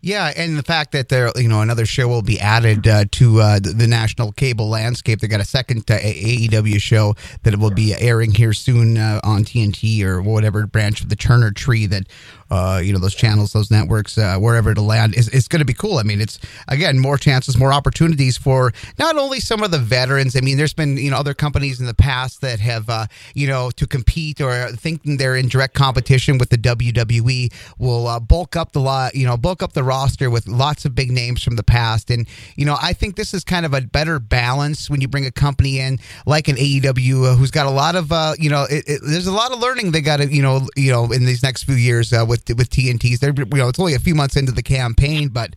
Yeah, 0.05 0.31
and 0.37 0.59
the 0.59 0.63
fact 0.63 0.93
that 0.93 1.09
there, 1.09 1.33
you 1.35 1.49
know, 1.49 1.63
another 1.63 1.87
show 1.87 2.07
will 2.09 2.21
be 2.21 2.39
added 2.39 2.87
uh, 2.87 3.07
to 3.13 3.41
uh, 3.41 3.59
the, 3.59 3.87
national 3.87 4.33
cable 4.33 4.69
landscape. 4.69 5.21
They 5.21 5.29
got 5.29 5.41
a 5.41 5.47
second 5.47 5.91
uh, 5.91 5.95
AEW 5.95 6.79
show 6.79 7.15
that 7.43 7.59
will 7.59 7.71
be 7.71 7.95
airing 7.95 8.33
here 8.33 8.53
soon 8.53 8.99
uh, 8.99 9.21
on 9.25 9.45
TNT 9.45 10.03
or 10.05 10.21
whatever 10.21 10.67
branch 10.67 11.01
of 11.01 11.09
the 11.09 11.17
Turner 11.17 11.53
tree 11.53 11.87
that 11.87 12.07
uh, 12.55 12.79
you 12.79 12.93
know 12.93 13.01
those 13.01 13.15
channels, 13.15 13.53
those 13.53 13.71
networks, 13.71 14.17
uh, 14.17 14.39
wherever 14.39 14.73
to 14.73 14.81
land 14.81 15.17
is 15.17 15.29
it's 15.29 15.49
going 15.49 15.59
to 15.59 15.67
be 15.67 15.75
cool. 15.75 15.99
I 15.99 16.05
mean, 16.05 16.21
it's 16.21 16.39
again 16.69 17.01
more 17.01 17.19
chances, 17.19 17.59
more 17.59 17.73
opportunities 17.73 18.37
for 18.37 18.73
not 18.97 19.17
only 19.17 19.41
some 19.41 19.63
of 19.65 19.73
the 19.73 19.79
veterans. 19.79 20.37
I 20.37 20.41
mean, 20.41 20.57
there's 20.57 20.73
been 20.73 20.97
you 20.97 21.11
know 21.11 21.17
other 21.17 21.35
companies 21.35 21.81
in 21.81 21.87
the 21.87 21.95
past 21.95 22.41
that 22.43 22.61
have 22.61 22.89
uh, 22.89 23.07
you 23.35 23.49
know 23.49 23.71
to 23.73 23.87
compete 23.89 24.41
or 24.41 24.69
thinking 24.73 25.17
they're 25.17 25.35
in 25.35 25.49
direct 25.49 25.75
competition 25.75 26.39
with 26.39 26.51
the 26.51 26.59
WWE 26.59 27.53
will 27.79 28.07
uh, 28.07 28.21
bulk 28.21 28.55
up 28.55 28.71
the 28.71 28.81
lot, 28.81 29.17
you 29.17 29.27
know, 29.27 29.37
bulk 29.37 29.61
up 29.63 29.73
the 29.73 29.83
roster 29.83 30.31
with 30.31 30.47
lots 30.47 30.85
of 30.85 30.95
big 30.95 31.11
names 31.11 31.43
from 31.43 31.57
the 31.57 31.65
past. 31.65 32.09
And 32.09 32.29
you 32.55 32.65
know, 32.65 32.77
I 32.81 32.93
think 32.93 33.17
this 33.17 33.35
is 33.35 33.43
kind 33.43 33.67
of 33.67 33.75
a 33.75 33.81
better 33.81 34.21
balance 34.21 34.89
when 34.89 35.01
you 35.01 35.09
bring 35.09 35.27
a 35.27 35.33
company 35.33 35.81
in 35.81 35.99
like 36.25 36.47
an 36.47 36.55
AEW 36.55 37.33
uh, 37.33 37.35
who's 37.35 37.51
got 37.51 37.67
a 37.67 37.71
lot 37.71 37.97
of 37.97 38.13
uh, 38.13 38.35
you 38.39 38.49
know, 38.49 38.65
it, 38.71 38.85
it, 38.87 39.01
there's 39.03 39.27
a 39.27 39.33
lot 39.33 39.51
of 39.51 39.59
learning 39.59 39.91
they 39.91 40.01
got 40.01 40.19
to 40.19 40.33
you 40.33 40.43
know 40.43 40.69
you 40.77 40.93
know 40.93 41.11
in 41.11 41.25
these 41.25 41.43
next 41.43 41.65
few 41.65 41.75
years 41.75 42.13
uh, 42.13 42.25
with 42.49 42.59
with 42.59 42.71
TNTs. 42.71 43.19
They're 43.19 43.35
you 43.37 43.45
know 43.45 43.69
it's 43.69 43.81
only 43.81 43.95
a 43.95 43.99
few 43.99 44.15
months 44.15 44.37
into 44.37 44.53
the 44.53 44.63
campaign, 44.63 45.29
but 45.29 45.55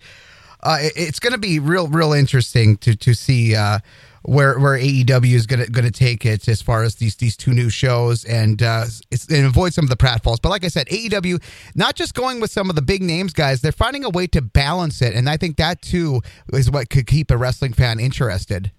uh, 0.63 0.77
it, 0.81 0.93
it's 0.95 1.19
going 1.19 1.33
to 1.33 1.39
be 1.39 1.59
real 1.59 1.87
real 1.87 2.13
interesting 2.13 2.77
to 2.77 2.95
to 2.95 3.13
see. 3.13 3.55
Uh, 3.55 3.79
where 4.23 4.59
where 4.59 4.77
AEW 4.77 5.33
is 5.33 5.45
gonna 5.45 5.67
gonna 5.67 5.89
take 5.89 6.25
it 6.25 6.49
as 6.49 6.61
far 6.61 6.83
as 6.83 6.95
these 6.95 7.15
these 7.15 7.37
two 7.37 7.53
new 7.53 7.69
shows 7.69 8.25
and 8.25 8.61
uh, 8.61 8.83
and 9.29 9.45
avoid 9.45 9.73
some 9.73 9.85
of 9.85 9.89
the 9.89 9.95
pratfalls. 9.95 10.41
But 10.41 10.49
like 10.49 10.65
I 10.65 10.67
said, 10.67 10.87
AEW 10.87 11.41
not 11.75 11.95
just 11.95 12.13
going 12.13 12.41
with 12.41 12.51
some 12.51 12.69
of 12.69 12.75
the 12.75 12.81
big 12.81 13.01
names, 13.01 13.31
guys. 13.31 13.61
They're 13.61 13.71
finding 13.71 14.03
a 14.03 14.09
way 14.09 14.27
to 14.27 14.41
balance 14.41 15.01
it, 15.01 15.15
and 15.15 15.29
I 15.29 15.37
think 15.37 15.55
that 15.57 15.81
too 15.81 16.21
is 16.51 16.69
what 16.69 16.89
could 16.89 17.07
keep 17.07 17.31
a 17.31 17.37
wrestling 17.37 17.71
fan 17.71 18.01
interested. 18.01 18.73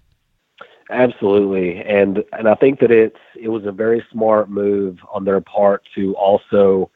Absolutely, 0.91 1.81
and 1.81 2.23
and 2.33 2.47
I 2.47 2.53
think 2.53 2.79
that 2.79 2.91
it's 2.91 3.17
it 3.35 3.49
was 3.49 3.65
a 3.65 3.71
very 3.71 4.05
smart 4.11 4.51
move 4.51 4.99
on 5.11 5.25
their 5.25 5.41
part 5.41 5.81
to 5.95 6.15
also 6.15 6.91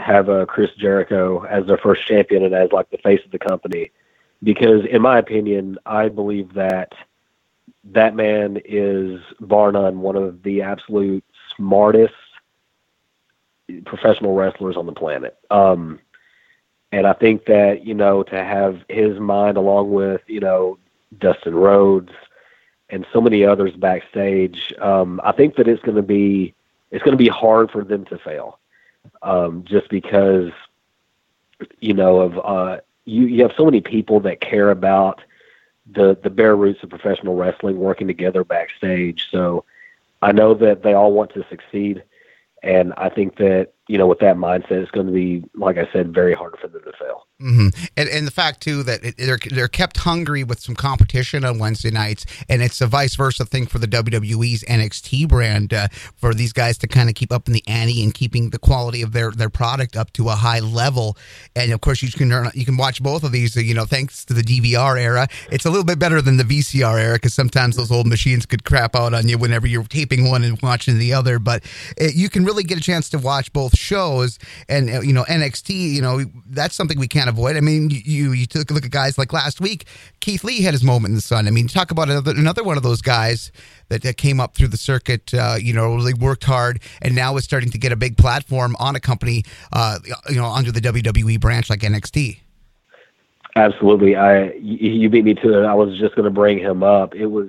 have 0.00 0.28
uh, 0.28 0.46
Chris 0.46 0.70
Jericho 0.76 1.44
as 1.44 1.66
their 1.66 1.78
first 1.78 2.06
champion 2.06 2.44
and 2.44 2.54
as 2.54 2.72
like 2.72 2.90
the 2.90 2.98
face 2.98 3.20
of 3.24 3.30
the 3.30 3.38
company, 3.38 3.90
because 4.42 4.84
in 4.86 5.02
my 5.02 5.18
opinion, 5.18 5.78
I 5.86 6.08
believe 6.08 6.54
that 6.54 6.92
that 7.84 8.14
man 8.14 8.60
is 8.64 9.20
bar 9.40 9.72
none 9.72 10.00
one 10.00 10.16
of 10.16 10.42
the 10.42 10.62
absolute 10.62 11.24
smartest 11.56 12.14
professional 13.84 14.34
wrestlers 14.34 14.76
on 14.76 14.86
the 14.86 14.92
planet. 14.92 15.38
Um, 15.50 16.00
and 16.92 17.06
I 17.06 17.12
think 17.12 17.46
that 17.46 17.84
you 17.86 17.94
know 17.94 18.22
to 18.24 18.44
have 18.44 18.82
his 18.88 19.18
mind 19.18 19.56
along 19.56 19.92
with 19.92 20.22
you 20.26 20.40
know 20.40 20.78
Dustin 21.18 21.54
Rhodes 21.54 22.12
and 22.88 23.06
so 23.12 23.20
many 23.20 23.44
others 23.44 23.74
backstage, 23.76 24.74
um, 24.80 25.20
I 25.22 25.32
think 25.32 25.56
that 25.56 25.68
it's 25.68 25.82
going 25.82 25.96
to 25.96 26.02
be 26.02 26.54
it's 26.90 27.04
going 27.04 27.16
to 27.16 27.22
be 27.22 27.28
hard 27.28 27.70
for 27.70 27.84
them 27.84 28.04
to 28.06 28.18
fail 28.18 28.58
um, 29.22 29.64
just 29.64 29.88
because 29.90 30.50
you 31.80 31.94
know 31.94 32.20
of 32.20 32.38
uh, 32.38 32.80
you 33.04 33.26
you 33.26 33.42
have 33.42 33.52
so 33.56 33.64
many 33.64 33.80
people 33.80 34.20
that 34.20 34.40
care 34.40 34.70
about 34.70 35.20
the 35.92 36.16
the 36.22 36.30
bare 36.30 36.56
roots 36.56 36.82
of 36.82 36.90
professional 36.90 37.36
wrestling 37.36 37.78
working 37.78 38.06
together 38.06 38.44
backstage. 38.44 39.28
So 39.30 39.64
I 40.22 40.32
know 40.32 40.54
that 40.54 40.82
they 40.82 40.94
all 40.94 41.12
want 41.12 41.32
to 41.34 41.44
succeed, 41.48 42.02
and 42.62 42.92
I 42.96 43.08
think 43.08 43.36
that 43.36 43.72
you 43.90 43.98
know, 43.98 44.06
with 44.06 44.20
that 44.20 44.36
mindset, 44.36 44.70
it's 44.82 44.90
going 44.92 45.06
to 45.06 45.12
be, 45.12 45.42
like 45.56 45.76
I 45.76 45.88
said, 45.92 46.14
very 46.14 46.32
hard 46.32 46.54
for 46.60 46.68
them 46.68 46.80
to 46.84 46.92
fail. 46.96 47.26
Mm-hmm. 47.42 47.68
And, 47.96 48.08
and 48.08 48.24
the 48.26 48.30
fact 48.30 48.60
too 48.60 48.84
that 48.84 49.02
it, 49.02 49.16
they're 49.16 49.38
they're 49.50 49.66
kept 49.66 49.96
hungry 49.96 50.44
with 50.44 50.60
some 50.60 50.76
competition 50.76 51.44
on 51.44 51.58
Wednesday 51.58 51.90
nights, 51.90 52.24
and 52.48 52.62
it's 52.62 52.80
a 52.80 52.86
vice 52.86 53.16
versa 53.16 53.44
thing 53.44 53.66
for 53.66 53.78
the 53.78 53.88
WWE's 53.88 54.62
NXT 54.64 55.26
brand 55.26 55.72
uh, 55.72 55.88
for 56.16 56.34
these 56.34 56.52
guys 56.52 56.78
to 56.78 56.86
kind 56.86 57.08
of 57.08 57.16
keep 57.16 57.32
up 57.32 57.48
in 57.48 57.54
the 57.54 57.64
ante 57.66 58.04
and 58.04 58.14
keeping 58.14 58.50
the 58.50 58.58
quality 58.58 59.02
of 59.02 59.12
their, 59.12 59.30
their 59.32 59.48
product 59.48 59.96
up 59.96 60.12
to 60.12 60.28
a 60.28 60.34
high 60.34 60.60
level. 60.60 61.16
And 61.56 61.72
of 61.72 61.80
course, 61.80 62.02
you 62.02 62.12
can 62.12 62.30
you 62.54 62.64
can 62.64 62.76
watch 62.76 63.02
both 63.02 63.24
of 63.24 63.32
these. 63.32 63.56
You 63.56 63.74
know, 63.74 63.86
thanks 63.86 64.24
to 64.26 64.34
the 64.34 64.42
DVR 64.42 65.00
era, 65.00 65.26
it's 65.50 65.64
a 65.64 65.70
little 65.70 65.84
bit 65.84 65.98
better 65.98 66.20
than 66.22 66.36
the 66.36 66.44
VCR 66.44 67.00
era 67.00 67.14
because 67.14 67.34
sometimes 67.34 67.74
those 67.74 67.90
old 67.90 68.06
machines 68.06 68.46
could 68.46 68.64
crap 68.64 68.94
out 68.94 69.14
on 69.14 69.26
you 69.26 69.36
whenever 69.36 69.66
you're 69.66 69.82
taping 69.82 70.28
one 70.28 70.44
and 70.44 70.60
watching 70.62 70.98
the 70.98 71.12
other. 71.12 71.40
But 71.40 71.64
it, 71.96 72.14
you 72.14 72.28
can 72.28 72.44
really 72.44 72.62
get 72.62 72.78
a 72.78 72.82
chance 72.82 73.08
to 73.10 73.18
watch 73.18 73.50
both 73.52 73.79
shows, 73.80 74.38
and 74.68 74.90
uh, 74.90 75.00
you 75.00 75.12
know 75.12 75.24
NXT. 75.24 75.70
You 75.70 76.02
know 76.02 76.20
that's 76.46 76.74
something 76.74 76.98
we 76.98 77.08
can't 77.08 77.28
avoid. 77.28 77.56
I 77.56 77.60
mean, 77.60 77.90
you 77.90 78.32
you 78.32 78.46
took 78.46 78.70
a 78.70 78.74
look 78.74 78.84
at 78.84 78.90
guys 78.90 79.18
like 79.18 79.32
last 79.32 79.60
week. 79.60 79.86
Keith 80.20 80.44
Lee 80.44 80.60
had 80.60 80.74
his 80.74 80.84
moment 80.84 81.12
in 81.12 81.16
the 81.16 81.22
sun. 81.22 81.46
I 81.46 81.50
mean, 81.50 81.68
talk 81.68 81.90
about 81.90 82.08
another, 82.08 82.32
another 82.32 82.62
one 82.62 82.76
of 82.76 82.82
those 82.82 83.02
guys 83.02 83.50
that, 83.88 84.02
that 84.02 84.16
came 84.16 84.38
up 84.40 84.54
through 84.54 84.68
the 84.68 84.76
circuit. 84.76 85.32
Uh, 85.34 85.56
you 85.60 85.72
know, 85.72 85.94
really 85.94 86.14
worked 86.14 86.44
hard, 86.44 86.80
and 87.02 87.14
now 87.14 87.36
is 87.36 87.44
starting 87.44 87.70
to 87.70 87.78
get 87.78 87.92
a 87.92 87.96
big 87.96 88.16
platform 88.16 88.76
on 88.78 88.94
a 88.96 89.00
company. 89.00 89.44
Uh, 89.72 89.98
you 90.28 90.36
know, 90.36 90.46
under 90.46 90.70
the 90.70 90.80
WWE 90.80 91.40
branch 91.40 91.70
like 91.70 91.80
NXT. 91.80 92.40
Absolutely, 93.56 94.14
I 94.14 94.52
you 94.52 95.08
beat 95.08 95.24
me 95.24 95.34
to 95.34 95.62
it. 95.62 95.66
I 95.66 95.74
was 95.74 95.98
just 95.98 96.14
going 96.14 96.24
to 96.24 96.30
bring 96.30 96.58
him 96.58 96.82
up. 96.82 97.14
It 97.14 97.26
was 97.26 97.48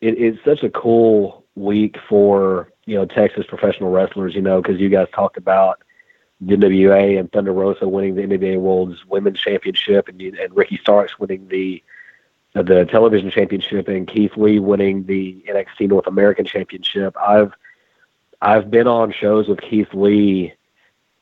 it, 0.00 0.18
it's 0.18 0.44
such 0.44 0.62
a 0.62 0.70
cool 0.70 1.44
week 1.54 1.96
for 2.08 2.70
you 2.88 2.96
know 2.96 3.04
Texas 3.04 3.46
professional 3.46 3.90
wrestlers. 3.90 4.34
You 4.34 4.42
know, 4.42 4.62
because 4.62 4.80
you 4.80 4.88
guys 4.88 5.08
talked 5.12 5.36
about 5.36 5.82
the 6.40 6.56
NWA 6.56 7.18
and 7.18 7.30
Thunder 7.30 7.52
Rosa 7.52 7.86
winning 7.86 8.14
the 8.14 8.22
NWA 8.22 8.58
World's 8.58 9.04
Women's 9.06 9.40
Championship, 9.40 10.08
and, 10.08 10.20
and 10.20 10.56
Ricky 10.56 10.78
Starks 10.78 11.18
winning 11.18 11.48
the 11.48 11.82
uh, 12.54 12.62
the 12.62 12.86
television 12.86 13.30
championship, 13.30 13.88
and 13.88 14.08
Keith 14.08 14.36
Lee 14.36 14.58
winning 14.58 15.04
the 15.04 15.44
NXT 15.48 15.88
North 15.88 16.06
American 16.06 16.46
Championship. 16.46 17.14
I've 17.20 17.52
I've 18.40 18.70
been 18.70 18.86
on 18.86 19.12
shows 19.12 19.48
with 19.48 19.60
Keith 19.60 19.92
Lee 19.92 20.54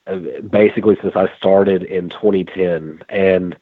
uh, 0.06 0.18
basically 0.48 0.96
since 1.02 1.16
I 1.16 1.34
started 1.36 1.82
in 1.82 2.10
2010, 2.10 3.02
and 3.08 3.56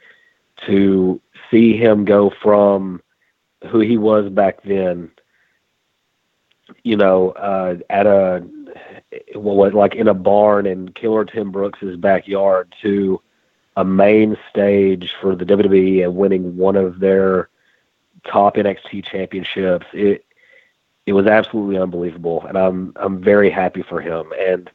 to 0.67 1.21
see 1.51 1.77
him 1.77 2.05
go 2.05 2.31
from 2.43 3.03
who 3.71 3.81
he 3.81 3.97
was 3.97 4.29
back 4.29 4.63
then, 4.63 5.11
you 6.83 6.97
know, 6.97 7.31
uh, 7.33 7.77
at 7.91 8.07
a 8.07 8.47
well, 9.35 9.71
like 9.71 9.95
in 9.95 10.09
a 10.09 10.15
barn 10.15 10.67
in 10.67 10.91
Killer 10.91 11.25
Tim 11.25 11.51
Brooks's 11.51 11.97
backyard 11.97 12.75
to 12.83 13.21
a 13.77 13.85
main 13.85 14.37
stage 14.51 15.15
for 15.21 15.35
the 15.35 15.45
WWE 15.45 16.05
and 16.05 16.17
winning 16.17 16.57
one 16.57 16.77
of 16.77 17.01
their 17.01 17.49
top 18.27 18.57
NXT 18.57 19.05
championships. 19.05 19.87
It 19.93 20.25
it 21.07 21.12
was 21.12 21.27
absolutely 21.27 21.79
unbelievable, 21.79 22.45
and 22.47 22.57
I'm 22.57 22.93
I'm 22.97 23.23
very 23.23 23.51
happy 23.51 23.83
for 23.83 24.01
him. 24.01 24.33
And 24.39 24.71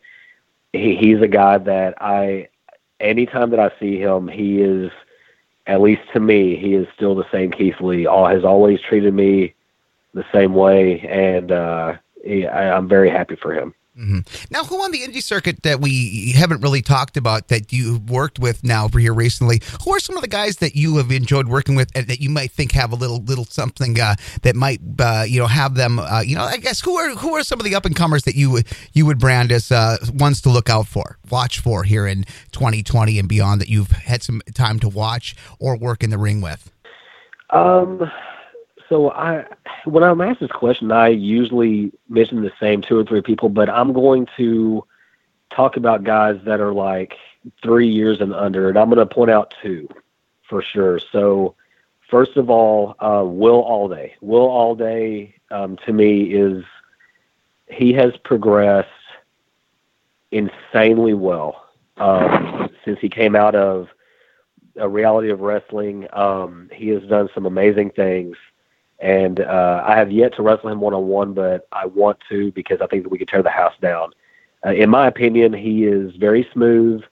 he, 0.73 0.95
he's 0.95 1.21
a 1.21 1.27
guy 1.27 1.57
that 1.57 1.95
I, 2.01 2.49
anytime 2.99 3.49
that 3.51 3.59
I 3.59 3.71
see 3.79 3.97
him, 3.99 4.27
he 4.27 4.61
is, 4.61 4.91
at 5.65 5.81
least 5.81 6.01
to 6.13 6.19
me, 6.19 6.55
he 6.55 6.75
is 6.75 6.87
still 6.95 7.15
the 7.15 7.29
same 7.31 7.51
Keith 7.51 7.79
Lee. 7.81 8.05
All 8.05 8.27
has 8.27 8.43
always 8.43 8.79
treated 8.81 9.13
me 9.13 9.55
the 10.13 10.25
same 10.33 10.53
way, 10.53 10.99
and 11.01 11.51
uh, 11.51 11.93
he, 12.23 12.45
I, 12.45 12.75
I'm 12.75 12.87
very 12.87 13.09
happy 13.09 13.35
for 13.35 13.53
him. 13.53 13.73
Mm-hmm. 13.99 14.19
Now, 14.49 14.63
who 14.63 14.81
on 14.81 14.91
the 14.91 14.99
indie 14.99 15.21
circuit 15.21 15.63
that 15.63 15.81
we 15.81 16.31
haven't 16.31 16.61
really 16.61 16.81
talked 16.81 17.17
about 17.17 17.49
that 17.49 17.73
you've 17.73 18.09
worked 18.09 18.39
with 18.39 18.63
now 18.63 18.87
for 18.87 18.99
here 18.99 19.13
recently? 19.13 19.61
Who 19.83 19.93
are 19.93 19.99
some 19.99 20.15
of 20.15 20.21
the 20.21 20.29
guys 20.29 20.57
that 20.57 20.73
you 20.75 20.97
have 20.97 21.11
enjoyed 21.11 21.49
working 21.49 21.75
with 21.75 21.91
and 21.95 22.07
that 22.07 22.21
you 22.21 22.29
might 22.29 22.51
think 22.51 22.71
have 22.71 22.93
a 22.93 22.95
little 22.95 23.21
little 23.21 23.43
something 23.43 23.99
uh, 23.99 24.15
that 24.43 24.55
might 24.55 24.79
uh, 24.99 25.25
you 25.27 25.39
know 25.39 25.47
have 25.47 25.75
them? 25.75 25.99
Uh, 25.99 26.21
you 26.21 26.37
know, 26.37 26.43
I 26.43 26.57
guess 26.57 26.79
who 26.79 26.97
are 26.97 27.09
who 27.15 27.35
are 27.35 27.43
some 27.43 27.59
of 27.59 27.65
the 27.65 27.75
up 27.75 27.85
and 27.85 27.95
comers 27.95 28.23
that 28.23 28.35
you 28.35 28.61
you 28.93 29.05
would 29.05 29.19
brand 29.19 29.51
as 29.51 29.69
uh, 29.69 29.97
ones 30.13 30.39
to 30.41 30.49
look 30.49 30.69
out 30.69 30.87
for, 30.87 31.17
watch 31.29 31.59
for 31.59 31.83
here 31.83 32.07
in 32.07 32.23
2020 32.53 33.19
and 33.19 33.27
beyond 33.27 33.59
that 33.59 33.67
you've 33.67 33.91
had 33.91 34.23
some 34.23 34.41
time 34.53 34.79
to 34.79 34.87
watch 34.87 35.35
or 35.59 35.75
work 35.75 36.03
in 36.03 36.09
the 36.09 36.17
ring 36.17 36.39
with? 36.39 36.71
Um 37.49 38.09
so 38.89 39.11
I, 39.11 39.45
when 39.85 40.03
I'm 40.03 40.19
asked 40.19 40.39
this 40.39 40.51
question, 40.51 40.91
I 40.91 41.09
usually 41.09 41.91
mention 42.09 42.41
the 42.41 42.51
same 42.59 42.81
two 42.81 42.97
or 42.97 43.05
three 43.05 43.21
people, 43.21 43.47
but 43.47 43.69
I'm 43.69 43.93
going 43.93 44.27
to 44.37 44.83
talk 45.55 45.77
about 45.77 46.03
guys 46.03 46.39
that 46.45 46.59
are 46.59 46.73
like 46.73 47.13
three 47.63 47.87
years 47.87 48.19
and 48.19 48.33
under, 48.33 48.67
and 48.67 48.77
I'm 48.77 48.89
going 48.89 48.97
to 48.97 49.05
point 49.05 49.29
out 49.29 49.53
two 49.61 49.87
for 50.49 50.63
sure. 50.63 50.99
So, 51.11 51.55
first 52.09 52.35
of 52.35 52.49
all, 52.49 52.95
uh, 52.99 53.23
Will 53.23 53.63
Allday. 53.63 54.13
Will 54.21 54.47
Allday, 54.47 55.35
um, 55.51 55.77
to 55.85 55.93
me, 55.93 56.23
is 56.23 56.63
he 57.67 57.93
has 57.93 58.17
progressed 58.23 58.89
insanely 60.31 61.13
well 61.13 61.63
um, 61.97 62.69
since 62.83 62.97
he 62.99 63.09
came 63.09 63.35
out 63.35 63.53
of 63.53 63.87
a 64.77 64.89
reality 64.89 65.29
of 65.29 65.41
wrestling. 65.41 66.07
Um, 66.13 66.69
he 66.73 66.87
has 66.89 67.03
done 67.03 67.29
some 67.35 67.45
amazing 67.45 67.91
things 67.91 68.35
and 68.99 69.39
uh, 69.39 69.83
I 69.85 69.95
have 69.95 70.11
yet 70.11 70.35
to 70.35 70.41
wrestle 70.41 70.69
him 70.69 70.81
one 70.81 70.93
on 70.93 71.07
one, 71.07 71.33
but 71.33 71.67
I 71.71 71.85
want 71.85 72.19
to 72.29 72.51
because 72.51 72.81
I 72.81 72.87
think 72.87 73.03
that 73.03 73.09
we 73.09 73.17
could 73.17 73.29
tear 73.29 73.43
the 73.43 73.49
house 73.49 73.75
down. 73.81 74.11
Uh, 74.65 74.71
in 74.71 74.89
my 74.89 75.07
opinion, 75.07 75.53
he 75.53 75.85
is 75.85 76.15
very 76.15 76.47
smooth, 76.51 77.03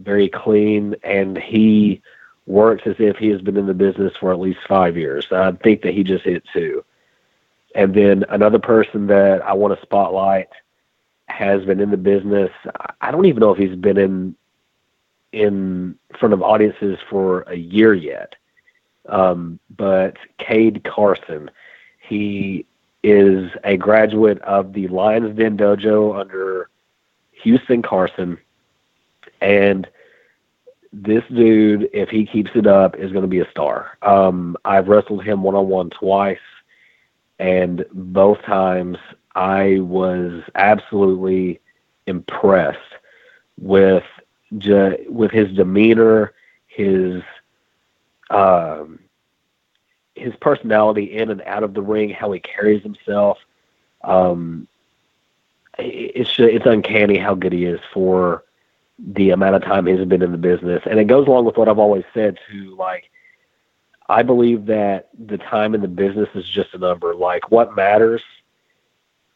very 0.00 0.28
clean, 0.28 0.96
and 1.04 1.38
he 1.38 2.02
works 2.46 2.82
as 2.86 2.96
if 2.98 3.16
he 3.16 3.28
has 3.28 3.40
been 3.40 3.56
in 3.56 3.66
the 3.66 3.74
business 3.74 4.12
for 4.18 4.32
at 4.32 4.40
least 4.40 4.58
five 4.66 4.96
years. 4.96 5.26
I 5.30 5.52
think 5.52 5.82
that 5.82 5.94
he 5.94 6.02
just 6.02 6.24
hit 6.24 6.42
two. 6.52 6.84
And 7.74 7.94
then 7.94 8.24
another 8.30 8.58
person 8.58 9.06
that 9.08 9.42
I 9.42 9.52
want 9.52 9.78
to 9.78 9.82
spotlight 9.82 10.48
has 11.26 11.64
been 11.64 11.78
in 11.78 11.90
the 11.90 11.96
business. 11.96 12.50
I 13.00 13.10
don't 13.10 13.26
even 13.26 13.40
know 13.40 13.52
if 13.52 13.58
he's 13.58 13.76
been 13.76 13.98
in 13.98 14.34
in 15.30 15.94
front 16.18 16.32
of 16.32 16.42
audiences 16.42 16.98
for 17.10 17.42
a 17.42 17.54
year 17.54 17.92
yet. 17.92 18.34
Um, 19.08 19.58
but 19.76 20.16
Cade 20.38 20.84
Carson, 20.84 21.50
he 21.98 22.64
is 23.02 23.50
a 23.64 23.76
graduate 23.76 24.40
of 24.42 24.72
the 24.72 24.88
Lions 24.88 25.36
Den 25.36 25.56
Dojo 25.56 26.18
under 26.18 26.68
Houston 27.42 27.82
Carson. 27.82 28.38
And 29.40 29.86
this 30.92 31.22
dude, 31.32 31.88
if 31.92 32.08
he 32.08 32.26
keeps 32.26 32.50
it 32.54 32.66
up, 32.66 32.96
is 32.96 33.12
going 33.12 33.22
to 33.22 33.28
be 33.28 33.40
a 33.40 33.50
star. 33.50 33.98
Um, 34.02 34.56
I've 34.64 34.88
wrestled 34.88 35.24
him 35.24 35.42
one 35.42 35.54
on 35.54 35.68
one 35.68 35.90
twice, 35.90 36.38
and 37.38 37.84
both 37.92 38.42
times 38.42 38.96
I 39.34 39.78
was 39.80 40.42
absolutely 40.54 41.60
impressed 42.06 42.78
with 43.60 44.04
ju- 44.56 44.96
with 45.08 45.30
his 45.30 45.52
demeanor, 45.52 46.32
his 46.66 47.22
um, 48.30 48.98
his 50.14 50.34
personality 50.36 51.16
in 51.16 51.30
and 51.30 51.42
out 51.42 51.62
of 51.62 51.74
the 51.74 51.82
ring, 51.82 52.10
how 52.10 52.32
he 52.32 52.40
carries 52.40 52.82
himself. 52.82 53.38
Um, 54.02 54.68
it's 55.78 56.30
it's 56.38 56.66
uncanny 56.66 57.18
how 57.18 57.34
good 57.34 57.52
he 57.52 57.64
is 57.64 57.80
for 57.92 58.44
the 58.98 59.30
amount 59.30 59.54
of 59.54 59.62
time 59.62 59.86
he's 59.86 60.04
been 60.04 60.22
in 60.22 60.32
the 60.32 60.38
business, 60.38 60.82
and 60.86 60.98
it 60.98 61.04
goes 61.04 61.26
along 61.28 61.44
with 61.44 61.56
what 61.56 61.68
I've 61.68 61.78
always 61.78 62.04
said 62.12 62.38
too. 62.50 62.74
Like, 62.76 63.10
I 64.08 64.22
believe 64.22 64.66
that 64.66 65.08
the 65.26 65.38
time 65.38 65.74
in 65.74 65.80
the 65.80 65.88
business 65.88 66.28
is 66.34 66.48
just 66.48 66.74
a 66.74 66.78
number. 66.78 67.14
Like, 67.14 67.50
what 67.50 67.76
matters 67.76 68.22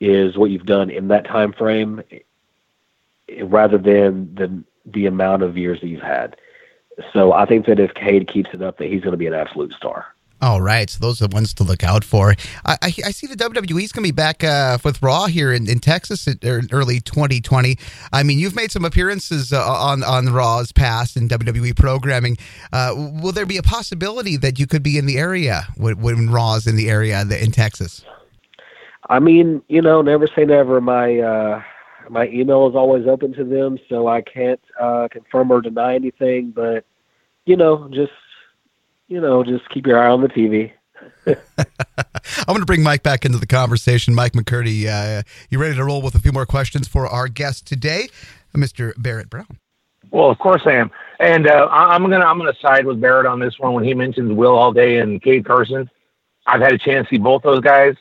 is 0.01 0.37
what 0.37 0.51
you've 0.51 0.67
done 0.67 0.91
in 0.91 1.09
that 1.09 1.25
time 1.27 1.53
frame, 1.53 2.03
rather 3.45 3.79
than 3.79 4.35
the 4.35 4.65
the 4.87 5.07
amount 5.07 5.45
of 5.45 5.57
years 5.57 5.81
that 5.81 5.89
you've 5.89 6.03
had. 6.03 6.37
So 7.13 7.33
I 7.33 7.47
think 7.47 7.67
that 7.67 7.79
if 7.81 7.95
Cade 7.95 8.29
keeps 8.29 8.51
it 8.53 8.63
up, 8.63 8.79
that 8.79 8.89
he's 8.89 9.01
going 9.01 9.13
to 9.13 9.19
be 9.19 9.27
an 9.27 9.35
absolute 9.35 9.73
star. 9.73 10.07
All 10.43 10.61
right, 10.61 10.91
so 10.91 10.99
those 11.01 11.23
are 11.23 11.29
the 11.29 11.35
ones 11.35 11.55
to 11.55 11.63
look 11.63 11.85
out 11.85 12.03
for. 12.03 12.35
I, 12.65 12.77
I, 12.83 12.87
I 12.87 13.11
see 13.13 13.29
the 13.29 13.37
WWE 13.37 13.85
is 13.85 13.93
going 13.93 14.03
to 14.03 14.09
be 14.09 14.11
back 14.11 14.43
uh, 14.43 14.77
with 14.85 15.01
Raw 15.01 15.27
here 15.27 15.53
in, 15.53 15.71
in 15.71 15.79
Texas 15.79 16.27
in 16.27 16.69
early 16.73 16.99
2020. 16.99 17.79
I 18.13 18.25
mean, 18.25 18.41
you've 18.41 18.57
made 18.57 18.73
some 18.73 18.85
appearances 18.85 19.53
uh, 19.53 19.65
on 19.65 20.03
on 20.03 20.33
Raw's 20.33 20.73
past 20.73 21.17
in 21.17 21.29
WWE 21.29 21.77
programming. 21.77 22.39
Uh, 22.73 22.93
will 23.23 23.31
there 23.31 23.47
be 23.47 23.57
a 23.57 23.63
possibility 23.63 24.37
that 24.37 24.59
you 24.59 24.67
could 24.67 24.83
be 24.83 24.99
in 24.99 25.07
the 25.07 25.17
area 25.17 25.69
when, 25.77 26.01
when 26.01 26.29
Raw's 26.29 26.67
in 26.67 26.75
the 26.75 26.91
area 26.91 27.21
in 27.21 27.53
Texas? 27.53 28.05
I 29.09 29.21
mean, 29.21 29.63
you 29.69 29.81
know, 29.81 30.03
never 30.03 30.27
say 30.27 30.45
never. 30.45 30.81
My 30.81 31.21
uh, 31.21 31.63
my 32.13 32.29
email 32.29 32.69
is 32.69 32.77
always 32.77 33.07
open 33.07 33.33
to 33.33 33.45
them, 33.45 33.79
so 33.89 34.07
I 34.07 34.21
can't 34.21 34.61
uh, 34.79 35.09
confirm 35.11 35.51
or 35.51 35.63
deny 35.63 35.95
anything. 35.95 36.51
But 36.51 36.85
you 37.47 37.57
know, 37.57 37.89
just 37.89 38.13
you 39.09 39.21
know, 39.21 39.43
just 39.43 39.69
keep 39.71 39.87
your 39.87 39.99
eye 39.99 40.11
on 40.11 40.21
the 40.21 40.29
TV. 40.29 40.73
I'm 41.27 41.35
going 42.47 42.61
to 42.61 42.67
bring 42.67 42.83
Mike 42.83 43.03
back 43.03 43.25
into 43.25 43.39
the 43.39 43.47
conversation. 43.47 44.15
Mike 44.15 44.33
McCurdy, 44.33 44.87
uh, 44.87 45.23
you 45.51 45.59
ready 45.59 45.75
to 45.75 45.85
roll 45.85 46.01
with 46.01 46.15
a 46.15 46.21
few 46.21 46.31
more 46.31 46.47
questions 46.47 46.87
for 46.87 47.09
our 47.09 47.27
guest 47.27 47.67
today? 47.67 48.09
Mr. 48.55 48.93
Barrett 48.97 49.29
Brown. 49.29 49.59
Well, 50.11 50.31
of 50.31 50.39
course 50.39 50.63
I 50.67 50.73
am, 50.73 50.91
and 51.19 51.47
uh, 51.47 51.69
I'm 51.71 52.03
gonna 52.03 52.19
I'm 52.19 52.37
gonna 52.37 52.53
side 52.61 52.85
with 52.85 53.01
Barrett 53.01 53.25
on 53.25 53.41
this 53.41 53.59
one 53.59 53.73
when 53.73 53.85
he 53.85 53.95
mentions 53.95 54.33
Will 54.33 54.53
Allday 54.53 55.03
and 55.03 55.23
Cade 55.23 55.47
Carson. 55.47 55.89
I've 56.47 56.61
had 56.61 56.73
a 56.75 56.79
chance 56.79 57.09
to 57.09 57.15
see 57.15 57.19
both 57.19 57.43
those 57.43 57.61
guys. 57.61 57.97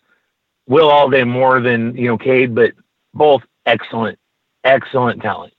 Will 0.68 0.90
Allday 0.90 1.26
more 1.26 1.62
than 1.62 1.96
you 1.96 2.08
know 2.08 2.18
Cade, 2.18 2.54
but 2.54 2.74
both 3.14 3.44
excellent, 3.66 4.20
excellent 4.64 5.22
talent. 5.22 5.54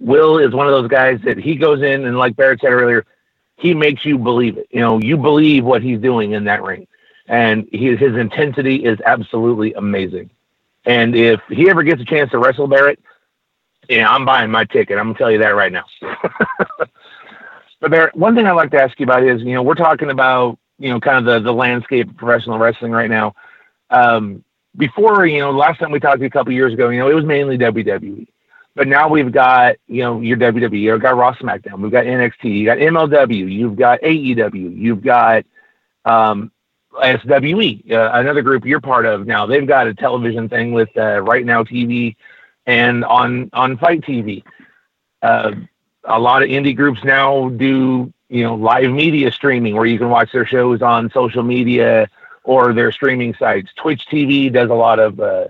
Will 0.00 0.38
is 0.38 0.52
one 0.54 0.66
of 0.66 0.72
those 0.72 0.88
guys 0.88 1.20
that 1.24 1.38
he 1.38 1.56
goes 1.56 1.82
in 1.82 2.04
and 2.04 2.18
like 2.18 2.36
Barrett 2.36 2.60
said 2.60 2.72
earlier, 2.72 3.06
he 3.56 3.74
makes 3.74 4.04
you 4.04 4.18
believe 4.18 4.58
it. 4.58 4.66
You 4.70 4.80
know, 4.80 5.00
you 5.00 5.16
believe 5.16 5.64
what 5.64 5.82
he's 5.82 6.00
doing 6.00 6.32
in 6.32 6.44
that 6.44 6.62
ring, 6.62 6.86
and 7.26 7.68
he, 7.70 7.94
his 7.96 8.14
intensity 8.16 8.84
is 8.84 8.98
absolutely 9.04 9.72
amazing. 9.74 10.30
And 10.86 11.14
if 11.14 11.40
he 11.48 11.70
ever 11.70 11.82
gets 11.82 12.02
a 12.02 12.04
chance 12.04 12.30
to 12.32 12.38
wrestle 12.38 12.66
Barrett, 12.66 13.00
yeah, 13.88 14.08
I'm 14.08 14.24
buying 14.24 14.50
my 14.50 14.64
ticket. 14.64 14.98
I'm 14.98 15.06
gonna 15.08 15.18
tell 15.18 15.30
you 15.30 15.38
that 15.38 15.54
right 15.54 15.72
now. 15.72 15.84
but 17.80 17.90
Barrett, 17.90 18.14
one 18.14 18.34
thing 18.34 18.46
I'd 18.46 18.52
like 18.52 18.70
to 18.72 18.82
ask 18.82 18.98
you 18.98 19.04
about 19.04 19.22
is, 19.22 19.42
you 19.42 19.54
know, 19.54 19.62
we're 19.62 19.74
talking 19.74 20.10
about, 20.10 20.58
you 20.78 20.90
know, 20.90 21.00
kind 21.00 21.18
of 21.18 21.24
the 21.24 21.40
the 21.40 21.52
landscape 21.52 22.10
of 22.10 22.16
professional 22.16 22.58
wrestling 22.58 22.92
right 22.92 23.10
now. 23.10 23.34
Um, 23.90 24.44
before, 24.76 25.26
you 25.26 25.40
know, 25.40 25.50
last 25.50 25.78
time 25.78 25.90
we 25.90 26.00
talked 26.00 26.22
a 26.22 26.30
couple 26.30 26.52
years 26.52 26.72
ago, 26.72 26.88
you 26.88 26.98
know, 26.98 27.08
it 27.08 27.14
was 27.14 27.24
mainly 27.24 27.58
WWE. 27.58 28.26
But 28.74 28.88
now 28.88 29.08
we've 29.08 29.30
got, 29.30 29.76
you 29.86 30.02
know, 30.02 30.20
your 30.20 30.36
WWE, 30.36 30.80
you've 30.80 31.00
got 31.00 31.16
Raw 31.16 31.32
SmackDown, 31.34 31.80
we've 31.80 31.92
got 31.92 32.04
NXT, 32.04 32.44
you 32.44 32.64
got 32.64 32.78
MLW, 32.78 33.52
you've 33.52 33.76
got 33.76 34.00
AEW, 34.00 34.76
you've 34.76 35.02
got 35.02 35.44
um, 36.04 36.50
SWE, 36.92 37.84
uh, 37.90 38.10
another 38.12 38.42
group 38.42 38.64
you're 38.64 38.80
part 38.80 39.06
of 39.06 39.26
now. 39.26 39.46
They've 39.46 39.66
got 39.66 39.86
a 39.86 39.94
television 39.94 40.48
thing 40.48 40.72
with 40.72 40.88
uh, 40.96 41.20
Right 41.20 41.44
Now 41.44 41.62
TV 41.62 42.16
and 42.66 43.04
on 43.04 43.50
on 43.52 43.76
FITE 43.78 44.00
TV. 44.02 44.42
Uh, 45.22 45.52
a 46.04 46.18
lot 46.18 46.42
of 46.42 46.48
indie 46.48 46.76
groups 46.76 47.02
now 47.04 47.48
do 47.48 48.12
you 48.28 48.42
know 48.42 48.54
live 48.54 48.90
media 48.90 49.32
streaming 49.32 49.74
where 49.74 49.86
you 49.86 49.98
can 49.98 50.10
watch 50.10 50.32
their 50.32 50.46
shows 50.46 50.82
on 50.82 51.10
social 51.10 51.42
media 51.42 52.08
or 52.44 52.72
their 52.72 52.92
streaming 52.92 53.34
sites. 53.34 53.70
Twitch 53.76 54.06
TV 54.10 54.52
does 54.52 54.70
a 54.70 54.74
lot 54.74 54.98
of 54.98 55.18
uh, 55.18 55.48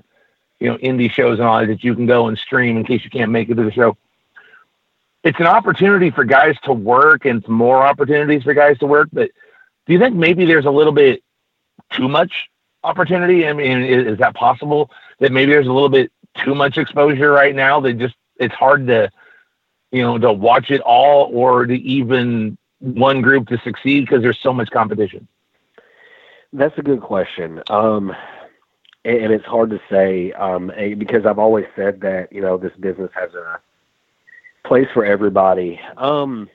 you 0.61 0.68
know 0.68 0.78
indie 0.78 1.11
shows 1.11 1.38
and 1.38 1.47
all 1.47 1.61
that 1.61 1.66
that 1.66 1.84
you 1.84 1.95
can 1.95 2.07
go 2.07 2.28
and 2.28 2.38
stream 2.38 2.76
in 2.76 2.84
case 2.84 3.05
you 3.05 3.11
can't 3.11 3.30
make 3.30 3.51
it 3.51 3.57
to 3.57 3.64
the 3.64 3.72
show. 3.72 3.97
It's 5.24 5.38
an 5.40 5.47
opportunity 5.47 6.11
for 6.11 6.24
guys 6.24 6.57
to 6.64 6.72
work 6.72 7.24
and 7.24 7.47
more 7.49 7.84
opportunities 7.84 8.42
for 8.42 8.55
guys 8.55 8.78
to 8.78 8.86
work. 8.86 9.09
But 9.12 9.30
do 9.86 9.92
you 9.92 9.99
think 9.99 10.14
maybe 10.14 10.45
there's 10.45 10.66
a 10.66 10.70
little 10.70 10.92
bit 10.92 11.22
too 11.90 12.09
much 12.09 12.49
opportunity? 12.82 13.47
I 13.47 13.53
mean, 13.53 13.82
is, 13.82 14.07
is 14.12 14.18
that 14.18 14.34
possible 14.34 14.90
that 15.18 15.32
maybe 15.32 15.53
there's 15.53 15.66
a 15.66 15.72
little 15.72 15.88
bit 15.88 16.12
too 16.45 16.55
much 16.55 16.78
exposure 16.78 17.30
right 17.30 17.55
now 17.55 17.80
that 17.80 17.95
just 17.95 18.14
it's 18.36 18.55
hard 18.55 18.86
to 18.86 19.11
you 19.92 20.03
know 20.03 20.18
to 20.18 20.32
watch 20.32 20.70
it 20.70 20.80
all 20.80 21.30
or 21.32 21.66
to 21.66 21.74
even 21.74 22.59
one 22.80 23.22
group 23.22 23.49
to 23.49 23.59
succeed 23.64 24.01
because 24.01 24.20
there's 24.20 24.38
so 24.38 24.53
much 24.53 24.70
competition 24.70 25.26
that's 26.55 26.78
a 26.78 26.82
good 26.82 27.00
question. 27.00 27.62
Um 27.68 28.14
and, 29.05 29.18
and 29.24 29.32
it's 29.32 29.44
hard 29.44 29.70
to 29.70 29.80
say 29.90 30.32
um 30.32 30.72
because 30.98 31.26
i've 31.26 31.38
always 31.38 31.66
said 31.76 32.00
that 32.00 32.32
you 32.32 32.40
know 32.40 32.57
this 32.57 32.72
business 32.80 33.11
has 33.14 33.34
a 33.34 33.61
place 34.66 34.88
for 34.94 35.05
everybody. 35.05 35.78
Um 35.96 36.48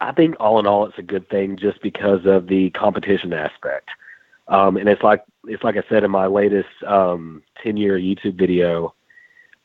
i 0.00 0.12
think 0.12 0.36
all 0.40 0.58
in 0.58 0.66
all 0.66 0.86
it's 0.86 0.98
a 0.98 1.02
good 1.02 1.28
thing 1.30 1.56
just 1.56 1.80
because 1.82 2.26
of 2.26 2.46
the 2.48 2.70
competition 2.70 3.32
aspect. 3.32 3.88
Um 4.48 4.76
and 4.76 4.88
it's 4.88 5.02
like 5.02 5.24
it's 5.46 5.64
like 5.64 5.76
i 5.76 5.82
said 5.88 6.04
in 6.04 6.10
my 6.10 6.26
latest 6.26 6.68
um 6.86 7.42
10 7.62 7.76
year 7.76 7.98
YouTube 7.98 8.38
video, 8.38 8.94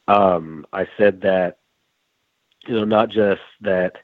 um, 0.08 0.66
I 0.74 0.88
said 0.98 1.22
that, 1.22 1.58
you 2.68 2.76
know, 2.76 2.86
not 2.86 3.10
just 3.10 3.42
that, 3.62 3.98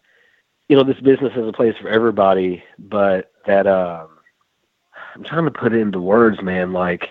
you 0.67 0.75
know, 0.75 0.84
this 0.84 0.99
business 0.99 1.34
is 1.36 1.47
a 1.47 1.51
place 1.51 1.75
for 1.82 1.89
everybody, 1.89 2.63
but 2.77 3.32
that, 3.45 3.67
um, 3.67 4.18
I'm 5.20 5.26
trying 5.26 5.43
to 5.43 5.51
put 5.51 5.74
it 5.74 5.82
into 5.82 5.99
words, 5.99 6.41
man. 6.41 6.72
Like, 6.72 7.09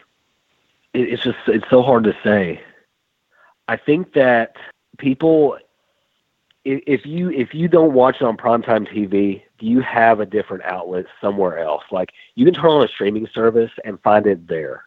it, 0.94 1.10
it's 1.10 1.22
just, 1.22 1.36
it's 1.46 1.68
so 1.68 1.82
hard 1.82 2.04
to 2.04 2.16
say. 2.24 2.62
I 3.68 3.76
think 3.76 4.14
that 4.14 4.56
people, 4.96 5.58
if 6.64 7.04
you 7.04 7.30
if 7.30 7.52
you 7.52 7.68
don't 7.68 7.92
watch 7.92 8.16
it 8.16 8.22
on 8.22 8.38
primetime 8.38 8.90
TV, 8.90 9.42
you 9.60 9.80
have 9.80 10.20
a 10.20 10.26
different 10.26 10.64
outlet 10.64 11.04
somewhere 11.20 11.58
else. 11.58 11.84
Like 11.90 12.10
you 12.34 12.46
can 12.46 12.54
turn 12.54 12.70
on 12.70 12.84
a 12.84 12.88
streaming 12.88 13.28
service 13.34 13.70
and 13.84 14.00
find 14.00 14.26
it 14.26 14.48
there. 14.48 14.84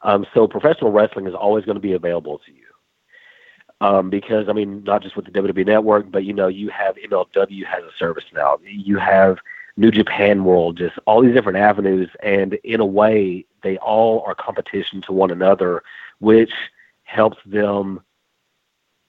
Um, 0.00 0.26
so 0.32 0.48
professional 0.48 0.92
wrestling 0.92 1.26
is 1.26 1.34
always 1.34 1.66
going 1.66 1.76
to 1.76 1.80
be 1.80 1.92
available 1.92 2.38
to 2.46 2.52
you. 2.52 2.62
Um, 3.82 4.08
because 4.08 4.48
I 4.48 4.54
mean, 4.54 4.82
not 4.84 5.02
just 5.02 5.14
with 5.14 5.26
the 5.26 5.30
WWE 5.30 5.66
Network, 5.66 6.10
but 6.10 6.24
you 6.24 6.32
know, 6.32 6.48
you 6.48 6.70
have 6.70 6.96
MLW 6.96 7.66
has 7.66 7.84
a 7.84 7.92
service 7.98 8.24
now. 8.32 8.58
You 8.64 8.96
have 8.96 9.36
New 9.76 9.90
Japan 9.90 10.44
World, 10.44 10.78
just 10.78 10.98
all 11.06 11.20
these 11.22 11.34
different 11.34 11.58
avenues, 11.58 12.08
and 12.22 12.54
in 12.64 12.80
a 12.80 12.86
way, 12.86 13.44
they 13.62 13.76
all 13.78 14.22
are 14.26 14.34
competition 14.34 15.02
to 15.02 15.12
one 15.12 15.30
another, 15.30 15.82
which 16.18 16.52
helps 17.04 17.38
them. 17.44 18.00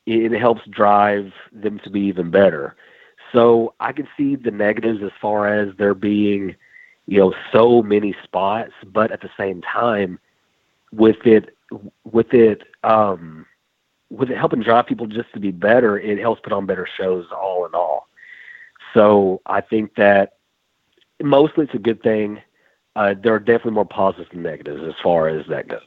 It 0.05 0.32
helps 0.39 0.61
drive 0.70 1.34
them 1.51 1.80
to 1.80 1.89
be 1.89 2.01
even 2.01 2.32
better. 2.32 2.76
So 3.34 3.74
I 3.80 3.91
can 3.91 4.07
see 4.15 4.36
the 4.36 4.51
negatives 4.51 5.03
as 5.03 5.11
far 5.22 5.47
as 5.53 5.76
there 5.78 5.93
being, 5.93 6.55
you 7.07 7.20
know, 7.20 7.34
so 7.51 7.82
many 7.82 8.15
spots, 8.24 8.72
but 8.86 9.11
at 9.11 9.22
the 9.22 9.30
same 9.38 9.61
time, 9.61 10.20
with 10.93 11.26
it 11.26 11.55
with 12.05 12.34
it 12.34 12.63
um 12.86 13.45
with 14.09 14.30
it 14.32 14.38
helping 14.38 14.61
drive 14.61 14.88
people 14.88 15.05
just 15.07 15.32
to 15.34 15.39
be 15.39 15.51
better, 15.51 15.99
it 15.99 16.18
helps 16.20 16.39
put 16.41 16.53
on 16.53 16.65
better 16.65 16.88
shows 16.97 17.26
all 17.32 17.65
in 17.65 17.76
all. 17.76 18.07
So 18.93 19.41
I 19.45 19.59
think 19.59 19.95
that 19.95 20.37
mostly 21.22 21.65
it's 21.65 21.74
a 21.74 21.80
good 21.80 22.01
thing. 22.01 22.41
Uh, 22.95 23.13
there 23.22 23.34
are 23.34 23.39
definitely 23.39 23.72
more 23.72 23.86
positives 23.86 24.30
than 24.32 24.43
negatives 24.43 24.82
as 24.84 24.93
far 25.03 25.28
as 25.28 25.45
that 25.47 25.68
goes. 25.68 25.82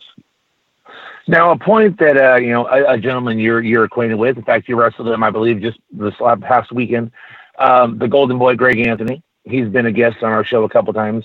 Now, 1.27 1.51
a 1.51 1.59
point 1.59 1.99
that 1.99 2.17
uh, 2.17 2.37
you 2.37 2.51
know 2.51 2.67
a, 2.67 2.95
a, 2.95 2.99
gentleman 2.99 3.39
you're 3.39 3.63
you're 3.63 3.85
acquainted 3.85 4.17
with. 4.17 4.37
In 4.37 4.45
fact, 4.45 4.69
you 4.69 4.77
wrestled 4.77 5.09
him, 5.09 5.23
I 5.23 5.31
believe, 5.31 5.61
just 5.61 5.79
this 5.93 6.15
past 6.41 6.73
weekend. 6.73 7.13
Um, 7.59 7.99
the 7.99 8.09
Golden 8.09 8.39
Boy, 8.39 8.57
Greg 8.57 8.79
Anthony. 8.79 9.23
He's 9.45 9.69
been 9.69 9.87
a 9.87 9.93
guest 9.93 10.23
on 10.23 10.31
our 10.33 10.45
show 10.45 10.65
a 10.65 10.69
couple 10.69 10.93
times 10.93 11.25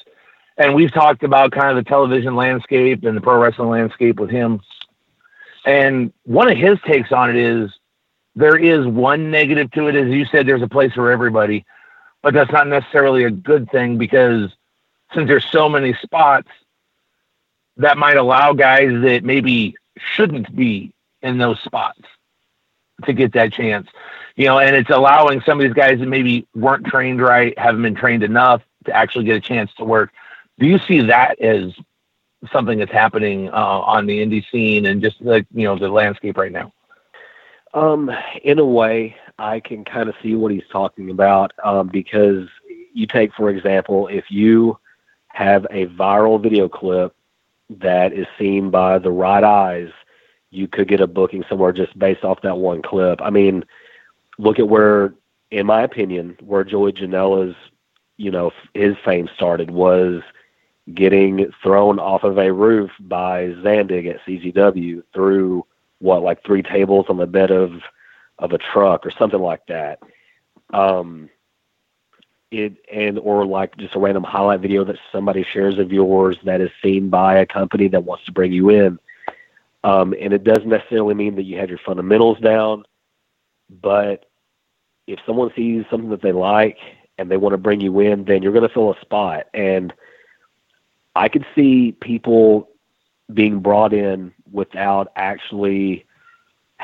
and 0.57 0.73
we've 0.73 0.93
talked 0.93 1.23
about 1.23 1.51
kind 1.51 1.77
of 1.77 1.83
the 1.83 1.89
television 1.89 2.35
landscape 2.35 3.03
and 3.03 3.15
the 3.15 3.21
pro 3.21 3.37
wrestling 3.39 3.69
landscape 3.69 4.19
with 4.19 4.29
him. 4.29 4.61
And 5.65 6.13
one 6.23 6.49
of 6.49 6.57
his 6.57 6.77
takes 6.85 7.11
on 7.11 7.29
it 7.29 7.35
is 7.35 7.71
there 8.35 8.57
is 8.57 8.85
one 8.85 9.31
negative 9.31 9.71
to 9.71 9.87
it, 9.87 9.95
as 9.95 10.09
you 10.09 10.25
said, 10.25 10.47
there's 10.47 10.61
a 10.61 10.67
place 10.67 10.93
for 10.93 11.11
everybody, 11.11 11.65
but 12.25 12.33
that's 12.33 12.51
not 12.51 12.67
necessarily 12.67 13.23
a 13.23 13.29
good 13.29 13.69
thing 13.69 13.99
because 13.99 14.49
since 15.13 15.27
there's 15.27 15.45
so 15.45 15.69
many 15.69 15.93
spots, 16.01 16.49
that 17.77 17.97
might 17.97 18.17
allow 18.17 18.53
guys 18.53 18.89
that 19.03 19.23
maybe 19.23 19.75
shouldn't 19.97 20.53
be 20.55 20.91
in 21.21 21.37
those 21.37 21.59
spots 21.59 22.01
to 23.03 23.13
get 23.13 23.33
that 23.33 23.53
chance. 23.53 23.87
You 24.35 24.45
know, 24.45 24.57
and 24.57 24.75
it's 24.75 24.89
allowing 24.89 25.41
some 25.41 25.59
of 25.59 25.63
these 25.63 25.73
guys 25.73 25.99
that 25.99 26.07
maybe 26.07 26.47
weren't 26.55 26.87
trained 26.87 27.21
right, 27.21 27.57
haven't 27.59 27.83
been 27.83 27.95
trained 27.95 28.23
enough 28.23 28.63
to 28.85 28.93
actually 28.93 29.25
get 29.25 29.35
a 29.35 29.41
chance 29.41 29.71
to 29.75 29.83
work 29.83 30.11
do 30.59 30.67
you 30.67 30.79
see 30.79 31.01
that 31.01 31.39
as 31.39 31.73
something 32.51 32.79
that's 32.79 32.91
happening 32.91 33.49
uh, 33.49 33.53
on 33.53 34.05
the 34.05 34.23
indie 34.23 34.45
scene 34.51 34.85
and 34.85 35.01
just 35.01 35.21
like 35.21 35.45
you 35.53 35.63
know 35.63 35.77
the 35.77 35.89
landscape 35.89 36.37
right 36.37 36.51
now? 36.51 36.71
Um, 37.73 38.09
in 38.43 38.59
a 38.59 38.65
way, 38.65 39.17
I 39.37 39.59
can 39.59 39.83
kind 39.83 40.09
of 40.09 40.15
see 40.21 40.35
what 40.35 40.51
he's 40.51 40.67
talking 40.71 41.09
about 41.09 41.51
um, 41.63 41.87
because 41.87 42.47
you 42.93 43.05
take, 43.07 43.33
for 43.33 43.49
example, 43.49 44.07
if 44.07 44.25
you 44.29 44.79
have 45.27 45.65
a 45.69 45.87
viral 45.87 46.41
video 46.41 46.69
clip 46.69 47.13
that 47.69 48.13
is 48.13 48.27
seen 48.39 48.69
by 48.69 48.97
the 48.99 49.11
right 49.11 49.43
eyes, 49.43 49.89
you 50.51 50.67
could 50.67 50.87
get 50.87 51.01
a 51.01 51.07
booking 51.07 51.43
somewhere 51.49 51.73
just 51.73 51.97
based 51.99 52.23
off 52.23 52.41
that 52.41 52.57
one 52.57 52.81
clip. 52.81 53.21
I 53.21 53.29
mean, 53.29 53.65
look 54.37 54.59
at 54.59 54.67
where, 54.67 55.13
in 55.51 55.65
my 55.65 55.83
opinion, 55.83 56.37
where 56.41 56.63
Joey 56.63 56.93
Janela's, 56.93 57.55
you 58.15 58.31
know, 58.31 58.51
his 58.73 58.95
fame 59.03 59.29
started 59.35 59.69
was 59.69 60.21
getting 60.93 61.51
thrown 61.61 61.99
off 61.99 62.23
of 62.23 62.37
a 62.37 62.53
roof 62.53 62.91
by 63.01 63.47
Zandig 63.63 64.09
at 64.09 64.21
CZW 64.25 65.03
through 65.13 65.65
what 65.99 66.21
like 66.23 66.43
three 66.45 66.61
tables 66.61 67.07
on 67.09 67.17
the 67.17 67.25
bed 67.25 67.51
of 67.51 67.71
of 68.39 68.51
a 68.51 68.57
truck 68.57 69.05
or 69.05 69.11
something 69.11 69.39
like 69.39 69.65
that. 69.67 69.99
Um, 70.73 71.29
it 72.51 72.77
and 72.91 73.19
or 73.19 73.45
like 73.45 73.75
just 73.77 73.95
a 73.95 73.99
random 73.99 74.23
highlight 74.23 74.61
video 74.61 74.83
that 74.85 74.97
somebody 75.11 75.45
shares 75.51 75.79
of 75.79 75.91
yours 75.91 76.37
that 76.43 76.61
is 76.61 76.69
seen 76.81 77.09
by 77.09 77.37
a 77.39 77.45
company 77.45 77.87
that 77.89 78.03
wants 78.03 78.25
to 78.25 78.31
bring 78.31 78.51
you 78.51 78.69
in. 78.69 78.99
Um, 79.83 80.15
and 80.19 80.33
it 80.33 80.43
doesn't 80.43 80.67
necessarily 80.67 81.13
mean 81.13 81.35
that 81.35 81.43
you 81.43 81.57
have 81.59 81.69
your 81.69 81.79
fundamentals 81.85 82.39
down, 82.39 82.85
but 83.81 84.25
if 85.05 85.19
someone 85.25 85.51
sees 85.55 85.85
something 85.91 86.09
that 86.09 86.21
they 86.21 86.31
like 86.31 86.79
and 87.17 87.29
they 87.29 87.37
want 87.37 87.53
to 87.53 87.57
bring 87.57 87.81
you 87.81 87.99
in, 87.99 88.25
then 88.25 88.41
you're 88.41 88.51
going 88.51 88.67
to 88.67 88.73
fill 88.73 88.91
a 88.91 88.99
spot. 89.01 89.45
And 89.53 89.93
I 91.15 91.29
could 91.29 91.45
see 91.53 91.91
people 91.91 92.69
being 93.31 93.59
brought 93.59 93.93
in 93.93 94.33
without 94.51 95.11
actually 95.15 96.05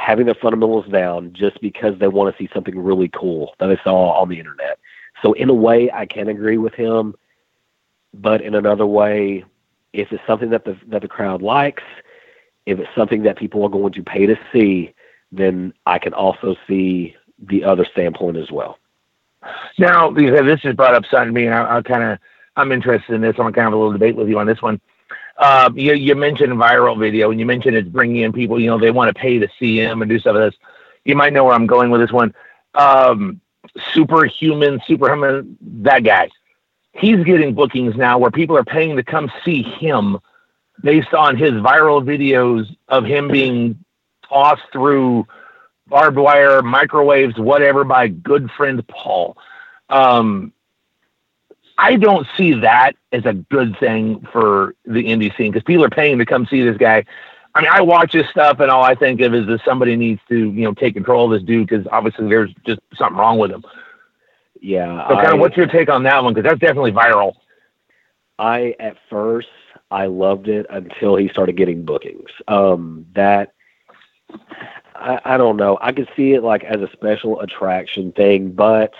having 0.01 0.25
their 0.25 0.35
fundamentals 0.35 0.87
down 0.87 1.31
just 1.31 1.61
because 1.61 1.97
they 1.99 2.07
want 2.07 2.35
to 2.35 2.43
see 2.43 2.49
something 2.53 2.77
really 2.77 3.09
cool 3.09 3.53
that 3.59 3.67
they 3.67 3.79
saw 3.83 4.19
on 4.19 4.29
the 4.29 4.39
internet. 4.39 4.79
So 5.21 5.33
in 5.33 5.49
a 5.49 5.53
way, 5.53 5.91
I 5.91 6.07
can 6.07 6.27
agree 6.27 6.57
with 6.57 6.73
him, 6.73 7.13
but 8.11 8.41
in 8.41 8.55
another 8.55 8.87
way, 8.87 9.45
if 9.93 10.11
it's 10.11 10.25
something 10.25 10.49
that 10.49 10.65
the 10.65 10.75
that 10.87 11.03
the 11.03 11.07
crowd 11.07 11.43
likes, 11.43 11.83
if 12.65 12.79
it's 12.79 12.89
something 12.95 13.21
that 13.23 13.37
people 13.37 13.63
are 13.63 13.69
going 13.69 13.93
to 13.93 14.03
pay 14.03 14.25
to 14.25 14.35
see, 14.51 14.93
then 15.31 15.71
I 15.85 15.99
can 15.99 16.13
also 16.13 16.55
see 16.67 17.15
the 17.37 17.63
other 17.63 17.85
standpoint 17.85 18.37
as 18.37 18.49
well. 18.51 18.79
Now, 19.77 20.09
this 20.09 20.61
has 20.63 20.75
brought 20.75 20.95
up 20.95 21.03
something 21.11 21.27
to 21.27 21.33
me, 21.33 21.45
and 21.45 21.53
I, 21.53 21.77
I 21.77 21.81
kind 21.81 22.03
of 22.03 22.19
I'm 22.55 22.71
interested 22.71 23.13
in 23.13 23.21
this. 23.21 23.35
I'm 23.37 23.53
kind 23.53 23.67
of 23.67 23.73
a 23.73 23.77
little 23.77 23.93
debate 23.93 24.15
with 24.15 24.29
you 24.29 24.39
on 24.39 24.47
this 24.47 24.61
one. 24.61 24.81
Uh, 25.41 25.71
you, 25.75 25.93
you 25.93 26.15
mentioned 26.15 26.53
viral 26.53 26.97
video, 26.97 27.31
and 27.31 27.39
you 27.39 27.47
mentioned 27.47 27.75
it's 27.75 27.89
bringing 27.89 28.17
in 28.17 28.31
people. 28.31 28.59
You 28.59 28.67
know, 28.67 28.79
they 28.79 28.91
want 28.91 29.13
to 29.13 29.19
pay 29.19 29.39
to 29.39 29.47
see 29.59 29.79
him 29.79 30.03
and 30.03 30.09
do 30.09 30.19
some 30.19 30.35
of 30.35 30.41
this. 30.43 30.53
You 31.03 31.15
might 31.15 31.33
know 31.33 31.43
where 31.43 31.55
I'm 31.55 31.65
going 31.65 31.89
with 31.89 31.99
this 31.99 32.11
one. 32.11 32.35
Um, 32.75 33.41
superhuman, 33.91 34.79
superhuman, 34.85 35.57
that 35.81 36.03
guy. 36.03 36.29
He's 36.93 37.23
getting 37.23 37.55
bookings 37.55 37.95
now 37.95 38.19
where 38.19 38.29
people 38.29 38.55
are 38.55 38.63
paying 38.63 38.95
to 38.97 39.03
come 39.03 39.31
see 39.43 39.63
him 39.63 40.19
based 40.83 41.13
on 41.15 41.35
his 41.35 41.53
viral 41.53 42.03
videos 42.03 42.67
of 42.87 43.03
him 43.03 43.27
being 43.27 43.83
tossed 44.29 44.61
through 44.71 45.25
barbed 45.87 46.17
wire, 46.17 46.61
microwaves, 46.61 47.37
whatever, 47.37 47.83
by 47.83 48.09
good 48.09 48.51
friend 48.51 48.85
Paul. 48.87 49.37
Um, 49.89 50.53
I 51.81 51.95
don't 51.95 52.27
see 52.37 52.53
that 52.53 52.95
as 53.11 53.25
a 53.25 53.33
good 53.33 53.75
thing 53.79 54.25
for 54.31 54.75
the 54.85 55.03
indie 55.03 55.35
scene 55.35 55.51
because 55.51 55.63
people 55.63 55.83
are 55.83 55.89
paying 55.89 56.19
to 56.19 56.25
come 56.27 56.45
see 56.45 56.61
this 56.61 56.77
guy. 56.77 57.03
I 57.55 57.61
mean, 57.61 57.71
I 57.73 57.81
watch 57.81 58.13
his 58.13 58.29
stuff, 58.29 58.59
and 58.59 58.69
all 58.69 58.83
I 58.83 58.93
think 58.93 59.19
of 59.21 59.33
is 59.33 59.47
that 59.47 59.61
somebody 59.65 59.95
needs 59.95 60.21
to, 60.29 60.37
you 60.37 60.63
know, 60.63 60.73
take 60.73 60.93
control 60.93 61.25
of 61.25 61.39
this 61.39 61.45
dude 61.45 61.67
because 61.67 61.87
obviously 61.91 62.29
there's 62.29 62.53
just 62.65 62.79
something 62.95 63.17
wrong 63.17 63.39
with 63.39 63.51
him. 63.51 63.65
Yeah. 64.61 65.07
So, 65.07 65.15
kind 65.15 65.27
I, 65.27 65.33
of, 65.33 65.39
what's 65.39 65.57
your 65.57 65.65
take 65.65 65.89
on 65.89 66.03
that 66.03 66.23
one? 66.23 66.33
Because 66.33 66.49
that's 66.49 66.61
definitely 66.61 66.91
viral. 66.91 67.33
I 68.37 68.75
at 68.79 68.97
first 69.09 69.49
I 69.89 70.05
loved 70.05 70.47
it 70.47 70.67
until 70.69 71.15
he 71.15 71.29
started 71.29 71.57
getting 71.57 71.83
bookings. 71.83 72.29
Um, 72.47 73.07
that 73.15 73.53
I, 74.95 75.19
I 75.25 75.37
don't 75.37 75.57
know. 75.57 75.79
I 75.81 75.91
could 75.91 76.09
see 76.15 76.33
it 76.33 76.43
like 76.43 76.63
as 76.63 76.79
a 76.79 76.89
special 76.93 77.41
attraction 77.41 78.11
thing, 78.11 78.51
but 78.51 78.93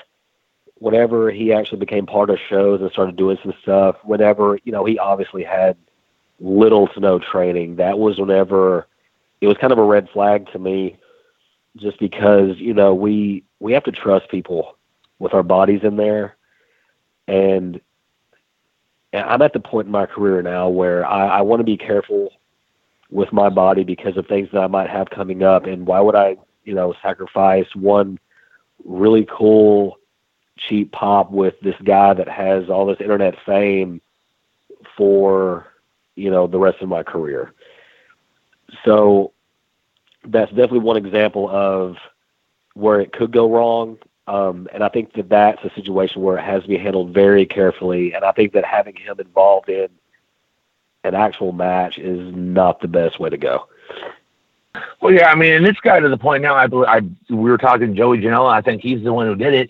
whenever 0.82 1.30
he 1.30 1.54
actually 1.54 1.78
became 1.78 2.08
part 2.08 2.32
of 2.32 2.40
shows 2.50 2.82
and 2.82 2.92
started 2.92 3.16
doing 3.16 3.38
some 3.44 3.54
stuff, 3.62 3.98
whenever, 4.04 4.58
you 4.64 4.72
know, 4.72 4.84
he 4.84 4.98
obviously 4.98 5.44
had 5.44 5.78
little 6.40 6.88
to 6.88 7.00
no 7.00 7.20
training, 7.20 7.76
that 7.76 8.00
was 8.00 8.18
whenever 8.18 8.88
it 9.42 9.48
was 9.48 9.58
kind 9.58 9.72
of 9.72 9.78
a 9.78 9.84
red 9.84 10.10
flag 10.10 10.52
to 10.52 10.58
me 10.58 10.98
just 11.78 12.00
because, 12.00 12.58
you 12.58 12.74
know, 12.74 12.96
we 12.96 13.44
we 13.60 13.74
have 13.74 13.84
to 13.84 13.92
trust 13.92 14.28
people 14.30 14.76
with 15.20 15.36
our 15.36 15.44
bodies 15.44 15.82
in 15.84 15.98
there. 15.98 16.36
And 17.28 17.80
I'm 19.14 19.44
at 19.44 19.54
the 19.54 19.60
point 19.60 19.86
in 19.86 19.92
my 19.92 20.08
career 20.08 20.42
now 20.42 20.68
where 20.68 21.06
I, 21.06 21.28
I 21.28 21.42
want 21.42 21.60
to 21.60 21.64
be 21.64 21.78
careful 21.78 22.30
with 23.12 23.32
my 23.32 23.50
body 23.50 23.84
because 23.84 24.18
of 24.18 24.26
things 24.26 24.50
that 24.52 24.64
I 24.64 24.68
might 24.68 24.90
have 24.90 25.12
coming 25.12 25.44
up. 25.44 25.68
And 25.68 25.86
why 25.86 26.00
would 26.00 26.16
I, 26.16 26.38
you 26.64 26.74
know, 26.74 26.96
sacrifice 27.04 27.68
one 27.76 28.18
really 28.84 29.28
cool 29.30 30.00
cheap 30.68 30.92
pop 30.92 31.32
with 31.32 31.60
this 31.62 31.76
guy 31.84 32.14
that 32.14 32.28
has 32.28 32.70
all 32.70 32.86
this 32.86 33.02
internet 33.02 33.36
fame 33.46 34.02
for 34.98 35.68
you 36.16 36.30
know 36.30 36.48
the 36.48 36.60
rest 36.60 36.82
of 36.82 36.90
my 36.90 37.04
career. 37.04 37.54
So 38.86 39.34
that's 40.26 40.52
definitely 40.52 40.80
one 40.80 40.98
example 40.98 41.50
of 41.50 41.98
where 42.74 43.02
it 43.02 43.12
could 43.12 43.32
go 43.32 43.50
wrong. 43.52 43.98
Um, 44.28 44.68
and 44.74 44.84
I 44.84 44.90
think 44.90 45.14
that 45.14 45.30
that's 45.30 45.64
a 45.64 45.74
situation 45.74 46.22
where 46.22 46.38
it 46.38 46.44
has 46.44 46.62
to 46.64 46.70
be 46.70 46.78
handled 46.78 47.14
very 47.14 47.46
carefully. 47.46 48.14
And 48.14 48.24
I 48.24 48.32
think 48.32 48.54
that 48.54 48.64
having 48.64 48.96
him 48.96 49.20
involved 49.20 49.68
in 49.68 49.90
an 51.04 51.16
actual 51.16 51.52
match 51.52 51.98
is 51.98 52.34
not 52.36 52.80
the 52.80 52.88
best 52.88 53.20
way 53.20 53.30
to 53.30 53.38
go. 53.38 53.68
Well, 55.02 55.12
yeah, 55.14 55.30
I 55.30 55.36
mean, 55.36 55.52
and 55.54 55.66
it's 55.66 55.80
got 55.80 56.00
to 56.00 56.10
the 56.10 56.18
point 56.18 56.44
now. 56.44 56.56
I, 56.56 56.68
believe 56.68 56.88
I 56.88 57.02
we 57.30 57.50
were 57.50 57.58
talking 57.58 57.88
to 57.88 57.94
Joey 57.94 58.20
Janela. 58.20 58.52
I 58.52 58.62
think 58.62 58.82
he's 58.82 59.04
the 59.04 59.12
one 59.12 59.28
who 59.28 59.36
did 59.36 59.54
it 59.54 59.70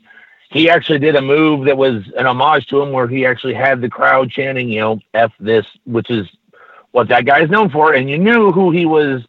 he 0.52 0.70
actually 0.70 1.00
did 1.00 1.16
a 1.16 1.22
move 1.22 1.66
that 1.66 1.78
was 1.78 2.04
an 2.18 2.26
homage 2.26 2.68
to 2.68 2.82
him 2.82 2.92
where 2.92 3.08
he 3.08 3.26
actually 3.26 3.54
had 3.54 3.80
the 3.80 3.88
crowd 3.88 4.30
chanting, 4.30 4.68
you 4.68 4.82
know, 4.82 5.00
F 5.14 5.32
this, 5.40 5.66
which 5.86 6.10
is 6.10 6.28
what 6.92 7.08
that 7.08 7.26
guy 7.26 7.42
is 7.42 7.50
known 7.50 7.70
for. 7.70 7.94
And 7.94 8.10
you 8.10 8.18
knew 8.18 8.52
who 8.52 8.70
he 8.70 8.86
was, 8.86 9.24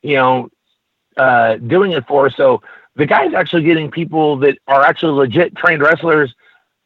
you 0.00 0.16
know, 0.16 0.48
uh, 1.18 1.56
doing 1.56 1.92
it 1.92 2.06
for. 2.06 2.30
So 2.30 2.62
the 2.96 3.04
guy's 3.04 3.34
actually 3.34 3.64
getting 3.64 3.90
people 3.90 4.38
that 4.38 4.56
are 4.66 4.82
actually 4.82 5.12
legit 5.12 5.54
trained 5.54 5.82
wrestlers 5.82 6.34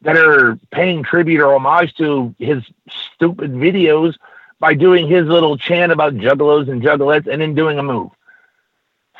that 0.01 0.17
are 0.17 0.59
paying 0.71 1.01
tribute 1.01 1.41
or 1.41 1.53
homage 1.53 1.95
to 1.95 2.35
his 2.37 2.61
stupid 2.89 3.53
videos 3.53 4.15
by 4.59 4.73
doing 4.73 5.07
his 5.07 5.25
little 5.25 5.57
chant 5.57 5.93
about 5.93 6.15
juggalos 6.15 6.69
and 6.69 6.81
juggalettes 6.81 7.27
and 7.27 7.41
then 7.41 7.55
doing 7.55 7.79
a 7.79 7.83
move. 7.83 8.11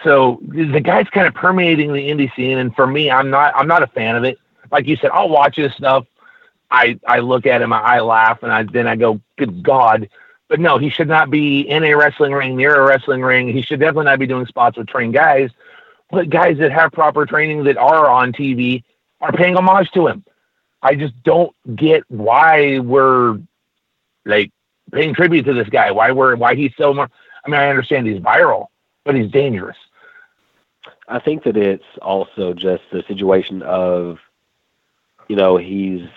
So 0.04 0.42
the 0.50 0.82
guy's 0.82 1.08
kind 1.08 1.28
of 1.28 1.34
permeating 1.34 1.94
the 1.94 2.10
indie 2.10 2.34
scene, 2.36 2.58
and 2.58 2.76
for 2.76 2.88
me, 2.88 3.10
I'm 3.12 3.30
not 3.30 3.54
I'm 3.56 3.68
not 3.68 3.84
a 3.84 3.88
fan 3.88 4.18
of 4.18 4.26
it 4.26 4.38
like 4.72 4.88
you 4.88 4.96
said, 4.98 5.12
I'll 5.12 5.30
watch 5.30 5.56
his 5.56 5.74
stuff. 5.74 6.06
I 6.72 7.00
I 7.08 7.20
look 7.20 7.46
at 7.46 7.62
him, 7.62 7.74
I 7.74 8.00
laugh, 8.00 8.44
and 8.44 8.52
I 8.52 8.64
then 8.64 8.88
I 8.88 8.96
go, 8.96 9.20
"Good 9.38 9.64
God!" 9.64 10.10
But 10.48 10.60
no, 10.60 10.78
he 10.78 10.90
should 10.90 11.08
not 11.08 11.30
be 11.30 11.62
in 11.62 11.84
a 11.84 11.94
wrestling 11.94 12.32
ring 12.32 12.56
near 12.56 12.76
a 12.76 12.86
wrestling 12.86 13.22
ring. 13.22 13.48
He 13.50 13.62
should 13.62 13.80
definitely 13.80 14.06
not 14.06 14.20
be 14.20 14.28
doing 14.28 14.46
spots 14.48 14.78
with 14.78 14.88
trained 14.88 15.14
guys. 15.14 15.52
But 16.12 16.30
guys 16.30 16.58
that 16.58 16.72
have 16.72 16.92
proper 16.92 17.26
training 17.26 17.64
that 17.66 17.78
are 17.78 18.08
on 18.08 18.34
TV 18.34 18.84
are 19.22 19.32
paying 19.32 19.56
homage 19.56 19.92
to 19.92 20.08
him. 20.08 20.24
I 20.82 20.96
just 20.96 21.22
don't 21.24 21.56
get 21.76 22.04
why 22.08 22.80
we're 22.80 23.40
like 24.26 24.52
paying 24.92 25.14
tribute 25.14 25.44
to 25.46 25.54
this 25.54 25.70
guy. 25.70 25.92
Why 25.92 26.12
we're 26.12 26.36
why 26.36 26.56
he's 26.56 26.74
so 26.78 26.94
more. 26.94 27.10
I 27.46 27.50
mean, 27.50 27.60
I 27.60 27.70
understand 27.70 28.08
he's 28.08 28.20
viral, 28.20 28.68
but 29.06 29.16
he's 29.16 29.32
dangerous. 29.32 29.78
I 31.08 31.20
think 31.20 31.44
that 31.44 31.58
it's 31.58 31.84
also 32.02 32.54
just 32.54 32.84
the 32.92 33.04
situation 33.08 33.62
of 33.64 34.20
you 35.30 35.36
know, 35.36 35.56
he's 35.56 36.10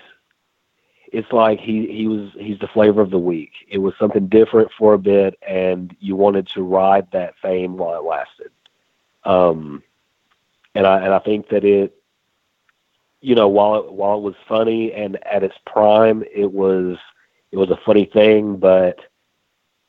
it's 1.13 1.31
like 1.31 1.61
he 1.61 1.87
he 1.87 2.09
was 2.09 2.31
he's 2.39 2.59
the 2.59 2.67
flavor 2.67 3.03
of 3.03 3.11
the 3.11 3.19
week. 3.19 3.53
It 3.69 3.79
was 3.79 3.93
something 3.99 4.27
different 4.27 4.71
for 4.77 4.95
a 4.95 4.99
bit, 4.99 5.39
and 5.47 5.95
you 6.01 6.17
wanted 6.17 6.49
to 6.49 6.63
ride 6.63 7.07
that 7.13 7.35
fame 7.41 7.77
while 7.77 8.01
it 8.01 8.05
lasted. 8.05 8.51
Um, 9.25 9.83
and 10.75 10.87
I 10.87 11.05
and 11.05 11.13
I 11.13 11.19
think 11.19 11.51
that 11.51 11.65
it, 11.65 11.95
you 13.21 13.35
know, 13.35 13.49
while 13.49 13.77
it 13.77 13.93
while 13.93 14.17
it 14.17 14.23
was 14.23 14.35
funny 14.49 14.93
and 14.95 15.23
at 15.27 15.45
its 15.45 15.57
prime, 15.67 16.25
it 16.35 16.51
was 16.51 16.97
it 17.53 17.59
was 17.59 17.71
a 17.71 17.81
funny 17.85 18.07
thing, 18.07 18.57
but 18.57 18.99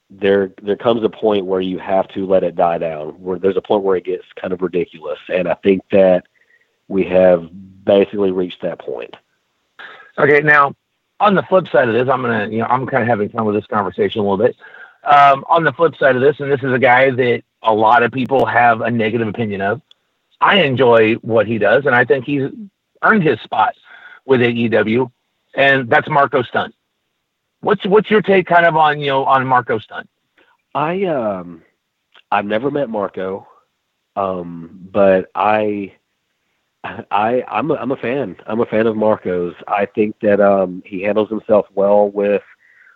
there 0.10 0.52
there 0.62 0.76
comes 0.76 1.06
a 1.06 1.10
point 1.10 1.46
where 1.46 1.62
you 1.62 1.80
have 1.80 2.10
to 2.10 2.26
let 2.26 2.44
it 2.44 2.58
die 2.58 2.80
down. 2.80 3.12
Where 3.12 3.40
there's 3.40 3.58
a 3.58 3.62
point 3.62 3.84
where 3.84 3.96
it 3.96 4.04
gets 4.04 4.26
kind 4.36 4.52
of 4.52 4.62
ridiculous, 4.62 5.20
and 5.30 5.48
I 5.48 5.54
think 5.54 5.84
that 5.92 6.26
we 6.90 7.06
have 7.06 7.50
basically 7.84 8.32
reached 8.32 8.62
that 8.62 8.80
point. 8.80 9.16
Okay, 10.18 10.42
now 10.42 10.76
on 11.20 11.36
the 11.36 11.44
flip 11.44 11.68
side 11.70 11.88
of 11.88 11.94
this, 11.94 12.10
I'm 12.10 12.22
gonna, 12.22 12.48
you 12.50 12.60
know, 12.60 12.66
I'm 12.66 12.86
kind 12.86 13.04
of 13.04 13.08
having 13.10 13.30
fun 13.30 13.46
with 13.46 13.56
this 13.56 13.66
conversation 13.68 14.20
a 14.20 14.24
little 14.24 14.38
bit. 14.38 14.56
Um, 15.04 15.44
on 15.50 15.64
the 15.64 15.74
flip 15.74 15.96
side 15.98 16.16
of 16.16 16.22
this, 16.22 16.40
and 16.40 16.52
this 16.52 16.62
is 16.64 16.72
a 16.72 16.80
guy 16.80 17.12
that 17.12 17.44
a 17.62 17.74
lot 17.74 18.04
of 18.04 18.12
people 18.12 18.46
have 18.46 18.82
a 18.82 18.92
negative 18.92 19.28
opinion 19.28 19.62
of. 19.62 19.82
I 20.40 20.62
enjoy 20.62 21.16
what 21.16 21.48
he 21.48 21.58
does, 21.58 21.86
and 21.86 21.96
I 21.96 22.06
think 22.06 22.26
he's 22.26 22.50
earned 23.02 23.24
his 23.24 23.40
spot 23.42 23.76
with 24.26 24.42
AEW, 24.42 25.12
and 25.56 25.90
that's 25.90 26.10
Marco 26.10 26.42
Stunt. 26.44 26.74
What's 27.62 27.86
what's 27.86 28.10
your 28.12 28.22
take, 28.22 28.48
kind 28.48 28.66
of 28.66 28.76
on 28.76 29.00
you 29.00 29.08
know 29.08 29.24
on 29.26 29.46
Marco 29.48 29.80
Stunt? 29.80 30.10
I 30.76 31.04
um, 31.06 31.64
I've 32.32 32.46
never 32.46 32.72
met 32.72 32.90
Marco, 32.90 33.48
um, 34.16 34.88
but 34.92 35.30
I 35.36 35.94
I 36.84 37.44
I'm 37.48 37.72
a, 37.72 37.76
I'm 37.76 37.92
a 37.92 37.98
fan. 37.98 38.36
I'm 38.46 38.60
a 38.60 38.66
fan 38.66 38.88
of 38.88 38.96
Marcos. 38.96 39.56
I 39.68 39.86
think 39.86 40.20
that 40.22 40.42
um, 40.42 40.84
he 40.86 41.02
handles 41.02 41.30
himself 41.30 41.68
well 41.74 42.10
with 42.10 42.44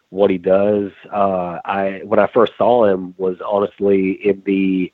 what 0.09 0.29
he 0.29 0.37
does. 0.37 0.91
Uh, 1.11 1.59
I 1.63 2.01
when 2.03 2.19
I 2.19 2.27
first 2.27 2.53
saw 2.57 2.85
him 2.85 3.13
was 3.17 3.37
honestly 3.45 4.11
in 4.11 4.43
the 4.45 4.91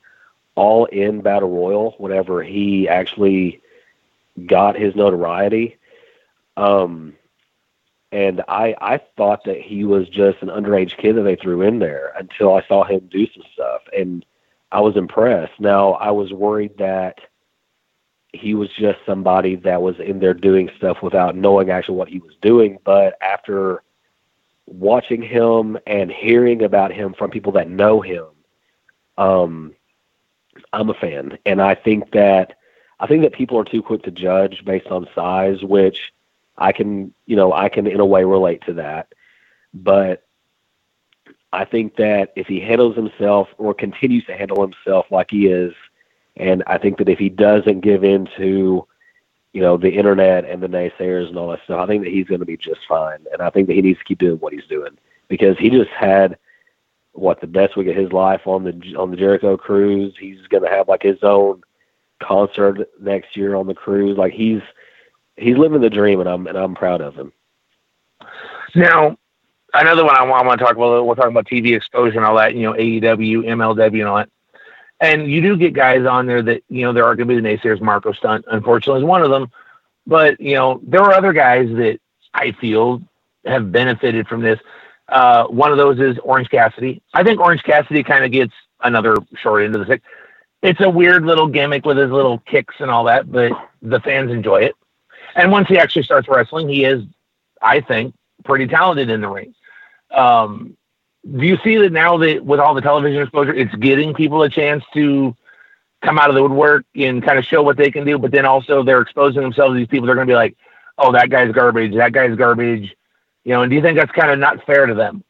All 0.55 0.85
In 0.85 1.21
Battle 1.21 1.49
Royal. 1.49 1.95
Whenever 1.97 2.43
he 2.43 2.87
actually 2.87 3.61
got 4.45 4.75
his 4.75 4.95
notoriety, 4.95 5.77
um, 6.55 7.15
and 8.11 8.43
I 8.47 8.75
I 8.79 8.99
thought 9.17 9.43
that 9.45 9.59
he 9.59 9.85
was 9.85 10.07
just 10.07 10.41
an 10.43 10.49
underage 10.49 10.97
kid 10.97 11.13
that 11.15 11.23
they 11.23 11.35
threw 11.35 11.63
in 11.63 11.79
there 11.79 12.13
until 12.15 12.53
I 12.53 12.61
saw 12.67 12.83
him 12.83 13.09
do 13.11 13.25
some 13.33 13.43
stuff, 13.53 13.81
and 13.97 14.23
I 14.71 14.81
was 14.81 14.97
impressed. 14.97 15.59
Now 15.59 15.93
I 15.93 16.11
was 16.11 16.31
worried 16.31 16.77
that 16.77 17.19
he 18.33 18.55
was 18.55 18.69
just 18.77 18.99
somebody 19.05 19.55
that 19.57 19.81
was 19.81 19.99
in 19.99 20.19
there 20.19 20.33
doing 20.33 20.69
stuff 20.77 21.01
without 21.01 21.35
knowing 21.35 21.69
actually 21.69 21.97
what 21.97 22.09
he 22.09 22.19
was 22.19 22.33
doing. 22.41 22.79
But 22.83 23.15
after 23.21 23.83
watching 24.65 25.21
him 25.21 25.77
and 25.85 26.11
hearing 26.11 26.63
about 26.63 26.91
him 26.91 27.13
from 27.13 27.29
people 27.29 27.51
that 27.53 27.69
know 27.69 28.01
him, 28.01 28.25
um, 29.17 29.75
I'm 30.71 30.89
a 30.89 30.93
fan, 30.95 31.37
and 31.45 31.61
I 31.61 31.75
think 31.75 32.11
that 32.11 32.57
I 32.99 33.07
think 33.07 33.23
that 33.23 33.33
people 33.33 33.59
are 33.59 33.65
too 33.65 33.81
quick 33.81 34.03
to 34.03 34.11
judge 34.11 34.63
based 34.65 34.87
on 34.87 35.07
size, 35.13 35.61
which 35.63 36.13
I 36.57 36.71
can, 36.71 37.13
you 37.25 37.35
know, 37.35 37.51
I 37.51 37.69
can 37.69 37.87
in 37.87 37.99
a 37.99 38.05
way 38.05 38.23
relate 38.23 38.63
to 38.65 38.73
that. 38.73 39.13
But 39.73 40.23
I 41.51 41.65
think 41.65 41.95
that 41.97 42.33
if 42.35 42.47
he 42.47 42.59
handles 42.59 42.95
himself 42.95 43.49
or 43.57 43.73
continues 43.73 44.25
to 44.25 44.37
handle 44.37 44.61
himself 44.61 45.07
like 45.11 45.31
he 45.31 45.47
is, 45.47 45.73
and 46.37 46.63
I 46.67 46.77
think 46.77 46.97
that 46.97 47.09
if 47.09 47.19
he 47.19 47.29
doesn't 47.29 47.81
give 47.81 48.03
in 48.03 48.27
to, 48.37 48.87
you 49.53 49.61
know, 49.61 49.77
the 49.77 49.91
internet 49.91 50.45
and 50.45 50.61
the 50.61 50.67
naysayers 50.67 51.27
and 51.27 51.37
all 51.37 51.49
that 51.49 51.63
stuff, 51.65 51.79
I 51.79 51.85
think 51.85 52.03
that 52.03 52.11
he's 52.11 52.27
going 52.27 52.39
to 52.39 52.45
be 52.45 52.57
just 52.57 52.81
fine. 52.87 53.25
And 53.31 53.41
I 53.41 53.49
think 53.49 53.67
that 53.67 53.73
he 53.73 53.81
needs 53.81 53.99
to 53.99 54.05
keep 54.05 54.19
doing 54.19 54.39
what 54.39 54.53
he's 54.53 54.65
doing 54.65 54.97
because 55.27 55.57
he 55.57 55.69
just 55.69 55.91
had 55.91 56.37
what 57.13 57.39
the 57.39 57.47
best 57.47 57.77
week 57.77 57.87
of 57.87 57.95
his 57.95 58.11
life 58.11 58.47
on 58.47 58.63
the 58.63 58.95
on 58.97 59.11
the 59.11 59.17
Jericho 59.17 59.55
cruise. 59.55 60.15
He's 60.19 60.41
going 60.49 60.63
to 60.63 60.69
have 60.69 60.87
like 60.87 61.03
his 61.03 61.19
own 61.21 61.63
concert 62.19 62.89
next 62.99 63.37
year 63.37 63.55
on 63.55 63.67
the 63.67 63.75
cruise. 63.75 64.17
Like 64.17 64.33
he's 64.33 64.61
he's 65.37 65.57
living 65.57 65.81
the 65.81 65.89
dream, 65.89 66.19
and 66.19 66.29
I'm 66.29 66.47
and 66.47 66.57
I'm 66.57 66.75
proud 66.75 67.01
of 67.01 67.15
him. 67.15 67.31
Now, 68.75 69.17
another 69.73 70.03
one 70.03 70.17
I 70.17 70.23
want, 70.23 70.43
I 70.43 70.47
want 70.47 70.59
to 70.59 70.65
talk 70.65 70.75
about. 70.75 71.05
We're 71.05 71.15
talking 71.15 71.31
about 71.31 71.45
TV 71.45 71.75
exposure 71.75 72.17
and 72.17 72.25
all 72.25 72.37
that. 72.37 72.55
You 72.55 72.63
know, 72.63 72.73
AEW, 72.73 73.45
MLW, 73.45 73.99
and 73.99 74.07
all 74.07 74.17
that. 74.17 74.29
And 74.99 75.29
you 75.29 75.41
do 75.41 75.57
get 75.57 75.73
guys 75.73 76.05
on 76.05 76.27
there 76.27 76.41
that 76.43 76.63
you 76.69 76.83
know 76.83 76.93
there 76.93 77.05
are 77.05 77.15
going 77.15 77.27
to 77.27 77.35
be 77.35 77.41
the 77.41 77.47
naysayers. 77.47 77.81
Marco 77.81 78.13
Stunt, 78.13 78.45
unfortunately, 78.49 79.01
is 79.01 79.07
one 79.07 79.21
of 79.21 79.29
them. 79.29 79.51
But 80.07 80.39
you 80.39 80.55
know, 80.55 80.79
there 80.83 81.01
are 81.01 81.13
other 81.13 81.33
guys 81.33 81.69
that 81.75 81.99
I 82.33 82.51
feel 82.53 83.01
have 83.45 83.71
benefited 83.71 84.27
from 84.27 84.41
this. 84.41 84.59
Uh, 85.09 85.45
one 85.47 85.71
of 85.71 85.77
those 85.77 85.99
is 85.99 86.17
Orange 86.23 86.49
Cassidy. 86.49 87.01
I 87.13 87.23
think 87.23 87.39
Orange 87.39 87.63
Cassidy 87.63 88.03
kind 88.03 88.23
of 88.23 88.31
gets 88.31 88.53
another 88.81 89.17
short 89.35 89.63
end 89.63 89.75
of 89.75 89.79
the 89.79 89.85
stick. 89.85 90.03
It's 90.61 90.79
a 90.79 90.89
weird 90.89 91.25
little 91.25 91.47
gimmick 91.47 91.85
with 91.85 91.97
his 91.97 92.09
little 92.09 92.39
kicks 92.39 92.75
and 92.79 92.89
all 92.89 93.03
that, 93.05 93.29
but 93.29 93.51
the 93.81 93.99
fans 93.99 94.31
enjoy 94.31 94.61
it. 94.61 94.75
And 95.35 95.51
once 95.51 95.67
he 95.67 95.77
actually 95.77 96.03
starts 96.03 96.27
wrestling, 96.29 96.69
he 96.69 96.85
is, 96.85 97.03
I 97.61 97.81
think, 97.81 98.15
pretty 98.45 98.67
talented 98.67 99.09
in 99.09 99.19
the 99.19 99.27
ring. 99.27 99.53
Um, 100.11 100.77
do 101.25 101.45
you 101.45 101.57
see 101.63 101.77
that 101.77 101.91
now 101.91 102.17
that 102.17 102.43
with 102.43 102.59
all 102.59 102.73
the 102.73 102.81
television 102.81 103.21
exposure, 103.21 103.53
it's 103.53 103.73
getting 103.75 104.13
people 104.13 104.43
a 104.43 104.49
chance 104.49 104.83
to 104.93 105.35
come 106.01 106.19
out 106.19 106.29
of 106.29 106.35
the 106.35 106.41
woodwork 106.41 106.85
and 106.95 107.23
kind 107.23 107.39
of 107.39 107.45
show 107.45 107.63
what 107.63 107.77
they 107.77 107.89
can 107.89 108.05
do, 108.05 108.17
but 108.17 108.31
then 108.31 108.45
also 108.45 108.83
they're 108.83 109.01
exposing 109.01 109.41
themselves 109.41 109.73
to 109.73 109.77
these 109.77 109.87
people. 109.87 110.05
They're 110.05 110.15
going 110.15 110.27
to 110.27 110.31
be 110.31 110.35
like, 110.35 110.57
"Oh, 110.97 111.13
that 111.13 111.29
guy's 111.29 111.53
garbage. 111.53 111.95
That 111.95 112.11
guy's 112.11 112.35
garbage." 112.35 112.95
You 113.45 113.53
know, 113.53 113.61
and 113.63 113.69
do 113.69 113.75
you 113.75 113.81
think 113.81 113.97
that's 113.97 114.11
kind 114.11 114.31
of 114.31 114.39
not 114.39 114.65
fair 114.65 114.85
to 114.85 114.93
them? 114.93 115.23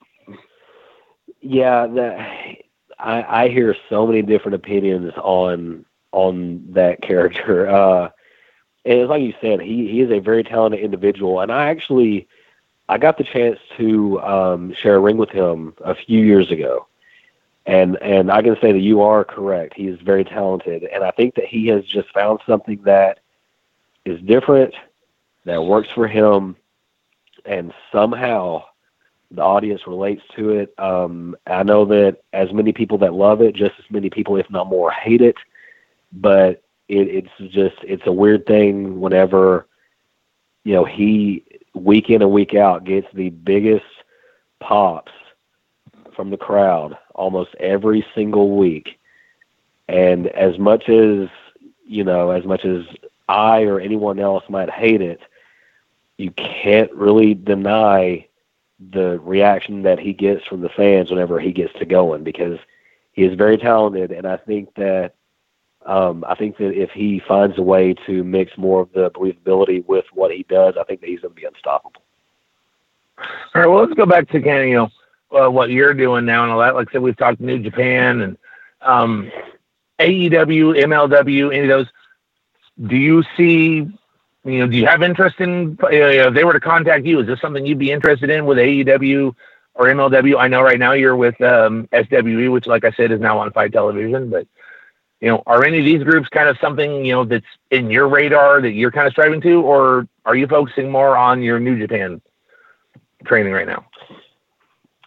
Yeah, 1.42 1.88
that 1.88 2.58
I, 2.98 3.44
I 3.44 3.50
hear 3.50 3.76
so 3.90 4.08
many 4.08 4.24
different 4.24 4.56
opinions 4.56 5.14
on 5.18 5.86
on 6.12 6.66
that 6.74 7.02
character. 7.02 7.70
Uh, 7.70 8.10
and 8.86 9.00
it's 9.00 9.10
like 9.10 9.22
you 9.22 9.34
said, 9.42 9.62
he 9.62 9.88
he 9.88 10.02
is 10.02 10.10
a 10.10 10.20
very 10.20 10.44
talented 10.44 10.80
individual, 10.80 11.40
and 11.40 11.52
I 11.52 11.70
actually 11.70 12.28
I 12.94 13.00
got 13.00 13.18
the 13.18 13.24
chance 13.24 13.58
to 13.78 14.22
um, 14.22 14.72
share 14.76 14.98
a 14.98 15.00
ring 15.00 15.18
with 15.18 15.32
him 15.32 15.74
a 15.84 15.96
few 15.96 16.24
years 16.24 16.52
ago, 16.52 16.86
and 17.66 17.98
and 18.04 18.32
I 18.32 18.44
can 18.44 18.56
say 18.62 18.72
that 18.72 18.82
you 18.82 19.02
are 19.02 19.24
correct. 19.24 19.74
He 19.74 19.88
is 19.88 20.00
very 20.02 20.24
talented, 20.24 20.84
and 20.84 21.04
I 21.04 21.10
think 21.10 21.34
that 21.34 21.46
he 21.46 21.66
has 21.70 21.84
just 21.86 22.14
found 22.14 22.42
something 22.46 22.80
that 22.84 23.22
is 24.06 24.22
different, 24.22 24.76
that 25.46 25.64
works 25.64 25.90
for 25.90 26.08
him, 26.08 26.56
and 27.46 27.74
somehow 27.92 28.64
the 29.32 29.42
audience 29.42 29.88
relates 29.88 30.22
to 30.36 30.52
it. 30.52 30.76
Um, 30.78 31.36
I 31.48 31.64
know 31.64 31.86
that 31.86 32.22
as 32.32 32.54
many 32.54 32.74
people 32.74 33.00
that 33.00 33.16
love 33.16 33.42
it, 33.42 33.56
just 33.56 33.74
as 33.80 33.86
many 33.90 34.12
people, 34.12 34.38
if 34.38 34.48
not 34.52 34.68
more, 34.68 34.92
hate 34.92 35.22
it. 35.24 35.38
But 36.12 36.62
it, 36.90 37.08
it's 37.40 37.52
just 37.52 37.78
it's 37.82 38.06
a 38.06 38.12
weird 38.12 38.46
thing 38.46 39.02
whenever 39.02 39.66
you 40.64 40.74
know 40.74 40.86
he 40.86 41.44
week 41.74 42.10
in 42.10 42.22
and 42.22 42.32
week 42.32 42.54
out 42.56 42.84
gets 42.84 43.08
the 43.14 43.30
biggest 43.30 43.86
pops 44.60 45.12
from 46.16 46.30
the 46.30 46.38
crowd 46.38 46.98
almost 47.16 47.56
every 47.60 48.06
single 48.14 48.58
week. 48.58 49.00
And 49.88 50.28
as 50.28 50.58
much 50.58 50.90
as 50.90 51.30
you 51.86 52.04
know, 52.04 52.32
as 52.32 52.46
much 52.46 52.66
as 52.66 52.86
I 53.28 53.64
or 53.64 53.80
anyone 53.80 54.20
else 54.20 54.44
might 54.50 54.70
hate 54.70 55.02
it, 55.02 55.20
you 56.18 56.32
can't 56.32 56.92
really 56.94 57.34
deny 57.34 58.28
the 58.92 59.20
reaction 59.20 59.84
that 59.84 60.00
he 60.00 60.14
gets 60.14 60.46
from 60.46 60.62
the 60.62 60.70
fans 60.70 61.10
whenever 61.10 61.40
he 61.40 61.52
gets 61.52 61.74
to 61.80 61.86
going 61.86 62.24
because 62.24 62.60
he 63.14 63.24
is 63.24 63.36
very 63.36 63.58
talented 63.58 64.12
and 64.12 64.28
I 64.28 64.38
think 64.38 64.74
that 64.76 65.16
um, 65.86 66.24
I 66.28 66.36
think 66.36 66.58
that 66.58 66.72
if 66.72 66.92
he 66.92 67.22
finds 67.28 67.58
a 67.58 67.62
way 67.62 67.94
to 68.06 68.24
mix 68.24 68.58
more 68.58 68.82
of 68.82 68.92
the 68.94 69.12
believability 69.12 69.86
with 69.86 70.06
what 70.14 70.32
he 70.32 70.44
does, 70.44 70.76
I 70.80 70.84
think 70.84 71.02
that 71.02 71.10
he's 71.10 71.20
going 71.20 71.34
to 71.34 71.40
be 71.40 71.46
unstoppable. 71.46 72.02
All 73.20 73.62
right. 73.62 73.68
Well, 73.68 73.84
let's 73.84 73.94
go 73.94 74.06
back 74.06 74.30
to 74.30 74.42
kind 74.42 74.62
of 74.64 74.68
you 74.68 74.76
know 74.76 75.46
uh, 75.46 75.50
what 75.50 75.70
you're 75.70 75.94
doing 75.94 76.26
now 76.26 76.44
and 76.44 76.52
all 76.52 76.60
that. 76.60 76.76
Like 76.76 76.90
I 76.90 76.94
said, 76.94 77.02
we've 77.02 77.18
talked 77.18 77.40
New 77.40 77.60
Japan 77.60 78.22
and 78.22 78.38
um, 78.82 79.32
AEW, 80.00 80.84
MLW, 80.84 81.54
any 81.54 81.64
of 81.64 81.68
those. 81.68 81.88
Do 82.88 82.96
you 82.96 83.24
see? 83.38 83.88
You 84.46 84.60
know, 84.60 84.68
do 84.68 84.78
you 84.78 84.86
have 84.88 85.04
interest 85.04 85.40
in? 85.40 85.78
Uh, 85.82 85.88
if 85.90 86.34
they 86.34 86.44
were 86.44 86.54
to 86.54 86.60
contact 86.60 87.06
you, 87.06 87.20
is 87.20 87.28
this 87.28 87.40
something 87.40 87.66
you'd 87.66 87.78
be 87.78 87.92
interested 87.92 88.30
in 88.30 88.46
with 88.46 88.58
AEW 88.58 89.36
or 89.76 89.86
MLW? 89.86 90.40
I 90.40 90.48
know 90.48 90.62
right 90.62 90.80
now 90.80 90.94
you're 90.94 91.16
with 91.16 91.40
um, 91.42 91.88
SWE, 91.94 92.50
which, 92.50 92.68
like 92.68 92.84
I 92.84 92.92
said, 92.92 93.12
is 93.12 93.22
now 93.22 93.40
on 93.40 93.52
FITE 93.52 93.72
Television, 93.72 94.30
but 94.30 94.48
you 95.24 95.30
know, 95.30 95.42
are 95.48 95.64
any 95.64 95.80
of 95.80 95.86
these 95.86 96.04
groups 96.04 96.28
kind 96.28 96.50
of 96.50 96.58
something, 96.60 97.06
you 97.06 97.14
know, 97.14 97.24
that's 97.24 97.46
in 97.72 97.90
your 97.90 98.10
radar 98.10 98.60
that 98.60 98.72
you're 98.72 98.92
kind 98.92 99.08
of 99.08 99.14
striving 99.14 99.40
to, 99.40 99.62
or 99.62 100.06
are 100.26 100.36
you 100.36 100.46
focusing 100.48 100.92
more 100.92 101.16
on 101.16 101.42
your 101.42 101.62
New 101.62 101.80
Japan 101.80 102.22
training 103.24 103.54
right 103.54 103.66
now? 103.66 103.86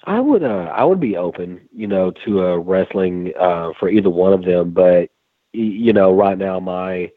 I 0.04 0.18
would, 0.18 0.42
uh, 0.42 0.72
I 0.74 0.84
would 0.84 1.00
be 1.00 1.18
open, 1.18 1.68
you 1.70 1.86
know, 1.86 2.12
to 2.24 2.46
uh, 2.46 2.56
wrestling 2.56 3.34
uh, 3.38 3.72
for 3.78 3.90
either 3.90 4.08
one 4.08 4.32
of 4.32 4.42
them, 4.42 4.70
but 4.70 5.10
you 5.52 5.92
know, 5.92 6.14
right 6.14 6.38
now 6.38 6.60
my 6.60 7.10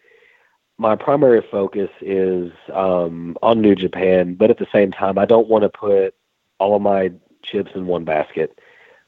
my 0.77 0.97
primary 0.97 1.41
focus 1.49 1.89
is 2.01 2.51
um, 2.73 3.37
on 3.41 3.61
New 3.61 3.75
Japan, 3.75 4.33
but 4.33 4.49
at 4.49 4.57
the 4.57 4.67
same 4.73 4.91
time, 4.91 5.17
I 5.17 5.25
don't 5.25 5.47
want 5.47 5.61
to 5.63 5.69
put 5.69 6.15
all 6.57 6.75
of 6.75 6.81
my 6.81 7.13
chips 7.43 7.71
in 7.75 7.87
one 7.87 8.03
basket. 8.03 8.59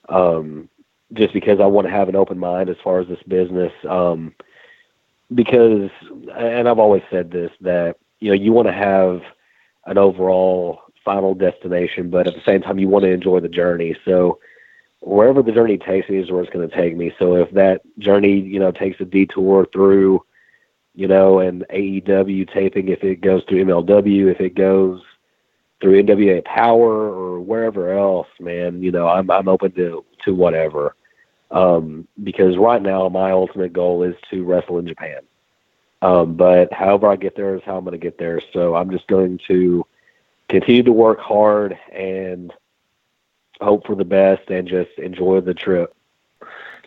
Um, 0.08 0.70
just 1.14 1.34
because 1.34 1.60
I 1.60 1.66
want 1.66 1.88
to 1.88 1.92
have 1.92 2.10
an 2.10 2.16
open 2.16 2.38
mind 2.38 2.70
as 2.70 2.78
far 2.84 3.00
as 3.00 3.08
this 3.08 3.22
business. 3.28 3.74
Um, 3.88 4.34
because, 5.34 5.90
and 6.36 6.68
I've 6.68 6.80
always 6.80 7.04
said 7.10 7.32
this, 7.32 7.52
that, 7.62 7.98
you 8.20 8.30
know, 8.30 8.36
you 8.36 8.52
want 8.52 8.68
to 8.68 8.74
have 8.74 9.22
an 9.86 9.98
overall 9.98 10.82
final 11.04 11.34
destination, 11.34 12.10
but 12.10 12.28
at 12.28 12.36
the 12.36 12.42
same 12.46 12.62
time, 12.62 12.80
you 12.80 12.88
want 12.88 13.04
to 13.04 13.12
enjoy 13.12 13.40
the 13.40 13.50
journey. 13.50 13.96
So, 14.06 14.40
wherever 15.00 15.42
the 15.42 15.52
journey 15.52 15.78
takes 15.78 16.08
me 16.10 16.18
is 16.18 16.30
where 16.30 16.44
it's 16.44 16.54
going 16.54 16.70
to 16.70 16.76
take 16.76 16.96
me. 16.96 17.12
So, 17.18 17.36
if 17.36 17.50
that 17.52 17.82
journey, 17.98 18.40
you 18.40 18.60
know, 18.60 18.72
takes 18.72 19.00
a 19.00 19.06
detour 19.06 19.68
through, 19.74 20.24
you 20.94 21.08
know, 21.08 21.40
an 21.40 21.66
AEW 21.74 22.54
taping, 22.54 22.90
if 22.90 23.04
it 23.04 23.22
goes 23.22 23.44
through 23.48 23.66
MLW, 23.66 24.32
if 24.32 24.42
it 24.42 24.56
goes 24.56 25.02
through 25.82 26.04
NWA 26.04 26.46
Power 26.46 27.10
or 27.10 27.40
wherever 27.40 27.98
else, 27.98 28.28
man, 28.40 28.84
you 28.84 28.92
know, 28.92 29.08
I'm 29.08 29.30
I'm 29.32 29.48
open 29.48 29.72
to 29.74 30.06
to 30.26 30.34
whatever. 30.34 30.96
Um, 31.52 32.08
because 32.24 32.58
right 32.58 32.82
now 32.82 33.10
my 33.10 33.32
ultimate 33.32 33.74
goal 33.74 34.04
is 34.04 34.16
to 34.30 34.44
wrestle 34.44 34.80
in 34.80 34.88
Japan. 34.88 35.20
Um, 36.02 36.36
but 36.36 36.72
however 36.74 37.08
I 37.08 37.16
get 37.16 37.36
there 37.36 37.56
is 37.56 37.62
how 37.66 37.78
I'm 37.78 37.84
going 37.84 37.92
to 37.92 37.98
get 37.98 38.18
there. 38.18 38.42
So 38.54 38.76
I'm 38.76 38.90
just 38.90 39.08
going 39.08 39.40
to 39.48 39.86
continue 40.50 40.84
to 40.84 40.92
work 40.92 41.20
hard 41.20 41.78
and 41.92 42.54
hope 43.60 43.86
for 43.86 43.96
the 43.96 44.06
best 44.06 44.50
and 44.50 44.68
just 44.68 44.92
enjoy 44.98 45.42
the 45.42 45.54
trip. 45.54 45.96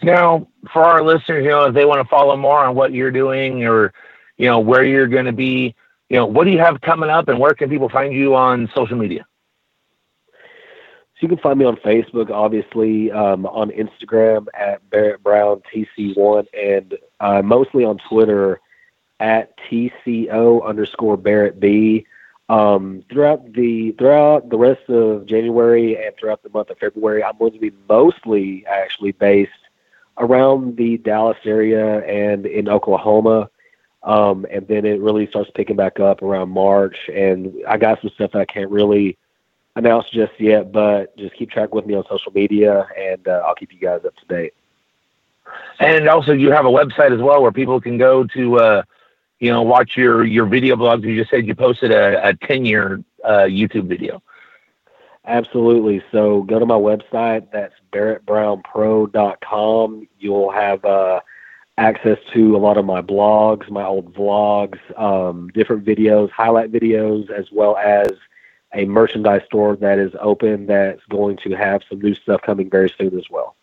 Now, 0.02 0.48
for 0.72 0.82
our 0.82 1.02
listeners, 1.02 1.44
you 1.44 1.50
know, 1.50 1.64
if 1.64 1.74
they 1.74 1.84
want 1.84 2.02
to 2.02 2.08
follow 2.08 2.36
more 2.36 2.58
on 2.58 2.74
what 2.74 2.92
you're 2.92 3.12
doing 3.12 3.64
or, 3.64 3.92
you 4.36 4.46
know, 4.46 4.58
where 4.58 4.84
you're 4.84 5.06
going 5.06 5.26
to 5.26 5.32
be, 5.32 5.74
you 6.08 6.16
know, 6.16 6.26
what 6.26 6.44
do 6.44 6.50
you 6.50 6.58
have 6.58 6.80
coming 6.80 7.10
up 7.10 7.28
and 7.28 7.38
where 7.38 7.54
can 7.54 7.70
people 7.70 7.88
find 7.88 8.12
you 8.12 8.34
on 8.34 8.70
social 8.74 8.96
media? 8.96 9.24
You 11.24 11.28
can 11.28 11.38
find 11.38 11.58
me 11.58 11.64
on 11.64 11.76
Facebook, 11.76 12.30
obviously, 12.30 13.10
um, 13.10 13.46
on 13.46 13.70
Instagram 13.70 14.46
at 14.52 14.90
Barrett 14.90 15.22
Brown 15.22 15.62
TC1, 15.72 16.46
and 16.52 16.98
uh, 17.18 17.40
mostly 17.40 17.82
on 17.82 17.96
Twitter 18.10 18.60
at 19.20 19.56
TCO 19.56 20.62
underscore 20.62 21.16
Barrett 21.16 21.58
B. 21.58 22.04
Um, 22.50 23.02
throughout 23.10 23.54
the 23.54 23.92
throughout 23.92 24.50
the 24.50 24.58
rest 24.58 24.86
of 24.90 25.24
January 25.24 25.96
and 25.96 26.14
throughout 26.20 26.42
the 26.42 26.50
month 26.50 26.68
of 26.68 26.76
February, 26.76 27.24
I'm 27.24 27.38
going 27.38 27.52
to 27.52 27.58
be 27.58 27.72
mostly 27.88 28.66
actually 28.66 29.12
based 29.12 29.50
around 30.18 30.76
the 30.76 30.98
Dallas 30.98 31.38
area 31.46 32.00
and 32.04 32.44
in 32.44 32.68
Oklahoma. 32.68 33.48
Um, 34.02 34.44
and 34.50 34.68
then 34.68 34.84
it 34.84 35.00
really 35.00 35.26
starts 35.28 35.50
picking 35.54 35.76
back 35.76 36.00
up 36.00 36.20
around 36.20 36.50
March. 36.50 37.08
And 37.08 37.54
I 37.66 37.78
got 37.78 38.02
some 38.02 38.10
stuff 38.10 38.32
that 38.32 38.40
I 38.40 38.44
can't 38.44 38.70
really 38.70 39.16
announced 39.76 40.12
just 40.12 40.32
yet, 40.38 40.72
but 40.72 41.16
just 41.16 41.34
keep 41.34 41.50
track 41.50 41.74
with 41.74 41.86
me 41.86 41.94
on 41.94 42.04
social 42.08 42.32
media, 42.32 42.86
and 42.96 43.26
uh, 43.26 43.42
I'll 43.46 43.54
keep 43.54 43.72
you 43.72 43.78
guys 43.78 44.04
up 44.04 44.14
to 44.16 44.26
date. 44.26 44.52
And 45.78 46.08
also, 46.08 46.32
you 46.32 46.50
have 46.50 46.66
a 46.66 46.70
website 46.70 47.14
as 47.14 47.20
well 47.20 47.42
where 47.42 47.52
people 47.52 47.80
can 47.80 47.98
go 47.98 48.24
to, 48.24 48.58
uh, 48.58 48.82
you 49.40 49.52
know, 49.52 49.62
watch 49.62 49.96
your 49.96 50.24
your 50.24 50.46
video 50.46 50.76
blogs. 50.76 51.02
You 51.02 51.18
just 51.18 51.30
said 51.30 51.46
you 51.46 51.54
posted 51.54 51.92
a, 51.92 52.28
a 52.28 52.34
ten 52.34 52.64
year 52.64 53.02
uh, 53.24 53.46
YouTube 53.48 53.88
video. 53.88 54.22
Absolutely. 55.26 56.02
So 56.12 56.42
go 56.42 56.58
to 56.58 56.66
my 56.66 56.74
website. 56.74 57.50
That's 57.50 57.72
barrettbrownpro.com. 57.92 60.08
You'll 60.18 60.50
have 60.50 60.84
uh, 60.84 61.20
access 61.78 62.18
to 62.34 62.54
a 62.56 62.58
lot 62.58 62.76
of 62.76 62.84
my 62.84 63.00
blogs, 63.00 63.70
my 63.70 63.84
old 63.84 64.12
vlogs, 64.14 64.78
um, 65.00 65.48
different 65.54 65.82
videos, 65.84 66.30
highlight 66.30 66.70
videos, 66.70 67.30
as 67.30 67.46
well 67.50 67.78
as 67.78 68.08
a 68.74 68.84
merchandise 68.84 69.42
store 69.46 69.76
that 69.76 69.98
is 69.98 70.12
open 70.20 70.66
that's 70.66 71.04
going 71.08 71.36
to 71.38 71.50
have 71.52 71.82
some 71.88 72.00
new 72.00 72.14
stuff 72.14 72.42
coming 72.42 72.68
very 72.68 72.92
soon 72.98 73.16
as 73.18 73.30
well. 73.30 73.56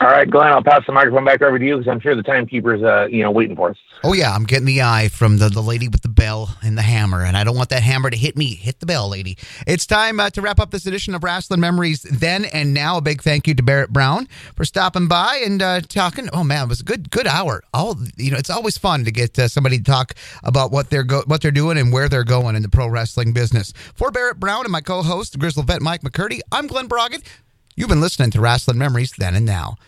All 0.00 0.08
right, 0.08 0.28
Glen, 0.28 0.48
I'll 0.48 0.62
pass 0.62 0.82
the 0.86 0.92
microphone 0.92 1.24
back 1.24 1.40
over 1.42 1.58
to 1.58 1.64
you 1.64 1.78
because 1.78 1.90
I'm 1.90 2.00
sure 2.00 2.14
the 2.14 2.22
timekeeper's, 2.22 2.82
uh, 2.82 3.06
you 3.10 3.22
know, 3.22 3.30
waiting 3.30 3.56
for 3.56 3.70
us. 3.70 3.76
Oh 4.02 4.12
yeah, 4.12 4.32
I'm 4.32 4.44
getting 4.44 4.66
the 4.66 4.82
eye 4.82 5.08
from 5.08 5.38
the, 5.38 5.48
the 5.48 5.62
lady 5.62 5.88
with 5.88 6.02
the 6.02 6.08
bell 6.08 6.56
and 6.62 6.76
the 6.76 6.82
hammer, 6.82 7.24
and 7.24 7.36
I 7.36 7.44
don't 7.44 7.56
want 7.56 7.70
that 7.70 7.82
hammer 7.82 8.10
to 8.10 8.16
hit 8.16 8.36
me. 8.36 8.54
Hit 8.54 8.80
the 8.80 8.86
bell, 8.86 9.08
lady. 9.08 9.38
It's 9.66 9.86
time 9.86 10.20
uh, 10.20 10.30
to 10.30 10.42
wrap 10.42 10.60
up 10.60 10.70
this 10.70 10.86
edition 10.86 11.14
of 11.14 11.24
Wrestling 11.24 11.60
Memories 11.60 12.02
then 12.02 12.44
and 12.44 12.74
now. 12.74 12.98
A 12.98 13.00
big 13.00 13.22
thank 13.22 13.48
you 13.48 13.54
to 13.54 13.62
Barrett 13.62 13.92
Brown 13.92 14.28
for 14.54 14.64
stopping 14.64 15.08
by 15.08 15.40
and 15.44 15.62
uh, 15.62 15.80
talking. 15.80 16.28
Oh 16.32 16.44
man, 16.44 16.64
it 16.64 16.68
was 16.68 16.80
a 16.80 16.84
good 16.84 17.10
good 17.10 17.26
hour. 17.26 17.62
All 17.72 17.96
you 18.16 18.30
know, 18.30 18.36
it's 18.36 18.50
always 18.50 18.76
fun 18.76 19.04
to 19.04 19.10
get 19.10 19.38
uh, 19.38 19.48
somebody 19.48 19.78
to 19.78 19.84
talk 19.84 20.14
about 20.42 20.70
what 20.70 20.90
they're 20.90 21.02
go- 21.02 21.24
what 21.26 21.40
they're 21.40 21.50
doing 21.50 21.78
and 21.78 21.92
where 21.92 22.08
they're 22.08 22.24
going 22.24 22.56
in 22.56 22.62
the 22.62 22.68
pro 22.68 22.86
wrestling 22.88 23.32
business. 23.32 23.72
For 23.94 24.10
Barrett 24.10 24.38
Brown 24.38 24.64
and 24.64 24.72
my 24.72 24.82
co-host 24.82 25.38
Grizzle 25.38 25.62
Vet 25.62 25.80
Mike 25.80 26.02
McCurdy, 26.02 26.40
I'm 26.52 26.66
Glen 26.66 26.88
Broggett. 26.88 27.22
You've 27.76 27.88
been 27.88 28.00
listening 28.00 28.30
to 28.30 28.40
Wrestling 28.40 28.78
Memories 28.78 29.14
Then 29.18 29.34
and 29.34 29.44
Now. 29.44 29.78